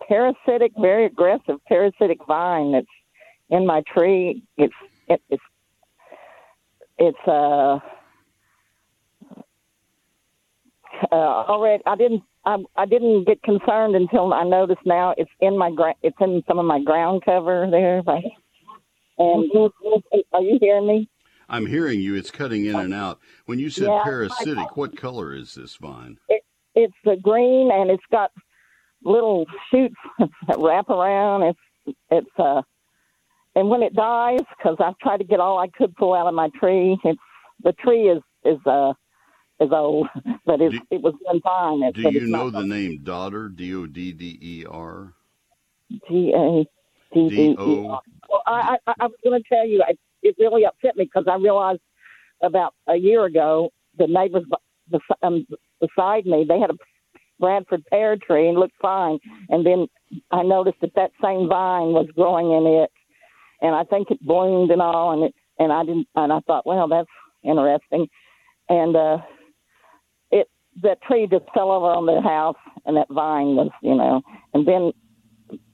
parasitic, 0.06 0.72
very 0.78 1.06
aggressive 1.06 1.56
parasitic 1.68 2.18
vine 2.26 2.72
that's 2.72 2.86
in 3.50 3.66
my 3.66 3.82
tree. 3.92 4.42
It's 4.56 4.74
it, 5.08 5.22
it's 5.30 5.42
it's 6.98 7.18
uh, 7.26 7.78
uh 11.10 11.14
already. 11.14 11.82
I 11.86 11.96
didn't 11.96 12.22
I 12.44 12.56
I 12.76 12.86
didn't 12.86 13.24
get 13.24 13.42
concerned 13.42 13.96
until 13.96 14.34
I 14.34 14.44
noticed 14.44 14.84
now 14.84 15.14
it's 15.16 15.30
in 15.40 15.56
my 15.56 15.70
gra- 15.70 15.94
it's 16.02 16.16
in 16.20 16.42
some 16.46 16.58
of 16.58 16.66
my 16.66 16.82
ground 16.82 17.22
cover 17.24 17.68
there. 17.70 18.02
Right 18.06 18.24
and 19.18 19.50
are 20.32 20.42
you 20.42 20.58
hearing 20.60 20.86
me? 20.86 21.08
I'm 21.48 21.66
hearing 21.66 22.00
you. 22.00 22.14
It's 22.14 22.30
cutting 22.30 22.66
in 22.66 22.74
and 22.74 22.94
out. 22.94 23.20
When 23.46 23.58
you 23.58 23.70
said 23.70 23.88
yeah, 23.88 24.00
parasitic, 24.02 24.76
what 24.76 24.96
color 24.96 25.34
is 25.34 25.54
this 25.54 25.76
vine? 25.76 26.18
It, 26.28 26.42
it's 26.74 26.94
the 27.04 27.16
green, 27.22 27.70
and 27.72 27.90
it's 27.90 28.02
got 28.10 28.30
little 29.02 29.46
shoots 29.70 29.94
that 30.18 30.58
wrap 30.58 30.88
around. 30.88 31.42
It's 31.42 31.96
it's 32.10 32.38
uh, 32.38 32.62
and 33.54 33.68
when 33.68 33.82
it 33.82 33.94
dies, 33.94 34.40
because 34.56 34.76
I've 34.80 34.98
tried 34.98 35.18
to 35.18 35.24
get 35.24 35.40
all 35.40 35.58
I 35.58 35.68
could 35.68 35.94
pull 35.96 36.14
out 36.14 36.26
of 36.26 36.34
my 36.34 36.48
tree. 36.58 36.98
It's 37.04 37.20
the 37.62 37.72
tree 37.72 38.08
is 38.08 38.22
is 38.44 38.58
uh 38.66 38.94
is 39.60 39.70
old, 39.70 40.08
but 40.46 40.60
it 40.60 40.74
it 40.90 41.02
was 41.02 41.14
one 41.22 41.40
fine. 41.40 41.92
do 41.92 42.10
you 42.10 42.26
know 42.26 42.50
the 42.50 42.64
name 42.64 43.00
Dodder? 43.04 43.48
D 43.48 43.74
O 43.74 43.86
D 43.86 44.12
D 44.12 44.38
E 44.40 44.64
R. 44.68 45.12
G 46.08 46.32
A 46.34 46.64
D 47.14 47.28
D 47.28 47.56
E 47.58 47.86
R. 47.88 48.00
Well, 48.28 48.42
I, 48.46 48.76
I, 48.86 49.06
was 49.06 49.12
going 49.22 49.42
to 49.42 49.48
tell 49.48 49.66
you, 49.66 49.82
I, 49.86 49.94
it 50.22 50.34
really 50.38 50.64
upset 50.66 50.96
me 50.96 51.04
because 51.04 51.26
I 51.30 51.36
realized 51.36 51.80
about 52.42 52.74
a 52.88 52.96
year 52.96 53.24
ago 53.24 53.70
the 53.96 54.06
neighbors 54.06 54.44
um, 55.22 55.46
beside 55.80 56.26
me 56.26 56.44
they 56.48 56.58
had 56.58 56.70
a 56.70 56.76
Bradford 57.40 57.84
pear 57.86 58.16
tree 58.16 58.48
and 58.48 58.58
looked 58.58 58.76
fine, 58.80 59.18
and 59.48 59.66
then 59.66 59.86
I 60.30 60.42
noticed 60.42 60.80
that 60.82 60.94
that 60.94 61.10
same 61.22 61.48
vine 61.48 61.88
was 61.88 62.06
growing 62.14 62.52
in 62.52 62.82
it, 62.82 62.90
and 63.60 63.74
I 63.74 63.84
think 63.84 64.10
it 64.10 64.24
bloomed 64.24 64.70
and 64.70 64.80
all, 64.80 65.12
and 65.12 65.24
it 65.24 65.34
and 65.58 65.72
I 65.72 65.84
didn't, 65.84 66.08
and 66.14 66.32
I 66.32 66.40
thought, 66.40 66.66
well, 66.66 66.88
that's 66.88 67.08
interesting, 67.42 68.08
and 68.68 68.96
uh, 68.96 69.18
it 70.30 70.48
that 70.82 71.02
tree 71.02 71.26
just 71.30 71.44
fell 71.52 71.72
over 71.72 71.86
on 71.86 72.06
the 72.06 72.20
house, 72.20 72.56
and 72.86 72.96
that 72.96 73.08
vine 73.10 73.56
was, 73.56 73.70
you 73.82 73.94
know, 73.94 74.22
and 74.52 74.66
then 74.66 74.92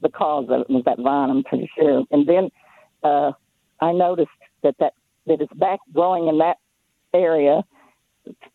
the 0.03 0.09
cause 0.09 0.47
of 0.49 0.63
it 0.63 0.71
was 0.71 0.83
that 0.87 0.99
vine, 0.99 1.31
I'm 1.31 1.43
pretty 1.45 1.71
sure. 1.79 2.05
And 2.11 2.29
then 2.29 2.51
uh, 3.03 3.33
I 3.81 3.93
noticed 3.93 4.29
that 4.63 4.75
that 4.81 4.95
that 5.27 5.41
it's 5.41 5.53
back 5.55 5.81
growing 5.93 6.29
in 6.29 6.39
that 6.39 6.57
area, 7.15 7.63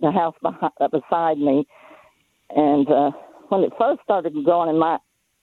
the 0.01 0.11
house 0.11 0.36
behind, 0.41 0.74
uh, 0.80 0.88
beside 0.88 1.38
me, 1.38 1.66
and 2.49 2.89
uh, 2.89 3.11
when 3.49 3.63
it 3.63 3.72
first 3.78 4.01
started 4.03 4.34
growing 4.43 4.70
in 4.70 4.80
my 4.80 4.97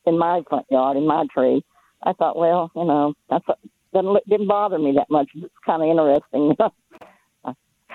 in 0.06 0.18
my 0.18 0.42
front 0.48 0.66
yard 0.70 0.96
in 0.96 1.06
my 1.06 1.26
tree, 1.32 1.64
I 2.02 2.12
thought, 2.12 2.36
well, 2.36 2.70
you 2.74 2.84
know, 2.84 3.14
that's 3.30 3.44
didn't 3.92 4.18
didn't 4.28 4.48
bother 4.48 4.78
me 4.78 4.92
that 4.96 5.10
much. 5.10 5.28
It's 5.34 5.52
kind 5.66 5.82
of 5.82 5.88
interesting. 5.88 6.56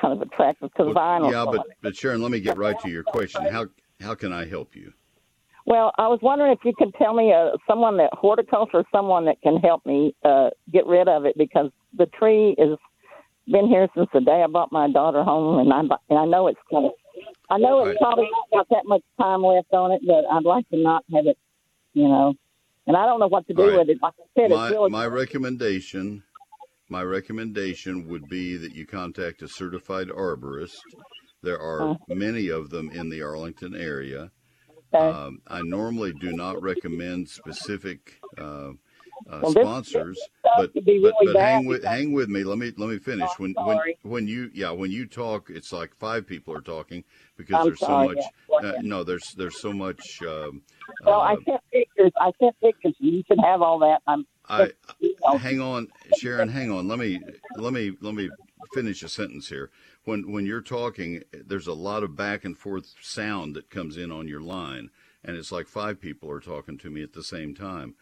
kind 0.02 0.14
of 0.14 0.22
attractive 0.22 0.74
to 0.76 0.86
well, 0.86 0.96
vinyl. 0.96 1.32
Yeah, 1.32 1.46
but 1.46 1.68
but 1.82 1.96
Sharon, 1.96 2.22
let 2.22 2.32
me 2.32 2.40
get 2.40 2.58
right 2.58 2.80
to 2.82 2.90
your 2.90 3.04
question. 3.04 3.46
How 3.46 3.68
how 4.00 4.16
can 4.16 4.32
I 4.32 4.46
help 4.46 4.76
you? 4.76 4.94
Well, 5.68 5.92
I 5.98 6.08
was 6.08 6.20
wondering 6.22 6.54
if 6.54 6.60
you 6.64 6.74
could 6.78 6.94
tell 6.96 7.14
me 7.14 7.34
uh, 7.34 7.58
someone 7.68 7.98
that 7.98 8.12
horticulture, 8.14 8.86
someone 8.90 9.26
that 9.26 9.42
can 9.42 9.58
help 9.58 9.86
me 9.86 10.16
uh, 10.24 10.50
get 10.72 10.88
rid 10.88 11.10
of 11.10 11.26
it 11.26 11.38
because 11.38 11.70
the 11.96 12.06
tree 12.06 12.56
is 12.58 12.78
been 13.52 13.68
here 13.68 13.88
since 13.94 14.08
the 14.14 14.22
day 14.22 14.44
I 14.44 14.48
brought 14.48 14.72
my 14.72 14.90
daughter 14.90 15.24
home, 15.24 15.60
and 15.60 15.72
I 15.72 15.80
and 16.10 16.20
I 16.20 16.26
know 16.26 16.48
it's 16.48 16.60
kind 16.72 16.86
of, 16.86 16.92
I 17.50 17.58
know 17.58 17.86
it's 17.86 18.00
probably 18.00 18.30
not 18.32 18.60
got 18.60 18.70
that 18.76 18.86
much 18.86 19.04
time 19.20 19.44
left 19.44 19.74
on 19.74 19.92
it, 19.92 20.02
but 20.08 20.24
I'd 20.32 20.46
like 20.46 20.68
to 20.70 20.78
not 20.78 21.04
have 21.14 21.28
it, 21.28 21.38
you 21.94 22.08
know, 22.08 22.34
and 22.88 22.96
I 22.96 23.06
don't 23.06 23.20
know 23.20 23.28
what 23.28 23.46
to 23.48 23.54
do 23.54 23.70
right. 23.70 23.80
with 23.80 23.90
it. 23.90 23.98
Like 24.02 24.14
I 24.20 24.42
said, 24.42 24.52
my, 24.52 24.66
it's 24.66 24.72
really 24.72 24.90
my 24.90 25.06
recommendation 25.06 26.24
my 26.90 27.04
recommendation 27.04 28.08
would 28.08 28.30
be 28.30 28.56
that 28.56 28.74
you 28.74 28.86
contact 28.86 29.42
a 29.42 29.48
certified 29.48 30.08
arborist. 30.08 30.80
There 31.42 31.60
are 31.60 31.92
uh, 31.92 31.96
many 32.08 32.48
of 32.48 32.70
them 32.70 32.90
in 32.92 33.10
the 33.10 33.22
Arlington 33.22 33.76
area. 33.76 34.32
Um, 34.94 35.42
I 35.48 35.62
normally 35.62 36.14
do 36.14 36.32
not 36.32 36.62
recommend 36.62 37.28
specific 37.30 38.20
uh, 38.38 38.72
uh, 39.30 39.40
well, 39.42 39.52
sponsors, 39.52 40.20
but 40.44 40.74
but, 40.74 40.86
really 40.86 41.14
but 41.34 41.36
hang 41.36 41.66
with 41.66 41.84
hang 41.84 42.14
with 42.14 42.30
me. 42.30 42.44
Let 42.44 42.58
me 42.58 42.72
let 42.78 42.90
me 42.90 43.00
finish. 43.00 43.30
When 43.38 43.54
when 43.54 43.80
when 44.04 44.28
you 44.28 44.50
yeah 44.54 44.72
when 44.72 44.92
you 44.92 45.06
talk, 45.06 45.50
it's 45.50 45.72
like 45.74 45.96
five 45.96 46.26
people 46.28 46.56
are 46.56 46.62
talking 46.62 47.04
because 47.36 47.56
I'm 47.56 47.66
there's 47.66 47.80
sorry, 47.80 48.08
so 48.08 48.14
much. 48.14 48.64
Yeah. 48.64 48.70
Uh, 48.70 48.74
no, 48.82 49.04
there's 49.04 49.34
there's 49.38 49.60
so 49.60 49.74
much. 49.74 50.22
Um, 50.22 50.62
well, 51.06 51.22
I 51.22 51.34
uh, 51.34 51.38
sent 51.46 51.62
pictures. 51.72 52.12
I 52.20 52.32
sent 52.40 52.60
pictures. 52.62 52.96
You 53.00 53.24
can 53.24 53.40
have 53.40 53.62
all 53.62 53.80
that. 53.80 54.02
I'm 54.08 54.26
I 54.50 54.72
hang 55.38 55.62
on, 55.62 55.88
Sharon. 56.20 56.50
Hang 56.50 56.72
on. 56.72 56.88
Let 56.88 57.00
me 57.00 57.20
let 57.56 57.74
me 57.74 57.94
let 58.02 58.16
me 58.16 58.30
finish 58.74 59.04
a 59.04 59.10
sentence 59.10 59.50
here. 59.50 59.72
When 60.06 60.32
when 60.32 60.46
you're 60.46 60.62
talking, 60.62 61.24
there's 61.34 61.68
a 61.68 61.74
lot 61.74 62.04
of 62.04 62.16
back 62.16 62.46
and 62.46 62.58
forth 62.58 62.94
sound 63.02 63.56
that 63.56 63.70
comes 63.70 63.98
in 63.98 64.12
on 64.12 64.28
your 64.28 64.42
line, 64.42 64.90
and 65.24 65.36
it's 65.36 65.52
like 65.52 65.68
five 65.68 66.00
people 66.00 66.30
are 66.32 66.40
talking 66.40 66.78
to 66.80 66.90
me 66.90 67.04
at 67.04 67.14
the 67.14 67.24
same 67.24 67.54
time. 67.56 67.96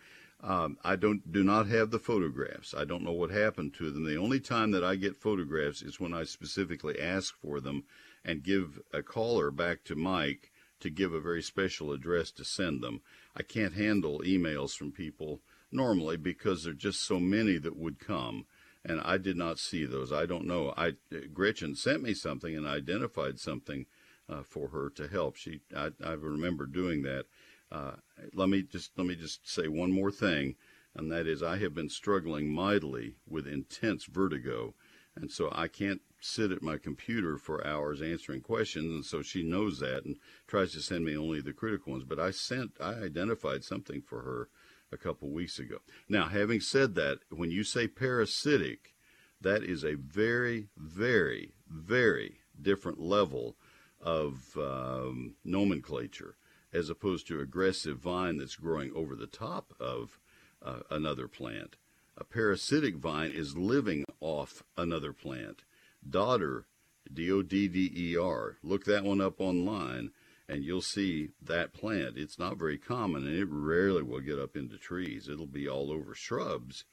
Um, 0.43 0.77
I 0.83 0.95
don't 0.95 1.31
do 1.31 1.43
not 1.43 1.67
have 1.67 1.89
the 1.89 1.99
photographs. 1.99 2.75
I 2.75 2.85
don't 2.85 3.03
know 3.03 3.13
what 3.13 3.31
happened 3.31 3.73
to 3.75 3.89
them. 3.89 4.05
The 4.05 4.17
only 4.17 4.39
time 4.39 4.71
that 4.71 4.83
I 4.83 4.95
get 4.95 5.15
photographs 5.15 5.81
is 5.81 5.99
when 5.99 6.13
I 6.13 6.23
specifically 6.23 6.99
ask 6.99 7.33
for 7.35 7.59
them 7.59 7.85
and 8.23 8.43
give 8.43 8.79
a 8.93 9.01
caller 9.01 9.49
back 9.49 9.83
to 9.85 9.95
Mike 9.95 10.51
to 10.81 10.89
give 10.89 11.13
a 11.13 11.21
very 11.21 11.41
special 11.41 11.91
address 11.91 12.31
to 12.31 12.43
send 12.43 12.83
them. 12.83 13.01
I 13.35 13.41
can't 13.41 13.73
handle 13.73 14.21
emails 14.25 14.75
from 14.75 14.91
people 14.91 15.41
normally 15.75 16.17
because 16.17 16.63
there 16.63 16.71
are 16.71 16.75
just 16.75 17.05
so 17.05 17.19
many 17.19 17.57
that 17.57 17.77
would 17.77 17.99
come 17.99 18.45
and 18.85 19.01
I 19.01 19.17
did 19.17 19.35
not 19.35 19.57
see 19.57 19.85
those. 19.85 20.13
I 20.13 20.25
don't 20.25 20.45
know. 20.45 20.73
I 20.77 20.93
Gretchen 21.33 21.75
sent 21.75 22.03
me 22.03 22.13
something 22.13 22.55
and 22.55 22.67
identified 22.67 23.39
something 23.39 23.87
uh, 24.29 24.43
for 24.43 24.69
her 24.69 24.89
to 24.91 25.07
help. 25.07 25.35
She 25.35 25.61
I, 25.75 25.89
I 26.03 26.13
remember 26.13 26.65
doing 26.65 27.01
that. 27.03 27.25
Uh, 27.71 27.93
let 28.33 28.49
me 28.49 28.61
just 28.61 28.91
let 28.97 29.07
me 29.07 29.15
just 29.15 29.49
say 29.49 29.67
one 29.67 29.91
more 29.91 30.11
thing, 30.11 30.55
and 30.95 31.11
that 31.11 31.25
is 31.25 31.41
I 31.41 31.57
have 31.57 31.73
been 31.73 31.89
struggling 31.89 32.53
mightily 32.53 33.15
with 33.27 33.47
intense 33.47 34.05
vertigo, 34.05 34.75
and 35.15 35.31
so 35.31 35.49
I 35.51 35.67
can't 35.67 36.01
sit 36.19 36.51
at 36.51 36.61
my 36.61 36.77
computer 36.77 37.37
for 37.37 37.65
hours 37.65 38.01
answering 38.01 38.41
questions, 38.41 38.93
and 38.93 39.05
so 39.05 39.23
she 39.23 39.41
knows 39.41 39.79
that 39.79 40.05
and 40.05 40.17
tries 40.47 40.73
to 40.73 40.81
send 40.81 41.05
me 41.05 41.17
only 41.17 41.41
the 41.41 41.53
critical 41.53 41.93
ones. 41.93 42.03
But 42.03 42.19
I 42.19 42.29
sent 42.29 42.73
I 42.79 42.93
identified 42.93 43.63
something 43.63 44.01
for 44.01 44.21
her 44.21 44.49
a 44.95 44.97
couple 44.97 45.29
weeks 45.29 45.59
ago. 45.59 45.77
Now, 46.09 46.27
having 46.27 46.61
said 46.61 46.95
that, 46.95 47.19
when 47.29 47.51
you 47.51 47.63
say 47.63 47.87
parasitic, 47.87 48.95
that 49.41 49.61
is 49.61 49.83
a 49.83 49.95
very, 49.95 50.69
very, 50.77 51.51
very 51.69 52.39
different 52.59 52.99
level 52.99 53.57
of 54.01 54.57
um, 54.57 55.35
nomenclature 55.43 56.37
as 56.73 56.89
opposed 56.89 57.27
to 57.27 57.39
aggressive 57.39 57.97
vine 57.97 58.37
that's 58.37 58.55
growing 58.55 58.91
over 58.93 59.15
the 59.15 59.27
top 59.27 59.73
of 59.79 60.19
uh, 60.63 60.79
another 60.89 61.27
plant. 61.27 61.75
A 62.17 62.23
parasitic 62.23 62.95
vine 62.95 63.31
is 63.31 63.57
living 63.57 64.05
off 64.21 64.63
another 64.77 65.13
plant. 65.13 65.63
Dodder, 66.09 66.65
D 67.13 67.31
O 67.31 67.41
D 67.41 67.67
D 67.67 67.91
E 67.95 68.17
R, 68.17 68.57
look 68.63 68.85
that 68.85 69.03
one 69.03 69.21
up 69.21 69.39
online 69.41 70.11
and 70.47 70.63
you'll 70.63 70.81
see 70.81 71.29
that 71.41 71.73
plant. 71.73 72.17
It's 72.17 72.37
not 72.37 72.57
very 72.57 72.77
common, 72.77 73.25
and 73.25 73.35
it 73.35 73.47
rarely 73.49 74.03
will 74.03 74.19
get 74.19 74.39
up 74.39 74.55
into 74.55 74.77
trees. 74.77 75.27
It'll 75.27 75.47
be 75.47 75.67
all 75.67 75.91
over 75.91 76.13
shrubs, 76.13 76.85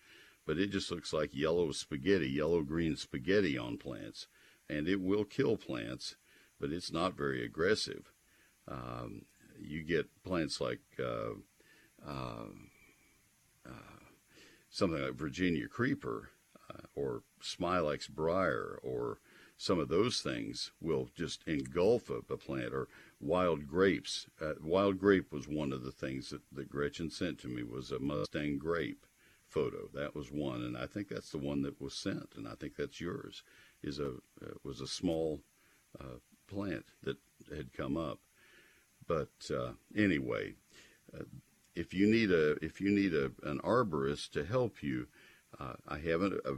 but 0.46 0.58
it 0.58 0.70
just 0.70 0.90
looks 0.90 1.12
like 1.12 1.34
yellow 1.34 1.70
spaghetti, 1.72 2.28
yellow 2.28 2.62
green 2.62 2.96
spaghetti 2.96 3.58
on 3.58 3.76
plants, 3.76 4.26
and 4.68 4.88
it 4.88 5.00
will 5.00 5.24
kill 5.24 5.56
plants, 5.56 6.16
but 6.58 6.72
it's 6.72 6.92
not 6.92 7.16
very 7.16 7.44
aggressive. 7.44 8.12
Um, 8.66 9.26
you 9.60 9.82
get 9.82 10.22
plants 10.24 10.60
like 10.60 10.80
uh, 10.98 11.34
uh, 12.06 12.46
uh, 13.66 14.00
something 14.70 15.02
like 15.02 15.14
Virginia 15.14 15.68
creeper 15.68 16.30
uh, 16.70 16.82
or 16.94 17.22
Smilax 17.42 18.08
briar 18.08 18.78
or 18.82 19.18
some 19.62 19.78
of 19.78 19.86
those 19.86 20.20
things 20.20 20.72
will 20.80 21.08
just 21.14 21.46
engulf 21.46 22.10
a, 22.10 22.16
a 22.28 22.36
plant 22.36 22.74
or 22.74 22.88
wild 23.20 23.68
grapes. 23.68 24.26
Uh, 24.40 24.54
wild 24.60 24.98
grape 24.98 25.32
was 25.32 25.46
one 25.46 25.72
of 25.72 25.84
the 25.84 25.92
things 25.92 26.30
that, 26.30 26.40
that 26.50 26.68
Gretchen 26.68 27.10
sent 27.10 27.38
to 27.38 27.46
me 27.46 27.62
was 27.62 27.92
a 27.92 28.00
Mustang 28.00 28.58
grape 28.58 29.06
photo. 29.46 29.88
That 29.94 30.16
was 30.16 30.32
one, 30.32 30.64
and 30.64 30.76
I 30.76 30.86
think 30.86 31.06
that's 31.06 31.30
the 31.30 31.38
one 31.38 31.62
that 31.62 31.80
was 31.80 31.94
sent, 31.94 32.30
and 32.36 32.48
I 32.48 32.54
think 32.56 32.74
that's 32.74 33.00
yours. 33.00 33.44
Is 33.84 34.00
a 34.00 34.14
uh, 34.44 34.54
was 34.64 34.80
a 34.80 34.88
small 34.88 35.42
uh, 36.00 36.18
plant 36.48 36.86
that 37.04 37.18
had 37.54 37.72
come 37.72 37.96
up, 37.96 38.18
but 39.06 39.30
uh, 39.48 39.74
anyway, 39.96 40.54
uh, 41.16 41.22
if 41.76 41.94
you 41.94 42.08
need 42.08 42.32
a 42.32 42.56
if 42.64 42.80
you 42.80 42.90
need 42.90 43.14
a 43.14 43.30
an 43.44 43.60
arborist 43.60 44.32
to 44.32 44.44
help 44.44 44.82
you, 44.82 45.06
uh, 45.60 45.74
I 45.86 45.98
have 45.98 46.22
a, 46.22 46.32
a 46.44 46.56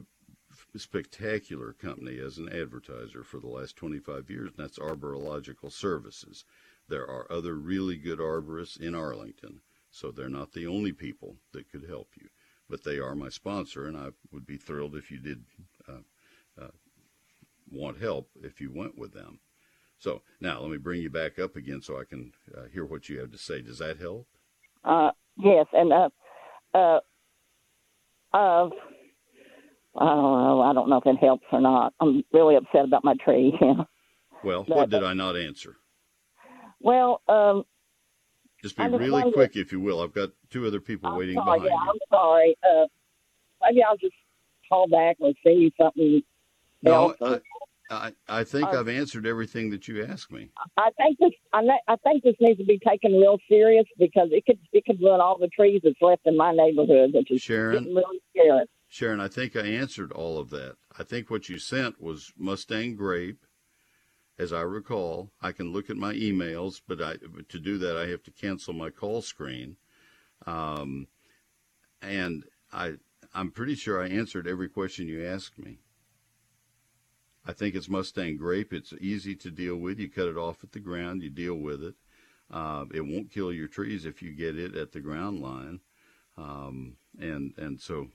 spectacular 0.78 1.72
company 1.72 2.18
as 2.18 2.38
an 2.38 2.48
advertiser 2.48 3.22
for 3.22 3.38
the 3.38 3.48
last 3.48 3.76
25 3.76 4.30
years, 4.30 4.50
and 4.50 4.56
that's 4.56 4.78
Arborilogical 4.78 5.72
Services. 5.72 6.44
There 6.88 7.08
are 7.08 7.30
other 7.30 7.54
really 7.54 7.96
good 7.96 8.18
arborists 8.18 8.80
in 8.80 8.94
Arlington, 8.94 9.60
so 9.90 10.10
they're 10.10 10.28
not 10.28 10.52
the 10.52 10.66
only 10.66 10.92
people 10.92 11.36
that 11.52 11.70
could 11.70 11.84
help 11.88 12.08
you. 12.16 12.28
But 12.68 12.84
they 12.84 12.98
are 12.98 13.14
my 13.14 13.28
sponsor, 13.28 13.86
and 13.86 13.96
I 13.96 14.08
would 14.32 14.46
be 14.46 14.56
thrilled 14.56 14.96
if 14.96 15.10
you 15.10 15.18
did 15.18 15.44
uh, 15.88 16.62
uh, 16.62 16.68
want 17.70 18.00
help 18.00 18.30
if 18.42 18.60
you 18.60 18.70
went 18.72 18.98
with 18.98 19.12
them. 19.12 19.40
So 19.98 20.22
now 20.40 20.60
let 20.60 20.70
me 20.70 20.76
bring 20.76 21.00
you 21.00 21.10
back 21.10 21.38
up 21.38 21.56
again 21.56 21.80
so 21.80 21.98
I 21.98 22.04
can 22.04 22.32
uh, 22.56 22.64
hear 22.72 22.84
what 22.84 23.08
you 23.08 23.20
have 23.20 23.30
to 23.32 23.38
say. 23.38 23.62
Does 23.62 23.78
that 23.78 23.98
help? 23.98 24.26
Uh, 24.84 25.12
yes, 25.38 25.66
and 25.72 25.92
uh, 25.92 26.08
uh, 26.74 27.00
uh, 28.34 28.68
I 29.96 30.04
don't 30.04 30.22
know. 30.22 30.62
I 30.62 30.72
don't 30.72 30.88
know 30.88 30.96
if 30.98 31.06
it 31.06 31.16
helps 31.16 31.46
or 31.52 31.60
not. 31.60 31.94
I'm 32.00 32.24
really 32.32 32.56
upset 32.56 32.84
about 32.84 33.04
my 33.04 33.14
tree. 33.24 33.58
Yeah. 33.62 33.84
Well, 34.42 34.64
but, 34.68 34.76
what 34.76 34.90
did 34.90 35.02
I 35.02 35.14
not 35.14 35.38
answer? 35.38 35.76
Well, 36.78 37.22
um, 37.28 37.64
just 38.62 38.76
be 38.76 38.82
really 38.84 39.10
wondered, 39.10 39.32
quick, 39.32 39.56
if 39.56 39.72
you 39.72 39.80
will. 39.80 40.02
I've 40.02 40.12
got 40.12 40.30
two 40.50 40.66
other 40.66 40.80
people 40.80 41.10
I'm 41.10 41.18
waiting 41.18 41.36
sorry, 41.36 41.60
behind 41.60 41.70
yeah, 41.72 41.84
you. 41.84 41.90
I'm 41.90 41.98
sorry. 42.10 42.56
Uh, 42.62 42.86
maybe 43.62 43.82
I'll 43.82 43.96
just 43.96 44.14
call 44.68 44.86
back 44.88 45.16
and 45.20 45.34
see 45.44 45.72
something. 45.80 46.22
No, 46.82 47.14
I, 47.22 47.40
I, 47.90 48.12
I 48.28 48.44
think 48.44 48.68
I've 48.68 48.88
answered 48.88 49.26
everything 49.26 49.70
that 49.70 49.88
you 49.88 50.04
asked 50.04 50.32
me. 50.32 50.50
I 50.76 50.90
think 50.96 51.18
this 51.18 51.32
I, 51.52 51.62
I 51.88 51.96
think 51.96 52.22
this 52.22 52.36
needs 52.40 52.58
to 52.58 52.64
be 52.64 52.78
taken 52.86 53.12
real 53.12 53.38
serious 53.48 53.86
because 53.98 54.28
it 54.30 54.44
could 54.46 54.58
it 54.72 54.84
could 54.84 55.00
ruin 55.00 55.20
all 55.20 55.38
the 55.38 55.48
trees 55.48 55.80
that's 55.84 56.00
left 56.00 56.26
in 56.26 56.36
my 56.36 56.52
neighborhood, 56.52 57.12
which 57.14 57.30
is 57.30 57.42
Sharon, 57.42 57.84
really 57.94 58.20
scary. 58.30 58.64
Sharon, 58.94 59.18
I 59.18 59.26
think 59.26 59.56
I 59.56 59.62
answered 59.62 60.12
all 60.12 60.38
of 60.38 60.50
that. 60.50 60.76
I 60.96 61.02
think 61.02 61.28
what 61.28 61.48
you 61.48 61.58
sent 61.58 62.00
was 62.00 62.32
Mustang 62.38 62.94
grape, 62.94 63.44
as 64.38 64.52
I 64.52 64.60
recall. 64.60 65.32
I 65.42 65.50
can 65.50 65.72
look 65.72 65.90
at 65.90 65.96
my 65.96 66.14
emails, 66.14 66.80
but 66.86 67.02
I, 67.02 67.16
to 67.48 67.58
do 67.58 67.76
that, 67.78 67.96
I 67.96 68.06
have 68.06 68.22
to 68.22 68.30
cancel 68.30 68.72
my 68.72 68.90
call 68.90 69.20
screen. 69.20 69.78
Um, 70.46 71.08
and 72.02 72.44
I, 72.72 72.92
I'm 73.34 73.50
pretty 73.50 73.74
sure 73.74 74.00
I 74.00 74.06
answered 74.06 74.46
every 74.46 74.68
question 74.68 75.08
you 75.08 75.26
asked 75.26 75.58
me. 75.58 75.80
I 77.44 77.52
think 77.52 77.74
it's 77.74 77.88
Mustang 77.88 78.36
grape. 78.36 78.72
It's 78.72 78.92
easy 79.00 79.34
to 79.34 79.50
deal 79.50 79.74
with. 79.74 79.98
You 79.98 80.08
cut 80.08 80.28
it 80.28 80.36
off 80.36 80.62
at 80.62 80.70
the 80.70 80.78
ground, 80.78 81.24
you 81.24 81.30
deal 81.30 81.56
with 81.56 81.82
it. 81.82 81.96
Uh, 82.48 82.84
it 82.94 83.00
won't 83.00 83.32
kill 83.32 83.52
your 83.52 83.66
trees 83.66 84.06
if 84.06 84.22
you 84.22 84.30
get 84.36 84.56
it 84.56 84.76
at 84.76 84.92
the 84.92 85.00
ground 85.00 85.40
line. 85.40 85.80
Um, 86.38 86.98
and 87.18 87.54
and 87.56 87.80
so 87.80 88.10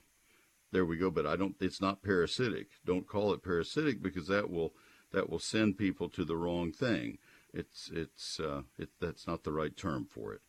there 0.72 0.84
we 0.84 0.96
go. 0.96 1.10
But 1.10 1.26
I 1.26 1.36
don't. 1.36 1.56
It's 1.60 1.80
not 1.80 2.02
parasitic. 2.02 2.68
Don't 2.84 3.06
call 3.06 3.32
it 3.32 3.42
parasitic 3.42 4.02
because 4.02 4.26
that 4.28 4.50
will 4.50 4.72
that 5.12 5.28
will 5.28 5.38
send 5.38 5.78
people 5.78 6.08
to 6.10 6.24
the 6.24 6.36
wrong 6.36 6.72
thing. 6.72 7.18
It's 7.52 7.90
it's 7.92 8.40
uh, 8.40 8.62
it, 8.78 8.90
that's 9.00 9.26
not 9.26 9.44
the 9.44 9.52
right 9.52 9.76
term 9.76 10.06
for 10.08 10.32
it. 10.32 10.40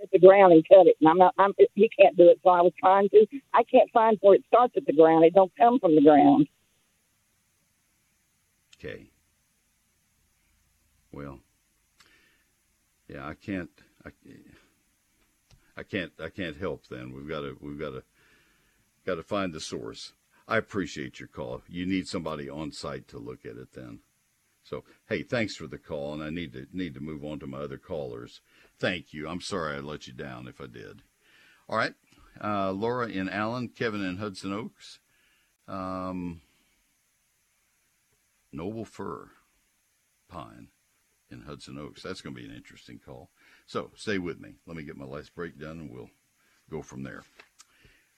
At 0.00 0.10
the 0.12 0.20
ground 0.20 0.52
and 0.52 0.64
cut 0.68 0.86
it, 0.86 0.96
and 1.00 1.08
I'm 1.08 1.18
not. 1.18 1.34
I'm. 1.38 1.52
You 1.74 1.88
can't 1.98 2.16
do 2.16 2.28
it. 2.28 2.38
So 2.44 2.50
I 2.50 2.60
was 2.60 2.72
trying 2.78 3.08
to. 3.10 3.26
I 3.52 3.64
can't 3.64 3.90
find 3.92 4.16
where 4.20 4.36
it 4.36 4.44
starts 4.46 4.74
at 4.76 4.86
the 4.86 4.92
ground. 4.92 5.24
It 5.24 5.34
don't 5.34 5.52
come 5.56 5.80
from 5.80 5.96
the 5.96 6.02
ground. 6.02 6.46
Okay. 8.78 9.10
Well, 11.10 11.40
yeah, 13.08 13.26
I 13.26 13.34
can't. 13.34 13.70
I, 14.06 14.10
I 15.76 15.82
can't. 15.82 16.12
I 16.22 16.28
can't 16.28 16.56
help. 16.56 16.86
Then 16.88 17.12
we've 17.12 17.28
got 17.28 17.40
to. 17.40 17.56
We've 17.60 17.80
got 17.80 17.90
to. 17.90 18.04
Got 19.08 19.14
to 19.14 19.22
find 19.22 19.54
the 19.54 19.60
source. 19.60 20.12
I 20.46 20.58
appreciate 20.58 21.18
your 21.18 21.28
call. 21.28 21.62
You 21.66 21.86
need 21.86 22.06
somebody 22.06 22.46
on 22.46 22.72
site 22.72 23.08
to 23.08 23.18
look 23.18 23.46
at 23.46 23.56
it. 23.56 23.72
Then. 23.72 24.00
So 24.62 24.84
hey, 25.08 25.22
thanks 25.22 25.56
for 25.56 25.66
the 25.66 25.78
call, 25.78 26.12
and 26.12 26.22
I 26.22 26.28
need 26.28 26.52
to 26.52 26.66
need 26.74 26.92
to 26.92 27.00
move 27.00 27.24
on 27.24 27.38
to 27.38 27.46
my 27.46 27.56
other 27.56 27.78
callers. 27.78 28.42
Thank 28.78 29.14
you. 29.14 29.26
I'm 29.26 29.40
sorry 29.40 29.76
I 29.76 29.78
let 29.78 30.06
you 30.06 30.12
down 30.12 30.46
if 30.46 30.60
I 30.60 30.66
did. 30.66 31.00
All 31.70 31.78
right, 31.78 31.94
uh, 32.44 32.72
Laura 32.72 33.08
in 33.08 33.30
Allen, 33.30 33.68
Kevin 33.68 34.04
in 34.04 34.18
Hudson 34.18 34.52
Oaks, 34.52 34.98
um, 35.66 36.42
Noble 38.52 38.84
Fir 38.84 39.30
Pine 40.28 40.68
in 41.30 41.40
Hudson 41.40 41.78
Oaks. 41.78 42.02
That's 42.02 42.20
going 42.20 42.36
to 42.36 42.42
be 42.42 42.46
an 42.46 42.54
interesting 42.54 43.00
call. 43.02 43.30
So 43.64 43.90
stay 43.96 44.18
with 44.18 44.38
me. 44.38 44.56
Let 44.66 44.76
me 44.76 44.82
get 44.82 44.98
my 44.98 45.06
last 45.06 45.34
break 45.34 45.58
done, 45.58 45.78
and 45.78 45.90
we'll 45.90 46.10
go 46.70 46.82
from 46.82 47.04
there. 47.04 47.22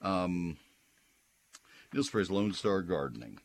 Um, 0.02 0.56
Neil 1.92 2.04
Sperry's 2.04 2.30
Lone 2.30 2.52
Star 2.52 2.82
Gardening. 2.82 3.38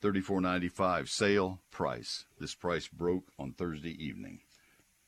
Thirty-four 0.00 0.40
ninety-five 0.40 1.08
sale 1.08 1.60
price. 1.70 2.24
This 2.38 2.54
price 2.54 2.88
broke 2.88 3.28
on 3.38 3.52
Thursday 3.52 3.92
evening, 4.02 4.40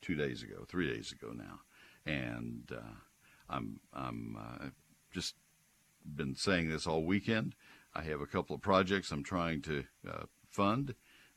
two 0.03 0.14
days 0.14 0.43
ago, 0.43 0.64
three 0.69 0.93
days 0.93 1.12
ago 1.12 1.33
now, 1.33 1.61
and 2.05 2.71
uh, 2.71 2.95
I'm 3.49 3.81
I'm 3.95 4.37
uh, 4.39 4.64
just 5.12 5.35
been 6.05 6.35
saying 6.37 6.69
this 6.69 6.87
all 6.87 7.03
weekend. 7.03 7.55
I 7.95 8.03
have 8.03 8.21
a 8.21 8.27
couple 8.27 8.55
of 8.55 8.62
projects 8.62 9.11
I'm 9.11 9.25
trying 9.25 9.62
to 9.62 9.85
uh, 10.07 10.25
fund, 10.51 10.95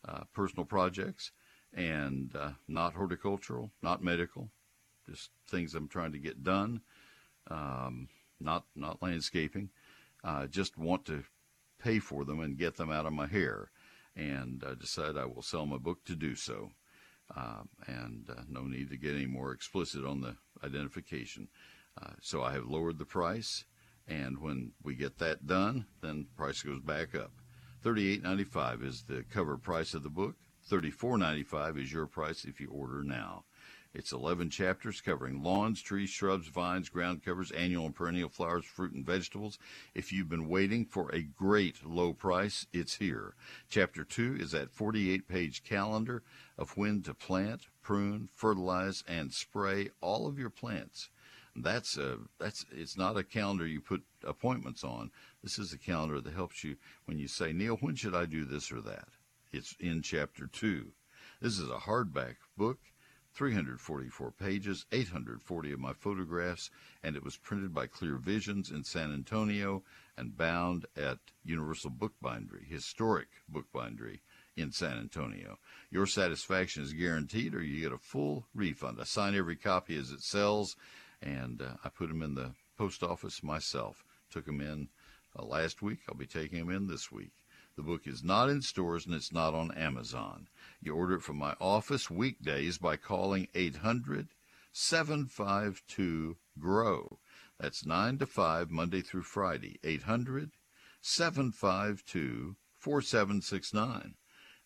uh, 0.07 0.23
personal 0.33 0.65
projects, 0.65 1.31
and 1.73 2.35
uh, 2.35 2.51
not 2.67 2.95
horticultural, 2.95 3.71
not 3.81 4.03
medical, 4.03 4.49
just 5.09 5.31
things 5.47 5.73
I'm 5.73 5.87
trying 5.87 6.11
to 6.11 6.19
get 6.19 6.43
done. 6.43 6.81
Um, 7.49 8.09
not 8.39 8.65
not 8.75 9.01
landscaping. 9.01 9.69
I 10.23 10.47
just 10.47 10.77
want 10.77 11.05
to 11.05 11.23
pay 11.81 11.99
for 11.99 12.25
them 12.25 12.39
and 12.39 12.57
get 12.57 12.75
them 12.75 12.91
out 12.91 13.05
of 13.05 13.13
my 13.13 13.27
hair. 13.27 13.71
And 14.15 14.63
I 14.67 14.73
decide 14.73 15.17
I 15.17 15.25
will 15.25 15.41
sell 15.41 15.65
my 15.65 15.77
book 15.77 16.03
to 16.05 16.15
do 16.15 16.35
so. 16.35 16.71
Uh, 17.35 17.61
and 17.85 18.27
uh, 18.29 18.41
no 18.49 18.63
need 18.63 18.89
to 18.89 18.97
get 18.97 19.13
any 19.13 19.27
more 19.27 19.51
explicit 19.51 20.03
on 20.03 20.19
the 20.19 20.35
identification. 20.63 21.47
Uh, 22.01 22.13
so 22.21 22.41
I 22.41 22.53
have 22.53 22.65
lowered 22.65 22.97
the 22.97 23.05
price, 23.05 23.65
and 24.07 24.39
when 24.39 24.71
we 24.83 24.95
get 24.95 25.19
that 25.19 25.45
done, 25.45 25.85
then 26.01 26.25
price 26.35 26.63
goes 26.63 26.81
back 26.81 27.13
up. 27.13 27.31
Thirty-eight 27.83 28.23
ninety-five 28.23 28.81
is 28.81 29.03
the 29.03 29.23
cover 29.29 29.57
price 29.57 29.93
of 29.93 30.01
the 30.01 30.09
book. 30.09 30.35
Thirty-four 30.65 31.17
ninety-five 31.17 31.77
is 31.77 31.93
your 31.93 32.07
price 32.07 32.45
if 32.45 32.59
you 32.59 32.69
order 32.71 33.03
now. 33.03 33.45
It's 33.91 34.11
11 34.11 34.51
chapters 34.51 35.01
covering 35.01 35.41
lawns, 35.41 35.81
trees, 35.81 36.11
shrubs, 36.11 36.47
vines, 36.47 36.89
ground 36.89 37.23
covers, 37.23 37.49
annual 37.49 37.87
and 37.87 37.95
perennial 37.95 38.29
flowers, 38.29 38.65
fruit, 38.65 38.93
and 38.93 39.03
vegetables. 39.03 39.57
If 39.95 40.13
you've 40.13 40.29
been 40.29 40.47
waiting 40.47 40.85
for 40.85 41.09
a 41.09 41.23
great 41.23 41.83
low 41.83 42.13
price, 42.13 42.67
it's 42.71 42.97
here. 42.97 43.33
Chapter 43.67 44.03
2 44.03 44.37
is 44.39 44.51
that 44.51 44.69
48 44.71 45.27
page 45.27 45.63
calendar 45.63 46.21
of 46.55 46.77
when 46.77 47.01
to 47.01 47.15
plant, 47.15 47.65
prune, 47.81 48.29
fertilize, 48.31 49.03
and 49.07 49.33
spray 49.33 49.89
all 50.01 50.27
of 50.27 50.37
your 50.37 50.51
plants. 50.51 51.09
That's 51.55 51.97
a, 51.97 52.19
that's 52.39 52.65
it's 52.71 52.95
not 52.95 53.17
a 53.17 53.23
calendar 53.23 53.65
you 53.65 53.81
put 53.81 54.03
appointments 54.23 54.83
on. 54.83 55.09
This 55.41 55.57
is 55.57 55.73
a 55.73 55.79
calendar 55.79 56.21
that 56.21 56.33
helps 56.35 56.63
you 56.63 56.77
when 57.05 57.17
you 57.17 57.27
say, 57.27 57.53
Neil, 57.53 57.77
when 57.77 57.95
should 57.95 58.13
I 58.13 58.25
do 58.25 58.45
this 58.45 58.71
or 58.71 58.81
that? 58.81 59.09
It's 59.51 59.75
in 59.79 60.03
chapter 60.03 60.45
two. 60.45 60.91
This 61.41 61.57
is 61.57 61.69
a 61.69 61.79
hardback 61.79 62.35
book. 62.55 62.77
344 63.39 64.31
pages, 64.31 64.85
840 64.91 65.71
of 65.71 65.79
my 65.79 65.93
photographs, 65.93 66.69
and 67.01 67.15
it 67.15 67.23
was 67.23 67.37
printed 67.37 67.73
by 67.73 67.87
Clear 67.87 68.17
Visions 68.17 68.69
in 68.69 68.83
San 68.83 69.13
Antonio 69.13 69.81
and 70.17 70.35
bound 70.35 70.85
at 70.97 71.19
Universal 71.45 71.91
Bookbindery, 71.91 72.67
historic 72.67 73.29
bookbindery 73.49 74.19
in 74.57 74.73
San 74.73 74.97
Antonio. 74.97 75.57
Your 75.89 76.05
satisfaction 76.05 76.83
is 76.83 76.91
guaranteed, 76.91 77.55
or 77.55 77.63
you 77.63 77.79
get 77.79 77.93
a 77.93 77.97
full 77.97 78.45
refund. 78.53 78.97
I 78.99 79.05
sign 79.05 79.35
every 79.35 79.55
copy 79.55 79.95
as 79.97 80.11
it 80.11 80.19
sells, 80.19 80.75
and 81.21 81.61
uh, 81.61 81.75
I 81.81 81.87
put 81.87 82.09
them 82.09 82.21
in 82.21 82.35
the 82.35 82.51
post 82.77 83.03
office 83.03 83.41
myself. 83.41 84.03
Took 84.29 84.47
them 84.47 84.59
in 84.59 84.89
uh, 85.33 85.45
last 85.45 85.81
week. 85.81 85.99
I'll 86.09 86.15
be 86.15 86.27
taking 86.27 86.59
them 86.59 86.75
in 86.75 86.87
this 86.87 87.09
week. 87.09 87.38
The 87.79 87.85
book 87.85 88.07
is 88.07 88.25
not 88.25 88.49
in 88.49 88.61
stores 88.61 89.05
and 89.05 89.15
it's 89.15 89.31
not 89.31 89.53
on 89.53 89.71
Amazon. 89.71 90.49
You 90.81 90.95
order 90.95 91.15
it 91.15 91.23
from 91.23 91.37
my 91.37 91.55
office 91.61 92.09
weekdays 92.09 92.77
by 92.77 92.97
calling 92.97 93.47
800 93.55 94.27
752 94.73 96.35
GROW. 96.59 97.19
That's 97.57 97.85
9 97.85 98.17
to 98.17 98.25
5, 98.25 98.69
Monday 98.69 98.99
through 98.99 99.21
Friday. 99.21 99.79
800 99.81 100.51
752 100.99 102.57
4769. 102.77 104.15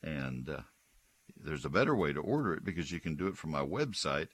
And 0.02 0.50
uh, 0.50 0.62
there's 1.38 1.66
a 1.66 1.70
better 1.70 1.96
way 1.96 2.14
to 2.14 2.20
order 2.20 2.56
it 2.56 2.64
because 2.64 2.92
you 2.92 3.00
can 3.00 3.16
do 3.16 3.28
it 3.28 3.38
from 3.38 3.52
my 3.52 3.64
website 3.64 4.30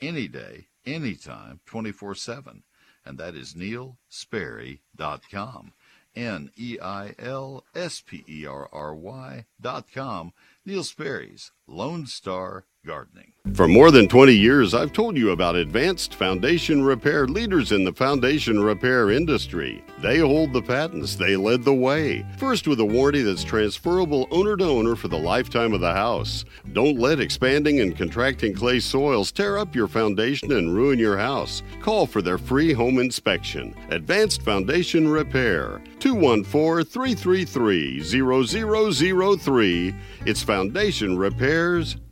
any 0.00 0.28
day, 0.28 0.68
anytime, 0.86 1.58
24 1.66 2.14
7. 2.14 2.62
And 3.04 3.18
that 3.18 3.34
is 3.34 3.54
neilsperry.com. 3.54 5.72
N 6.16 6.50
E 6.56 6.78
I 6.80 7.14
L 7.18 7.64
S 7.74 8.00
P 8.00 8.24
E 8.28 8.46
R 8.46 8.68
R 8.72 8.94
Y 8.94 9.46
dot 9.60 9.90
com. 9.92 10.32
Neil 10.64 10.84
Sperry's 10.84 11.52
Lone 11.66 12.06
Star 12.06 12.66
Gardening. 12.86 13.30
For 13.54 13.66
more 13.66 13.90
than 13.90 14.06
20 14.06 14.32
years, 14.32 14.74
I've 14.74 14.92
told 14.92 15.16
you 15.16 15.30
about 15.30 15.56
Advanced 15.56 16.14
Foundation 16.14 16.82
Repair, 16.82 17.26
leaders 17.26 17.72
in 17.72 17.84
the 17.84 17.92
foundation 17.92 18.62
repair 18.62 19.10
industry. 19.10 19.82
They 20.00 20.18
hold 20.18 20.52
the 20.52 20.62
patents, 20.62 21.16
they 21.16 21.36
led 21.36 21.64
the 21.64 21.74
way. 21.74 22.24
First, 22.38 22.68
with 22.68 22.80
a 22.80 22.84
warranty 22.84 23.22
that's 23.22 23.42
transferable 23.42 24.28
owner 24.30 24.56
to 24.56 24.64
owner 24.64 24.94
for 24.94 25.08
the 25.08 25.18
lifetime 25.18 25.72
of 25.72 25.80
the 25.80 25.92
house. 25.92 26.44
Don't 26.72 26.98
let 26.98 27.18
expanding 27.18 27.80
and 27.80 27.96
contracting 27.96 28.54
clay 28.54 28.78
soils 28.78 29.32
tear 29.32 29.58
up 29.58 29.74
your 29.74 29.88
foundation 29.88 30.52
and 30.52 30.74
ruin 30.74 30.98
your 30.98 31.18
house. 31.18 31.62
Call 31.80 32.06
for 32.06 32.22
their 32.22 32.38
free 32.38 32.72
home 32.72 32.98
inspection. 32.98 33.74
Advanced 33.90 34.42
Foundation 34.42 35.08
Repair, 35.08 35.82
214 35.98 36.84
333 36.84 38.02
0003. 38.02 39.94
It's 40.26 40.42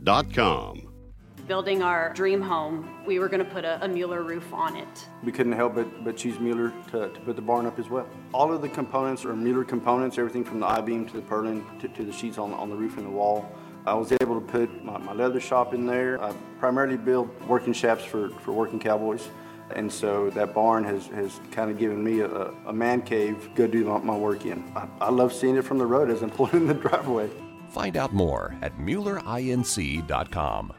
foundationrepairs.com. 0.03 0.85
Building 1.47 1.83
our 1.83 2.13
dream 2.13 2.43
home, 2.43 3.05
we 3.07 3.19
were 3.19 3.29
going 3.29 3.43
to 3.43 3.51
put 3.51 3.65
a, 3.65 3.83
a 3.83 3.89
Mueller 3.89 4.23
roof 4.23 4.53
on 4.53 4.77
it. 4.77 5.09
We 5.25 5.33
couldn't 5.33 5.53
help 5.53 5.77
but, 5.77 6.05
but 6.05 6.15
choose 6.15 6.39
Mueller 6.39 6.75
to, 6.91 7.09
to 7.09 7.21
put 7.21 7.37
the 7.37 7.43
barn 7.43 7.65
up 7.65 7.79
as 7.79 7.89
well. 7.89 8.07
All 8.35 8.53
of 8.53 8.61
the 8.61 8.69
components 8.69 9.25
are 9.25 9.35
Mueller 9.35 9.65
components, 9.65 10.19
everything 10.19 10.45
from 10.45 10.61
the 10.61 10.67
I-beam 10.67 11.07
to 11.07 11.15
the 11.15 11.23
purlin 11.23 11.65
to, 11.81 11.89
to 11.89 12.05
the 12.05 12.13
sheets 12.13 12.37
on, 12.37 12.53
on 12.53 12.69
the 12.69 12.77
roof 12.77 12.99
and 12.99 13.07
the 13.07 13.11
wall. 13.11 13.51
I 13.87 13.95
was 13.95 14.13
able 14.21 14.39
to 14.39 14.47
put 14.47 14.85
my, 14.85 14.99
my 14.99 15.15
leather 15.15 15.41
shop 15.41 15.73
in 15.73 15.87
there. 15.87 16.23
I 16.23 16.35
primarily 16.59 16.99
build 16.99 17.31
working 17.49 17.73
shafts 17.73 18.05
for, 18.05 18.29
for 18.29 18.53
working 18.53 18.79
cowboys. 18.79 19.29
And 19.75 19.91
so 19.91 20.29
that 20.31 20.53
barn 20.53 20.85
has, 20.85 21.07
has 21.09 21.41
kind 21.51 21.71
of 21.71 21.79
given 21.79 22.05
me 22.05 22.21
a, 22.21 22.53
a 22.67 22.73
man 22.73 23.01
cave 23.01 23.49
to 23.55 23.67
do 23.69 23.85
my, 23.85 23.99
my 23.99 24.17
work 24.17 24.45
in. 24.45 24.71
I, 24.77 24.87
I 25.01 25.11
love 25.11 25.33
seeing 25.33 25.57
it 25.57 25.63
from 25.63 25.79
the 25.79 25.87
road 25.87 26.11
as 26.11 26.23
I'm 26.23 26.31
pulling 26.39 26.57
in 26.57 26.67
the 26.67 26.75
driveway. 26.75 27.31
Find 27.79 27.97
out 27.97 28.13
more 28.13 28.57
at 28.61 28.77
MuellerINC.com. 28.77 30.73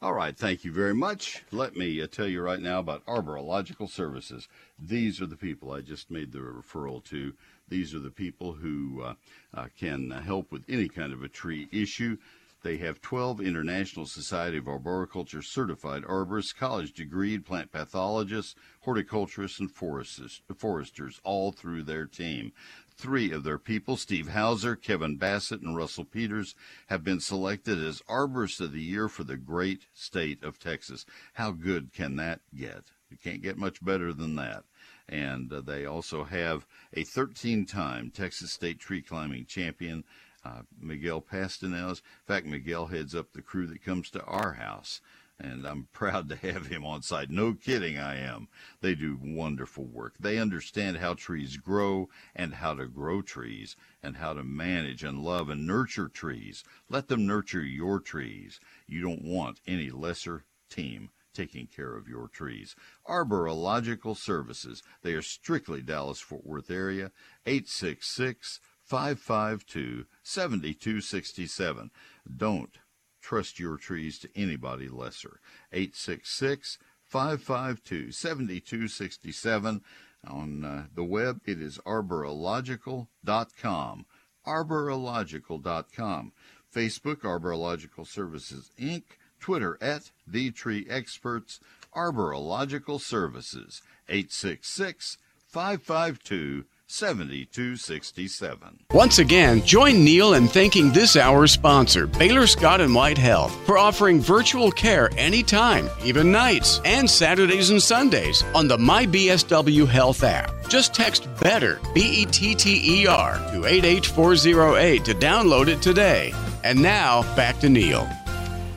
All 0.00 0.14
right, 0.14 0.34
thank 0.34 0.64
you 0.64 0.72
very 0.72 0.94
much. 0.94 1.44
Let 1.52 1.76
me 1.76 2.00
uh, 2.00 2.06
tell 2.06 2.26
you 2.26 2.40
right 2.40 2.60
now 2.60 2.78
about 2.78 3.04
Arborilogical 3.04 3.90
Services. 3.90 4.48
These 4.78 5.20
are 5.20 5.26
the 5.26 5.36
people 5.36 5.70
I 5.70 5.82
just 5.82 6.10
made 6.10 6.32
the 6.32 6.38
referral 6.38 7.04
to. 7.04 7.34
These 7.68 7.94
are 7.94 7.98
the 7.98 8.10
people 8.10 8.54
who 8.54 9.02
uh, 9.02 9.14
uh, 9.52 9.66
can 9.78 10.10
help 10.12 10.50
with 10.50 10.64
any 10.66 10.88
kind 10.88 11.12
of 11.12 11.22
a 11.22 11.28
tree 11.28 11.68
issue. 11.70 12.16
They 12.64 12.78
have 12.78 13.02
12 13.02 13.42
International 13.42 14.06
Society 14.06 14.56
of 14.56 14.68
Arboriculture 14.68 15.42
certified 15.42 16.02
arborists, 16.04 16.56
college 16.56 16.94
degreed 16.94 17.44
plant 17.44 17.70
pathologists, 17.70 18.54
horticulturists, 18.80 19.60
and 19.60 19.70
foresters, 19.70 20.40
foresters 20.56 21.20
all 21.24 21.52
through 21.52 21.82
their 21.82 22.06
team. 22.06 22.52
Three 22.96 23.32
of 23.32 23.42
their 23.42 23.58
people, 23.58 23.96
Steve 23.96 24.28
Houser, 24.28 24.76
Kevin 24.76 25.16
Bassett, 25.16 25.60
and 25.60 25.76
Russell 25.76 26.04
Peters, 26.04 26.54
have 26.86 27.02
been 27.02 27.20
selected 27.20 27.82
as 27.82 28.02
Arborists 28.08 28.60
of 28.60 28.72
the 28.72 28.82
Year 28.82 29.08
for 29.08 29.24
the 29.24 29.36
great 29.36 29.86
state 29.92 30.42
of 30.44 30.58
Texas. 30.58 31.04
How 31.34 31.50
good 31.50 31.92
can 31.92 32.16
that 32.16 32.40
get? 32.54 32.92
You 33.10 33.16
can't 33.16 33.42
get 33.42 33.58
much 33.58 33.84
better 33.84 34.12
than 34.12 34.36
that. 34.36 34.64
And 35.08 35.52
uh, 35.52 35.60
they 35.60 35.84
also 35.84 36.24
have 36.24 36.66
a 36.92 37.04
13 37.04 37.66
time 37.66 38.10
Texas 38.10 38.52
State 38.52 38.78
tree 38.78 39.02
climbing 39.02 39.46
champion, 39.46 40.04
uh, 40.44 40.62
Miguel 40.80 41.20
Pastanez. 41.20 42.00
In 42.00 42.26
fact, 42.26 42.46
Miguel 42.46 42.86
heads 42.86 43.14
up 43.14 43.32
the 43.32 43.42
crew 43.42 43.66
that 43.66 43.84
comes 43.84 44.10
to 44.10 44.22
our 44.24 44.54
house 44.54 45.00
and 45.38 45.66
I'm 45.66 45.88
proud 45.92 46.28
to 46.28 46.36
have 46.36 46.66
him 46.66 46.84
on 46.84 47.02
site. 47.02 47.30
No 47.30 47.54
kidding, 47.54 47.98
I 47.98 48.16
am. 48.18 48.48
They 48.80 48.94
do 48.94 49.18
wonderful 49.20 49.84
work. 49.84 50.14
They 50.18 50.38
understand 50.38 50.98
how 50.98 51.14
trees 51.14 51.56
grow 51.56 52.08
and 52.34 52.54
how 52.54 52.74
to 52.74 52.86
grow 52.86 53.22
trees 53.22 53.76
and 54.02 54.16
how 54.16 54.34
to 54.34 54.44
manage 54.44 55.02
and 55.02 55.22
love 55.22 55.48
and 55.48 55.66
nurture 55.66 56.08
trees. 56.08 56.64
Let 56.88 57.08
them 57.08 57.26
nurture 57.26 57.64
your 57.64 58.00
trees. 58.00 58.60
You 58.86 59.02
don't 59.02 59.24
want 59.24 59.60
any 59.66 59.90
lesser 59.90 60.44
team 60.70 61.10
taking 61.34 61.66
care 61.66 61.96
of 61.96 62.08
your 62.08 62.28
trees. 62.28 62.76
Arborilogical 63.08 64.16
Services. 64.16 64.82
They 65.02 65.12
are 65.14 65.22
strictly 65.22 65.82
Dallas 65.82 66.20
Fort 66.20 66.46
Worth 66.46 66.70
area. 66.70 67.10
866 67.44 68.60
552 68.84 70.04
7267. 70.22 71.90
Don't 72.36 72.78
trust 73.24 73.58
your 73.58 73.78
trees 73.78 74.18
to 74.18 74.28
anybody 74.36 74.88
lesser. 74.88 75.40
866 75.72 76.76
552 77.02 78.12
7267. 78.12 79.80
On 80.26 80.64
uh, 80.64 80.86
the 80.94 81.04
web, 81.04 81.40
it 81.44 81.60
is 81.60 81.78
arborilogical.com. 81.86 84.06
Arborilogical.com. 84.46 86.32
Facebook, 86.74 87.20
Arborilogical 87.22 88.06
Services 88.06 88.70
Inc. 88.78 89.02
Twitter 89.40 89.76
at 89.80 90.12
The 90.26 90.50
Tree 90.50 90.86
Experts. 90.88 91.60
Arborilogical 91.94 93.00
Services. 93.00 93.80
866 94.08 95.18
552 95.46 96.64
7267. 96.94 98.84
Once 98.92 99.18
again, 99.18 99.60
join 99.64 100.04
Neil 100.04 100.34
in 100.34 100.46
thanking 100.46 100.92
this 100.92 101.16
hour's 101.16 101.50
sponsor, 101.50 102.06
Baylor 102.06 102.46
Scott 102.46 102.80
and 102.80 102.94
White 102.94 103.18
Health, 103.18 103.52
for 103.66 103.76
offering 103.76 104.20
virtual 104.20 104.70
care 104.70 105.10
anytime, 105.16 105.90
even 106.04 106.30
nights, 106.30 106.80
and 106.84 107.10
Saturdays 107.10 107.70
and 107.70 107.82
Sundays 107.82 108.44
on 108.54 108.68
the 108.68 108.76
MyBSW 108.76 109.88
Health 109.88 110.22
app. 110.22 110.52
Just 110.68 110.94
text 110.94 111.26
BETTER, 111.40 111.80
B 111.94 112.22
E 112.22 112.26
T 112.26 112.54
T 112.54 113.00
E 113.02 113.08
R, 113.08 113.38
to 113.50 113.66
88408 113.66 115.04
to 115.04 115.14
download 115.14 115.66
it 115.66 115.82
today. 115.82 116.32
And 116.62 116.80
now, 116.80 117.22
back 117.34 117.58
to 117.58 117.68
Neil. 117.68 118.08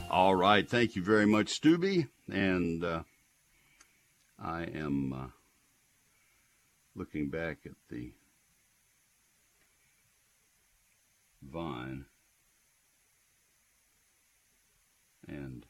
All 0.09 0.33
right. 0.33 0.67
Thank 0.67 0.95
you 0.95 1.03
very 1.03 1.27
much, 1.27 1.49
Stubby. 1.49 2.07
And 2.31 2.83
uh, 2.83 3.03
I 4.43 4.63
am. 4.63 5.13
Uh, 5.13 5.27
looking 6.97 7.29
back 7.29 7.59
at 7.65 7.75
the 7.89 8.11
vine 11.41 12.05
and 15.27 15.65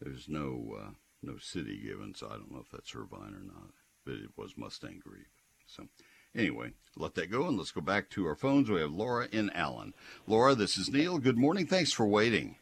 there's 0.00 0.28
no 0.28 0.76
uh, 0.80 0.90
no 1.22 1.36
city 1.38 1.80
given 1.84 2.14
so 2.14 2.28
I 2.28 2.34
don't 2.34 2.52
know 2.52 2.60
if 2.60 2.70
that's 2.70 2.92
her 2.92 3.04
vine 3.04 3.34
or 3.34 3.44
not 3.44 3.70
but 4.06 4.14
it 4.14 4.30
was 4.36 4.56
Mustang 4.56 5.02
grape 5.04 5.26
so. 5.66 5.88
Anyway 6.34 6.70
let 6.96 7.14
that 7.16 7.30
go 7.30 7.48
and 7.48 7.58
let's 7.58 7.72
go 7.72 7.80
back 7.80 8.08
to 8.10 8.26
our 8.26 8.36
phones. 8.36 8.70
We 8.70 8.80
have 8.80 8.92
Laura 8.92 9.28
in 9.32 9.50
Allen. 9.50 9.92
Laura 10.26 10.54
this 10.54 10.78
is 10.78 10.90
Neil. 10.90 11.18
Good 11.18 11.36
morning. 11.36 11.66
Thanks 11.66 11.92
for 11.92 12.06
waiting 12.06 12.56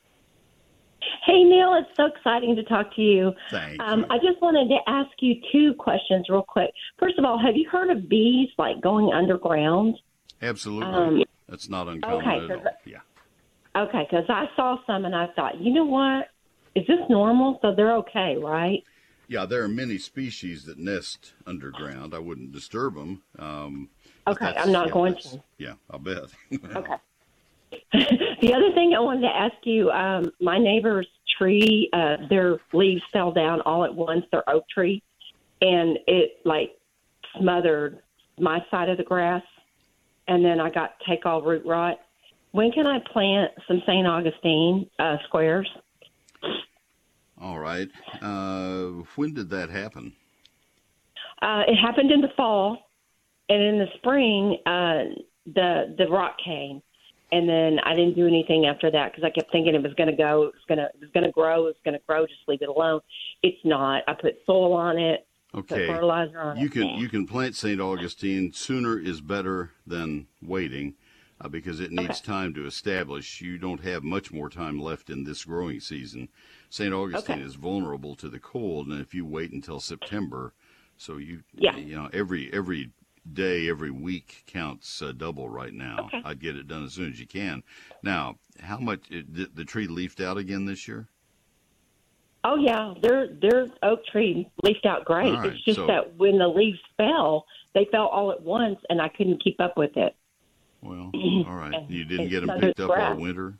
Hey, 1.24 1.44
Neil, 1.44 1.74
it's 1.74 1.88
so 1.96 2.06
exciting 2.06 2.56
to 2.56 2.62
talk 2.64 2.94
to 2.96 3.02
you. 3.02 3.32
Thank 3.50 3.80
um, 3.80 4.06
I 4.10 4.18
just 4.18 4.40
wanted 4.42 4.68
to 4.68 4.78
ask 4.86 5.10
you 5.20 5.34
two 5.52 5.74
questions 5.74 6.26
real 6.28 6.42
quick. 6.42 6.70
First 6.98 7.18
of 7.18 7.24
all, 7.24 7.38
have 7.38 7.56
you 7.56 7.68
heard 7.68 7.90
of 7.90 8.08
bees 8.08 8.48
like 8.58 8.80
going 8.80 9.12
underground? 9.12 9.96
Absolutely. 10.42 10.92
Um, 10.92 11.24
That's 11.48 11.68
not 11.68 11.88
uncommon 11.88 12.26
okay, 12.26 12.52
at 12.52 12.66
all. 12.66 12.72
Yeah. 12.84 12.98
Okay, 13.76 14.06
because 14.10 14.26
I 14.28 14.46
saw 14.56 14.78
some 14.86 15.04
and 15.04 15.14
I 15.14 15.28
thought, 15.36 15.60
you 15.60 15.72
know 15.72 15.84
what? 15.84 16.28
Is 16.74 16.86
this 16.86 17.00
normal? 17.08 17.58
So 17.62 17.74
they're 17.74 17.94
okay, 17.96 18.36
right? 18.36 18.82
Yeah, 19.28 19.46
there 19.46 19.62
are 19.62 19.68
many 19.68 19.98
species 19.98 20.64
that 20.64 20.78
nest 20.78 21.34
underground. 21.46 22.14
I 22.14 22.18
wouldn't 22.18 22.52
disturb 22.52 22.96
them. 22.96 23.22
Um, 23.38 23.90
Okay, 24.26 24.46
I'm 24.46 24.72
not 24.72 24.88
yeah, 24.88 24.92
going 24.92 25.14
to. 25.14 25.42
Yeah, 25.58 25.74
I'll 25.90 25.98
bet. 25.98 26.24
Okay. 26.76 26.94
The 27.92 28.54
other 28.54 28.72
thing 28.74 28.94
I 28.96 29.00
wanted 29.00 29.22
to 29.22 29.36
ask 29.36 29.54
you, 29.64 29.90
um, 29.90 30.32
my 30.40 30.58
neighbor's 30.58 31.06
tree, 31.38 31.88
uh, 31.92 32.16
their 32.28 32.58
leaves 32.72 33.02
fell 33.12 33.32
down 33.32 33.60
all 33.62 33.84
at 33.84 33.94
once, 33.94 34.24
their 34.32 34.48
oak 34.48 34.68
tree, 34.68 35.02
and 35.60 35.98
it 36.06 36.40
like 36.44 36.72
smothered 37.38 38.00
my 38.38 38.64
side 38.70 38.88
of 38.88 38.96
the 38.96 39.04
grass, 39.04 39.42
and 40.28 40.44
then 40.44 40.60
I 40.60 40.70
got 40.70 40.94
take 41.08 41.26
all 41.26 41.42
root 41.42 41.64
rot. 41.64 42.00
When 42.52 42.72
can 42.72 42.86
I 42.86 42.98
plant 43.12 43.52
some 43.68 43.82
St. 43.86 44.06
Augustine 44.06 44.90
uh, 44.98 45.16
squares? 45.26 45.70
All 47.40 47.58
right. 47.58 47.88
Uh, 48.20 49.04
when 49.16 49.34
did 49.34 49.50
that 49.50 49.70
happen? 49.70 50.12
Uh, 51.40 51.62
it 51.66 51.76
happened 51.76 52.10
in 52.10 52.20
the 52.20 52.28
fall, 52.36 52.90
and 53.48 53.62
in 53.62 53.78
the 53.78 53.86
spring, 53.96 54.58
uh, 54.66 55.20
the 55.46 55.94
the 55.96 56.06
rock 56.10 56.36
came, 56.44 56.82
and 57.32 57.48
then 57.48 57.78
I 57.84 57.94
didn't 57.94 58.14
do 58.14 58.26
anything 58.26 58.66
after 58.66 58.90
that 58.90 59.12
because 59.12 59.24
I 59.24 59.30
kept 59.30 59.52
thinking 59.52 59.74
it 59.74 59.82
was 59.82 59.94
going 59.94 60.10
to 60.10 60.16
go, 60.16 60.44
it 60.44 60.54
was 60.54 60.64
going 60.68 60.78
to, 60.78 60.84
it 60.84 61.00
was 61.00 61.10
going 61.12 61.24
to 61.24 61.32
grow, 61.32 61.62
it 61.62 61.74
was 61.74 61.74
going 61.84 61.94
to 61.94 62.04
grow. 62.06 62.26
Just 62.26 62.40
leave 62.48 62.62
it 62.62 62.68
alone. 62.68 63.00
It's 63.42 63.58
not. 63.64 64.02
I 64.08 64.14
put 64.14 64.34
soil 64.46 64.72
on 64.72 64.98
it, 64.98 65.26
Okay. 65.54 65.86
put 65.86 65.94
fertilizer 65.96 66.40
on 66.40 66.58
You 66.58 66.66
it. 66.66 66.72
can 66.72 67.00
you 67.00 67.08
can 67.08 67.26
plant 67.26 67.56
St. 67.56 67.80
Augustine 67.80 68.52
sooner 68.52 68.98
is 68.98 69.20
better 69.20 69.70
than 69.86 70.26
waiting 70.42 70.94
uh, 71.40 71.48
because 71.48 71.80
it 71.80 71.90
needs 71.92 72.20
time 72.20 72.54
to 72.54 72.66
establish. 72.66 73.40
You 73.40 73.58
don't 73.58 73.82
have 73.82 74.02
much 74.02 74.32
more 74.32 74.50
time 74.50 74.78
left 74.80 75.10
in 75.10 75.24
this 75.24 75.44
growing 75.44 75.80
season. 75.80 76.28
St. 76.68 76.92
Augustine 76.92 77.38
Okay. 77.38 77.44
is 77.46 77.54
vulnerable 77.54 78.14
to 78.16 78.28
the 78.28 78.38
cold, 78.38 78.88
and 78.88 79.00
if 79.00 79.14
you 79.14 79.24
wait 79.24 79.52
until 79.52 79.80
September, 79.80 80.52
so 80.96 81.16
you 81.16 81.42
Yeah. 81.54 81.76
you 81.76 81.96
know 81.96 82.10
every 82.12 82.52
every 82.52 82.90
day 83.34 83.68
every 83.68 83.90
week 83.90 84.44
counts 84.46 85.02
uh, 85.02 85.12
double 85.12 85.48
right 85.48 85.72
now. 85.72 85.98
Okay. 86.06 86.22
I'd 86.24 86.40
get 86.40 86.56
it 86.56 86.68
done 86.68 86.84
as 86.84 86.94
soon 86.94 87.10
as 87.10 87.20
you 87.20 87.26
can. 87.26 87.62
Now, 88.02 88.36
how 88.60 88.78
much 88.78 89.00
it, 89.10 89.54
the, 89.54 89.64
tree 89.64 89.86
leafed 89.86 90.20
out 90.20 90.36
again 90.36 90.64
this 90.64 90.86
year? 90.88 91.08
Oh 92.42 92.56
yeah, 92.56 92.94
their 93.02 93.28
their 93.34 93.66
oak 93.82 94.04
tree 94.06 94.50
leafed 94.62 94.86
out 94.86 95.04
great. 95.04 95.34
Right, 95.34 95.52
it's 95.52 95.64
just 95.64 95.76
so- 95.76 95.86
that 95.86 96.16
when 96.16 96.38
the 96.38 96.48
leaves 96.48 96.78
fell, 96.96 97.44
they 97.74 97.86
fell 97.92 98.06
all 98.06 98.32
at 98.32 98.40
once, 98.42 98.78
and 98.88 99.00
I 99.00 99.08
couldn't 99.08 99.44
keep 99.44 99.60
up 99.60 99.76
with 99.76 99.96
it. 99.96 100.16
Well, 100.80 101.10
all 101.46 101.54
right. 101.54 101.74
And- 101.74 101.90
You 101.90 102.04
didn't 102.04 102.30
get 102.30 102.46
them 102.46 102.58
so 102.58 102.60
picked 102.60 102.80
up 102.80 102.90
all 102.90 103.16
winter. 103.16 103.54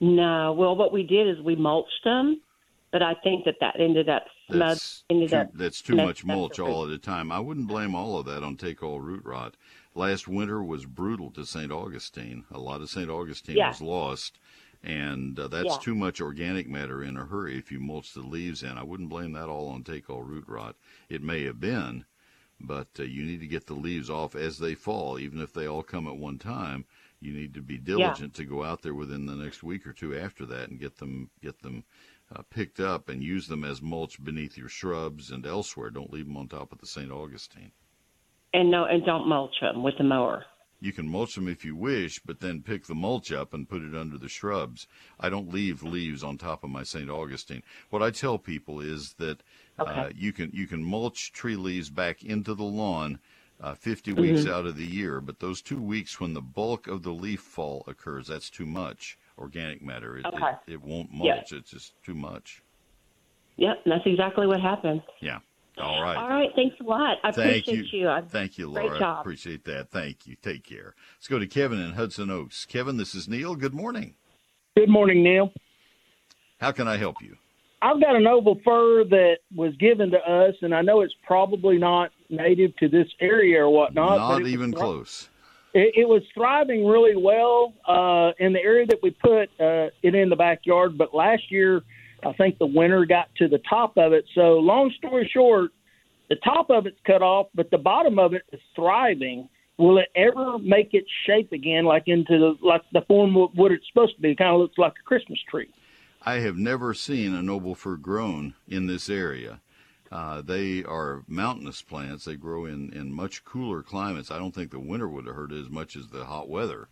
No, 0.00 0.52
well, 0.52 0.76
what 0.76 0.92
we 0.92 1.02
did 1.02 1.28
is 1.28 1.42
we 1.44 1.56
mulched 1.56 2.04
them, 2.04 2.40
but 2.92 3.02
I 3.02 3.14
think 3.22 3.44
that 3.44 3.56
that 3.60 3.80
ended 3.80 4.08
up 4.08 4.24
That's 4.48 5.04
too, 5.08 5.36
up 5.36 5.50
that's 5.54 5.82
too 5.82 5.96
much 5.96 6.24
mulch 6.24 6.58
all 6.58 6.86
at 6.86 6.92
a 6.92 6.98
time. 6.98 7.30
I 7.30 7.38
wouldn't 7.40 7.68
blame 7.68 7.94
all 7.94 8.18
of 8.18 8.26
that 8.26 8.42
on 8.42 8.56
take 8.56 8.82
all 8.82 9.00
root 9.00 9.24
rot. 9.24 9.56
Last 9.94 10.26
winter 10.28 10.62
was 10.62 10.86
brutal 10.86 11.30
to 11.32 11.44
St. 11.44 11.70
Augustine. 11.70 12.44
A 12.50 12.58
lot 12.58 12.80
of 12.80 12.88
St. 12.88 13.10
Augustine 13.10 13.56
Yeah. 13.56 13.68
was 13.68 13.82
lost, 13.82 14.38
and 14.82 15.38
uh, 15.38 15.48
that's 15.48 15.74
Yeah. 15.74 15.78
too 15.78 15.94
much 15.94 16.20
organic 16.20 16.68
matter 16.68 17.02
in 17.02 17.16
a 17.16 17.26
hurry 17.26 17.58
if 17.58 17.70
you 17.72 17.80
mulch 17.80 18.14
the 18.14 18.22
leaves 18.22 18.62
in. 18.62 18.78
I 18.78 18.84
wouldn't 18.84 19.08
blame 19.10 19.32
that 19.32 19.48
all 19.48 19.68
on 19.68 19.82
take 19.82 20.08
all 20.08 20.22
root 20.22 20.44
rot. 20.48 20.76
It 21.08 21.22
may 21.22 21.44
have 21.44 21.60
been, 21.60 22.04
but 22.60 22.88
uh, 22.98 23.02
you 23.02 23.24
need 23.24 23.40
to 23.40 23.46
get 23.46 23.66
the 23.66 23.74
leaves 23.74 24.08
off 24.08 24.34
as 24.34 24.58
they 24.58 24.74
fall, 24.74 25.18
even 25.18 25.40
if 25.40 25.52
they 25.52 25.66
all 25.66 25.82
come 25.82 26.06
at 26.08 26.16
one 26.16 26.38
time. 26.38 26.84
You 27.20 27.32
need 27.32 27.52
to 27.54 27.62
be 27.62 27.78
diligent 27.78 28.34
to 28.34 28.44
go 28.44 28.62
out 28.62 28.82
there 28.82 28.94
within 28.94 29.26
the 29.26 29.34
next 29.34 29.62
week 29.64 29.86
or 29.86 29.92
two 29.92 30.16
after 30.16 30.46
that 30.46 30.68
and 30.70 30.78
get 30.78 30.98
them 30.98 31.30
get 31.42 31.60
them 31.62 31.82
uh, 32.34 32.42
picked 32.50 32.80
up 32.80 33.08
and 33.08 33.22
use 33.22 33.46
them 33.48 33.64
as 33.64 33.80
mulch 33.82 34.22
beneath 34.22 34.56
your 34.58 34.68
shrubs 34.68 35.30
and 35.30 35.46
elsewhere. 35.46 35.90
Don't 35.90 36.12
leave 36.12 36.26
them 36.26 36.36
on 36.36 36.48
top 36.48 36.72
of 36.72 36.78
the 36.78 36.86
St. 36.86 37.10
Augustine. 37.10 37.72
and 38.54 38.70
no, 38.70 38.84
and 38.84 39.04
don't 39.04 39.28
mulch 39.28 39.54
them 39.60 39.82
with 39.82 39.94
the 39.98 40.04
mower. 40.04 40.44
You 40.80 40.92
can 40.92 41.08
mulch 41.08 41.34
them 41.34 41.48
if 41.48 41.64
you 41.64 41.74
wish, 41.74 42.20
but 42.24 42.38
then 42.40 42.62
pick 42.62 42.86
the 42.86 42.94
mulch 42.94 43.32
up 43.32 43.52
and 43.52 43.68
put 43.68 43.82
it 43.82 43.96
under 43.96 44.16
the 44.16 44.28
shrubs. 44.28 44.86
I 45.18 45.28
don't 45.28 45.52
leave 45.52 45.82
leaves 45.82 46.22
on 46.22 46.38
top 46.38 46.62
of 46.62 46.70
my 46.70 46.84
St. 46.84 47.10
Augustine. 47.10 47.62
What 47.90 48.00
I 48.02 48.10
tell 48.12 48.38
people 48.38 48.80
is 48.80 49.14
that 49.18 49.42
uh, 49.78 50.10
you 50.14 50.32
can 50.32 50.50
you 50.54 50.66
can 50.68 50.84
mulch 50.84 51.32
tree 51.32 51.56
leaves 51.56 51.90
back 51.90 52.22
into 52.22 52.54
the 52.54 52.62
lawn 52.64 53.18
uh, 53.60 53.74
50 53.74 54.12
weeks 54.12 54.42
Mhm. 54.42 54.52
out 54.52 54.66
of 54.66 54.76
the 54.76 54.86
year, 54.86 55.20
but 55.20 55.40
those 55.40 55.60
two 55.60 55.82
weeks 55.82 56.20
when 56.20 56.32
the 56.34 56.40
bulk 56.40 56.86
of 56.86 57.02
the 57.02 57.12
leaf 57.12 57.40
fall 57.40 57.82
occurs, 57.88 58.28
that's 58.28 58.48
too 58.48 58.66
much 58.66 59.18
organic 59.38 59.82
matter. 59.82 60.18
It, 60.18 60.26
Okay. 60.26 60.36
it, 60.66 60.72
it 60.74 60.82
won't 60.82 61.10
Yeah. 61.12 61.34
mulch. 61.36 61.52
It's 61.52 61.70
just 61.70 61.92
too 62.04 62.14
much. 62.14 62.62
Yep, 63.56 63.82
that's 63.86 64.06
exactly 64.06 64.46
what 64.46 64.60
happened. 64.60 65.02
Yeah. 65.20 65.38
All 65.80 66.02
right. 66.02 66.16
All 66.16 66.28
right, 66.28 66.50
thanks 66.56 66.76
a 66.80 66.84
lot. 66.84 67.18
I 67.22 67.30
Thank 67.30 67.62
appreciate 67.68 67.92
you. 67.92 68.08
you. 68.10 68.22
Thank 68.28 68.58
you, 68.58 68.66
Laura. 68.68 68.80
Great 68.80 68.86
Laura. 68.88 68.98
job. 68.98 69.20
Appreciate 69.20 69.64
that. 69.64 69.90
Thank 69.90 70.26
you. 70.26 70.34
Take 70.42 70.64
care. 70.64 70.94
Let's 71.16 71.28
go 71.28 71.38
to 71.38 71.46
Kevin 71.46 71.78
in 71.80 71.92
Hudson 71.92 72.30
Oaks. 72.30 72.64
Kevin, 72.66 72.96
this 72.96 73.14
is 73.14 73.28
Neil. 73.28 73.54
Good 73.54 73.74
morning. 73.74 74.14
Good 74.76 74.88
morning, 74.88 75.22
Neil. 75.22 75.52
How 76.60 76.72
can 76.72 76.88
I 76.88 76.96
help 76.96 77.22
you? 77.22 77.36
I've 77.80 78.00
got 78.00 78.16
an 78.16 78.26
oval 78.26 78.56
fir 78.64 79.04
that 79.04 79.36
was 79.54 79.72
given 79.76 80.10
to 80.10 80.18
us, 80.18 80.54
and 80.62 80.74
I 80.74 80.82
know 80.82 81.00
it's 81.02 81.14
probably 81.24 81.78
not 81.78 82.10
native 82.28 82.76
to 82.78 82.88
this 82.88 83.06
area 83.20 83.60
or 83.64 83.70
whatnot. 83.70 84.18
Not 84.18 84.46
even 84.48 84.72
close. 84.72 85.28
It, 85.78 85.94
it, 85.96 86.08
was 86.08 86.22
thriving 86.34 86.84
really 86.84 87.16
well 87.16 87.72
uh, 87.86 88.32
in 88.38 88.52
the 88.52 88.60
area 88.60 88.86
that 88.86 88.98
we 89.02 89.10
put 89.10 89.48
uh, 89.60 89.90
it 90.02 90.14
in 90.14 90.28
the 90.28 90.36
backyard. 90.36 90.98
But 90.98 91.14
last 91.14 91.50
year, 91.50 91.82
I 92.24 92.32
think 92.32 92.58
the 92.58 92.66
winter 92.66 93.04
got 93.06 93.28
to 93.36 93.48
the 93.48 93.60
top 93.70 93.96
of 93.96 94.12
it. 94.12 94.24
So, 94.34 94.54
long 94.54 94.92
story 94.98 95.30
short, 95.32 95.70
the 96.28 96.36
top 96.36 96.70
of 96.70 96.86
it's 96.86 96.98
cut 97.06 97.22
off, 97.22 97.46
but 97.54 97.70
the 97.70 97.78
bottom 97.78 98.18
of 98.18 98.34
it 98.34 98.42
is 98.52 98.60
thriving. 98.74 99.48
Will 99.78 99.98
it 99.98 100.08
ever 100.16 100.58
make 100.58 100.90
its 100.92 101.08
shape 101.26 101.52
again, 101.52 101.84
like 101.84 102.04
into 102.06 102.38
the 102.38 102.66
like 102.66 102.82
the 102.92 103.02
form 103.02 103.36
of 103.36 103.50
what 103.54 103.70
it's 103.70 103.86
supposed 103.86 104.16
to 104.16 104.20
be? 104.20 104.32
It 104.32 104.38
kind 104.38 104.52
of 104.52 104.60
looks 104.60 104.78
like 104.78 104.94
a 105.00 105.04
Christmas 105.06 105.38
tree. 105.48 105.68
I 106.22 106.40
have 106.40 106.56
never 106.56 106.94
seen 106.94 107.34
a 107.34 107.42
noble 107.42 107.76
fir 107.76 107.96
grown 107.96 108.54
in 108.66 108.88
this 108.88 109.08
area. 109.08 109.60
Uh, 110.10 110.40
they 110.40 110.84
are 110.84 111.22
mountainous 111.26 111.82
plants. 111.82 112.24
They 112.24 112.36
grow 112.36 112.64
in, 112.64 112.92
in 112.92 113.12
much 113.12 113.44
cooler 113.44 113.82
climates. 113.82 114.30
I 114.30 114.38
don't 114.38 114.54
think 114.54 114.70
the 114.70 114.78
winter 114.78 115.08
would 115.08 115.26
have 115.26 115.34
hurt 115.34 115.52
as 115.52 115.68
much 115.68 115.96
as 115.96 116.08
the 116.08 116.24
hot 116.24 116.48
weather, 116.48 116.88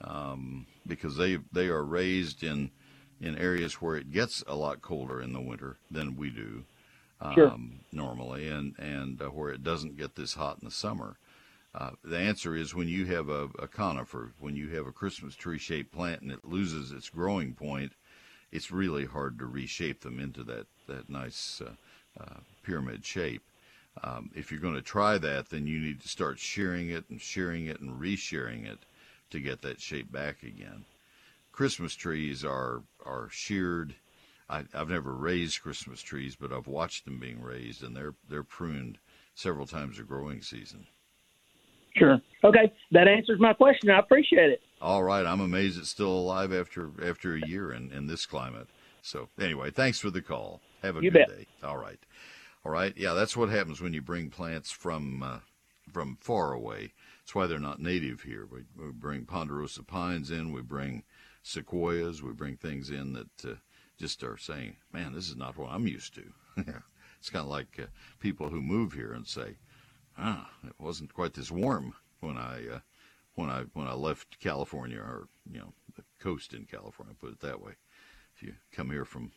um, 0.00 0.66
because 0.86 1.16
they 1.16 1.38
they 1.52 1.66
are 1.66 1.84
raised 1.84 2.42
in 2.42 2.70
in 3.20 3.36
areas 3.36 3.74
where 3.74 3.96
it 3.96 4.12
gets 4.12 4.42
a 4.46 4.54
lot 4.54 4.82
colder 4.82 5.20
in 5.20 5.32
the 5.32 5.40
winter 5.40 5.76
than 5.90 6.16
we 6.16 6.30
do 6.30 6.64
um, 7.20 7.34
sure. 7.34 7.58
normally, 7.92 8.48
and 8.48 8.74
and 8.78 9.20
uh, 9.20 9.26
where 9.26 9.50
it 9.50 9.62
doesn't 9.62 9.98
get 9.98 10.14
this 10.14 10.34
hot 10.34 10.58
in 10.60 10.66
the 10.66 10.74
summer. 10.74 11.18
Uh, 11.74 11.90
the 12.04 12.18
answer 12.18 12.54
is 12.54 12.74
when 12.74 12.88
you 12.88 13.04
have 13.04 13.28
a, 13.28 13.48
a 13.58 13.66
conifer, 13.66 14.32
when 14.38 14.54
you 14.54 14.68
have 14.68 14.86
a 14.86 14.92
Christmas 14.92 15.34
tree 15.34 15.58
shaped 15.58 15.92
plant 15.92 16.22
and 16.22 16.30
it 16.30 16.44
loses 16.44 16.92
its 16.92 17.08
growing 17.08 17.52
point, 17.52 17.92
it's 18.52 18.70
really 18.70 19.04
hard 19.04 19.38
to 19.38 19.46
reshape 19.46 20.00
them 20.00 20.20
into 20.20 20.44
that 20.44 20.66
that 20.86 21.10
nice 21.10 21.60
uh, 22.20 22.40
pyramid 22.62 23.04
shape. 23.04 23.42
Um, 24.02 24.30
if 24.34 24.50
you're 24.50 24.60
going 24.60 24.74
to 24.74 24.82
try 24.82 25.18
that, 25.18 25.50
then 25.50 25.66
you 25.66 25.78
need 25.78 26.00
to 26.00 26.08
start 26.08 26.38
shearing 26.38 26.90
it 26.90 27.04
and 27.10 27.20
shearing 27.20 27.66
it 27.66 27.80
and 27.80 28.00
reshearing 28.00 28.66
it 28.66 28.78
to 29.30 29.40
get 29.40 29.62
that 29.62 29.80
shape 29.80 30.10
back 30.10 30.42
again. 30.42 30.84
Christmas 31.52 31.94
trees 31.94 32.44
are 32.44 32.82
are 33.04 33.28
sheared. 33.30 33.94
I, 34.50 34.64
have 34.74 34.90
never 34.90 35.14
raised 35.14 35.62
Christmas 35.62 36.02
trees, 36.02 36.36
but 36.36 36.52
I've 36.52 36.66
watched 36.66 37.04
them 37.04 37.18
being 37.18 37.40
raised, 37.40 37.82
and 37.82 37.96
they're 37.96 38.14
they're 38.28 38.42
pruned 38.42 38.98
several 39.34 39.66
times 39.66 39.98
a 39.98 40.02
growing 40.02 40.42
season. 40.42 40.86
Sure. 41.96 42.20
Okay, 42.42 42.72
that 42.90 43.06
answers 43.06 43.38
my 43.38 43.52
question. 43.52 43.90
I 43.90 44.00
appreciate 44.00 44.50
it. 44.50 44.62
All 44.82 45.04
right, 45.04 45.24
I'm 45.24 45.40
amazed 45.40 45.78
it's 45.78 45.88
still 45.88 46.10
alive 46.10 46.52
after 46.52 46.90
after 47.02 47.36
a 47.36 47.46
year 47.46 47.72
in, 47.72 47.92
in 47.92 48.08
this 48.08 48.26
climate. 48.26 48.68
So 49.02 49.28
anyway, 49.38 49.70
thanks 49.70 50.00
for 50.00 50.10
the 50.10 50.22
call. 50.22 50.60
Have 50.84 50.98
a 50.98 51.02
you 51.02 51.10
good 51.10 51.26
bet. 51.26 51.38
day. 51.38 51.46
All 51.62 51.78
right. 51.78 51.98
All 52.62 52.70
right. 52.70 52.92
Yeah, 52.94 53.14
that's 53.14 53.36
what 53.36 53.48
happens 53.48 53.80
when 53.80 53.94
you 53.94 54.02
bring 54.02 54.28
plants 54.28 54.70
from 54.70 55.22
uh, 55.22 55.38
from 55.90 56.18
far 56.20 56.52
away. 56.52 56.92
That's 57.20 57.34
why 57.34 57.46
they're 57.46 57.58
not 57.58 57.80
native 57.80 58.20
here. 58.20 58.46
We, 58.50 58.64
we, 58.76 58.92
bring 58.92 59.24
ponderosa 59.24 59.82
pines 59.82 60.30
in. 60.30 60.52
We 60.52 60.60
bring 60.60 61.04
sequoias. 61.42 62.22
We 62.22 62.32
bring 62.32 62.58
things 62.58 62.90
in 62.90 63.14
that 63.14 63.50
uh, 63.50 63.54
just 63.98 64.22
are 64.22 64.36
saying, 64.36 64.76
"Man, 64.92 65.14
this 65.14 65.30
is 65.30 65.36
not 65.36 65.56
what 65.56 65.70
I'm 65.70 65.86
used 65.86 66.14
to." 66.16 66.24
it's 67.18 67.30
kind 67.30 67.44
of 67.44 67.50
like 67.50 67.78
uh, 67.80 67.86
people 68.20 68.50
who 68.50 68.60
move 68.60 68.92
here 68.92 69.14
and 69.14 69.26
say, 69.26 69.56
"Ah, 70.18 70.50
it 70.66 70.74
wasn't 70.78 71.14
quite 71.14 71.32
this 71.32 71.50
warm 71.50 71.94
when 72.20 72.36
I 72.36 72.60
uh, 72.68 72.80
when 73.36 73.48
I 73.48 73.62
when 73.72 73.86
I 73.86 73.94
left 73.94 74.38
California 74.38 74.98
or 74.98 75.28
you 75.50 75.60
know 75.60 75.72
the 75.96 76.04
coast 76.20 76.52
in 76.52 76.66
California." 76.66 77.14
Put 77.18 77.32
it 77.32 77.40
that 77.40 77.62
way. 77.62 77.72
If 78.36 78.42
you 78.42 78.54
come 78.70 78.90
here 78.90 79.06
from 79.06 79.32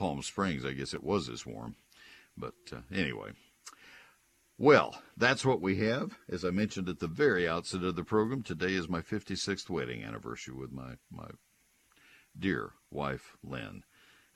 Palm 0.00 0.22
Springs, 0.22 0.64
I 0.64 0.72
guess 0.72 0.94
it 0.94 1.04
was 1.04 1.26
this 1.26 1.44
warm. 1.44 1.76
But 2.34 2.54
uh, 2.72 2.78
anyway. 2.90 3.32
Well, 4.56 5.02
that's 5.14 5.44
what 5.44 5.60
we 5.60 5.76
have. 5.76 6.16
As 6.26 6.42
I 6.42 6.50
mentioned 6.50 6.88
at 6.88 7.00
the 7.00 7.06
very 7.06 7.46
outset 7.46 7.84
of 7.84 7.96
the 7.96 8.02
program, 8.02 8.42
today 8.42 8.72
is 8.72 8.88
my 8.88 9.02
56th 9.02 9.68
wedding 9.68 10.02
anniversary 10.02 10.54
with 10.54 10.72
my, 10.72 10.94
my 11.10 11.28
dear 12.38 12.70
wife, 12.90 13.36
Lynn. 13.44 13.82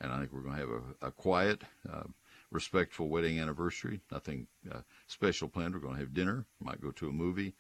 And 0.03 0.13
I 0.13 0.19
think 0.19 0.35
we're 0.35 0.43
going 0.43 0.57
to 0.57 0.61
have 0.61 0.71
a, 0.71 1.07
a 1.07 1.11
quiet, 1.11 1.63
uh, 1.91 2.05
respectful 2.51 3.09
wedding 3.09 3.41
anniversary. 3.41 4.01
Nothing 4.13 4.47
uh, 4.71 4.81
special 5.07 5.49
planned. 5.49 5.73
We're 5.73 5.81
going 5.81 5.95
to 5.95 6.01
have 6.01 6.13
dinner, 6.13 6.45
might 6.61 6.83
go 6.83 6.91
to 6.91 7.09
a 7.09 7.13
movie, 7.13 7.55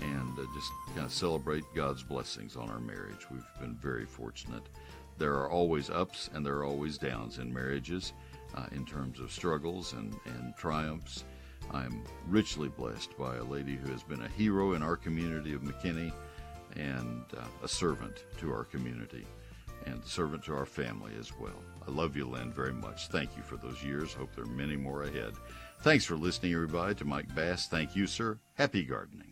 and 0.00 0.38
uh, 0.38 0.44
just 0.54 0.70
kind 0.94 1.06
of 1.06 1.12
celebrate 1.12 1.64
God's 1.74 2.04
blessings 2.04 2.54
on 2.54 2.70
our 2.70 2.80
marriage. 2.80 3.26
We've 3.32 3.42
been 3.60 3.74
very 3.74 4.06
fortunate. 4.06 4.62
There 5.18 5.34
are 5.34 5.50
always 5.50 5.90
ups 5.90 6.30
and 6.32 6.46
there 6.46 6.56
are 6.56 6.64
always 6.64 6.96
downs 6.96 7.38
in 7.38 7.52
marriages 7.52 8.12
uh, 8.54 8.66
in 8.72 8.86
terms 8.86 9.20
of 9.20 9.32
struggles 9.32 9.92
and, 9.92 10.14
and 10.24 10.54
triumphs. 10.56 11.24
I'm 11.72 12.02
richly 12.26 12.68
blessed 12.68 13.18
by 13.18 13.36
a 13.36 13.44
lady 13.44 13.76
who 13.76 13.90
has 13.90 14.02
been 14.02 14.22
a 14.22 14.28
hero 14.28 14.72
in 14.72 14.82
our 14.82 14.96
community 14.96 15.52
of 15.54 15.62
McKinney 15.62 16.12
and 16.76 17.24
uh, 17.36 17.44
a 17.62 17.68
servant 17.68 18.24
to 18.38 18.52
our 18.52 18.64
community 18.64 19.26
and 19.86 20.04
servant 20.04 20.44
to 20.44 20.54
our 20.54 20.66
family 20.66 21.12
as 21.18 21.32
well. 21.38 21.62
I 21.86 21.90
love 21.90 22.16
you, 22.16 22.26
Lynn, 22.26 22.52
very 22.52 22.72
much. 22.72 23.08
Thank 23.08 23.36
you 23.36 23.42
for 23.42 23.56
those 23.56 23.82
years. 23.82 24.12
Hope 24.12 24.34
there 24.34 24.44
are 24.44 24.48
many 24.48 24.76
more 24.76 25.04
ahead. 25.04 25.32
Thanks 25.80 26.04
for 26.04 26.16
listening, 26.16 26.54
everybody, 26.54 26.94
to 26.96 27.04
Mike 27.04 27.34
Bass. 27.34 27.66
Thank 27.66 27.96
you, 27.96 28.06
sir. 28.06 28.38
Happy 28.54 28.84
gardening. 28.84 29.24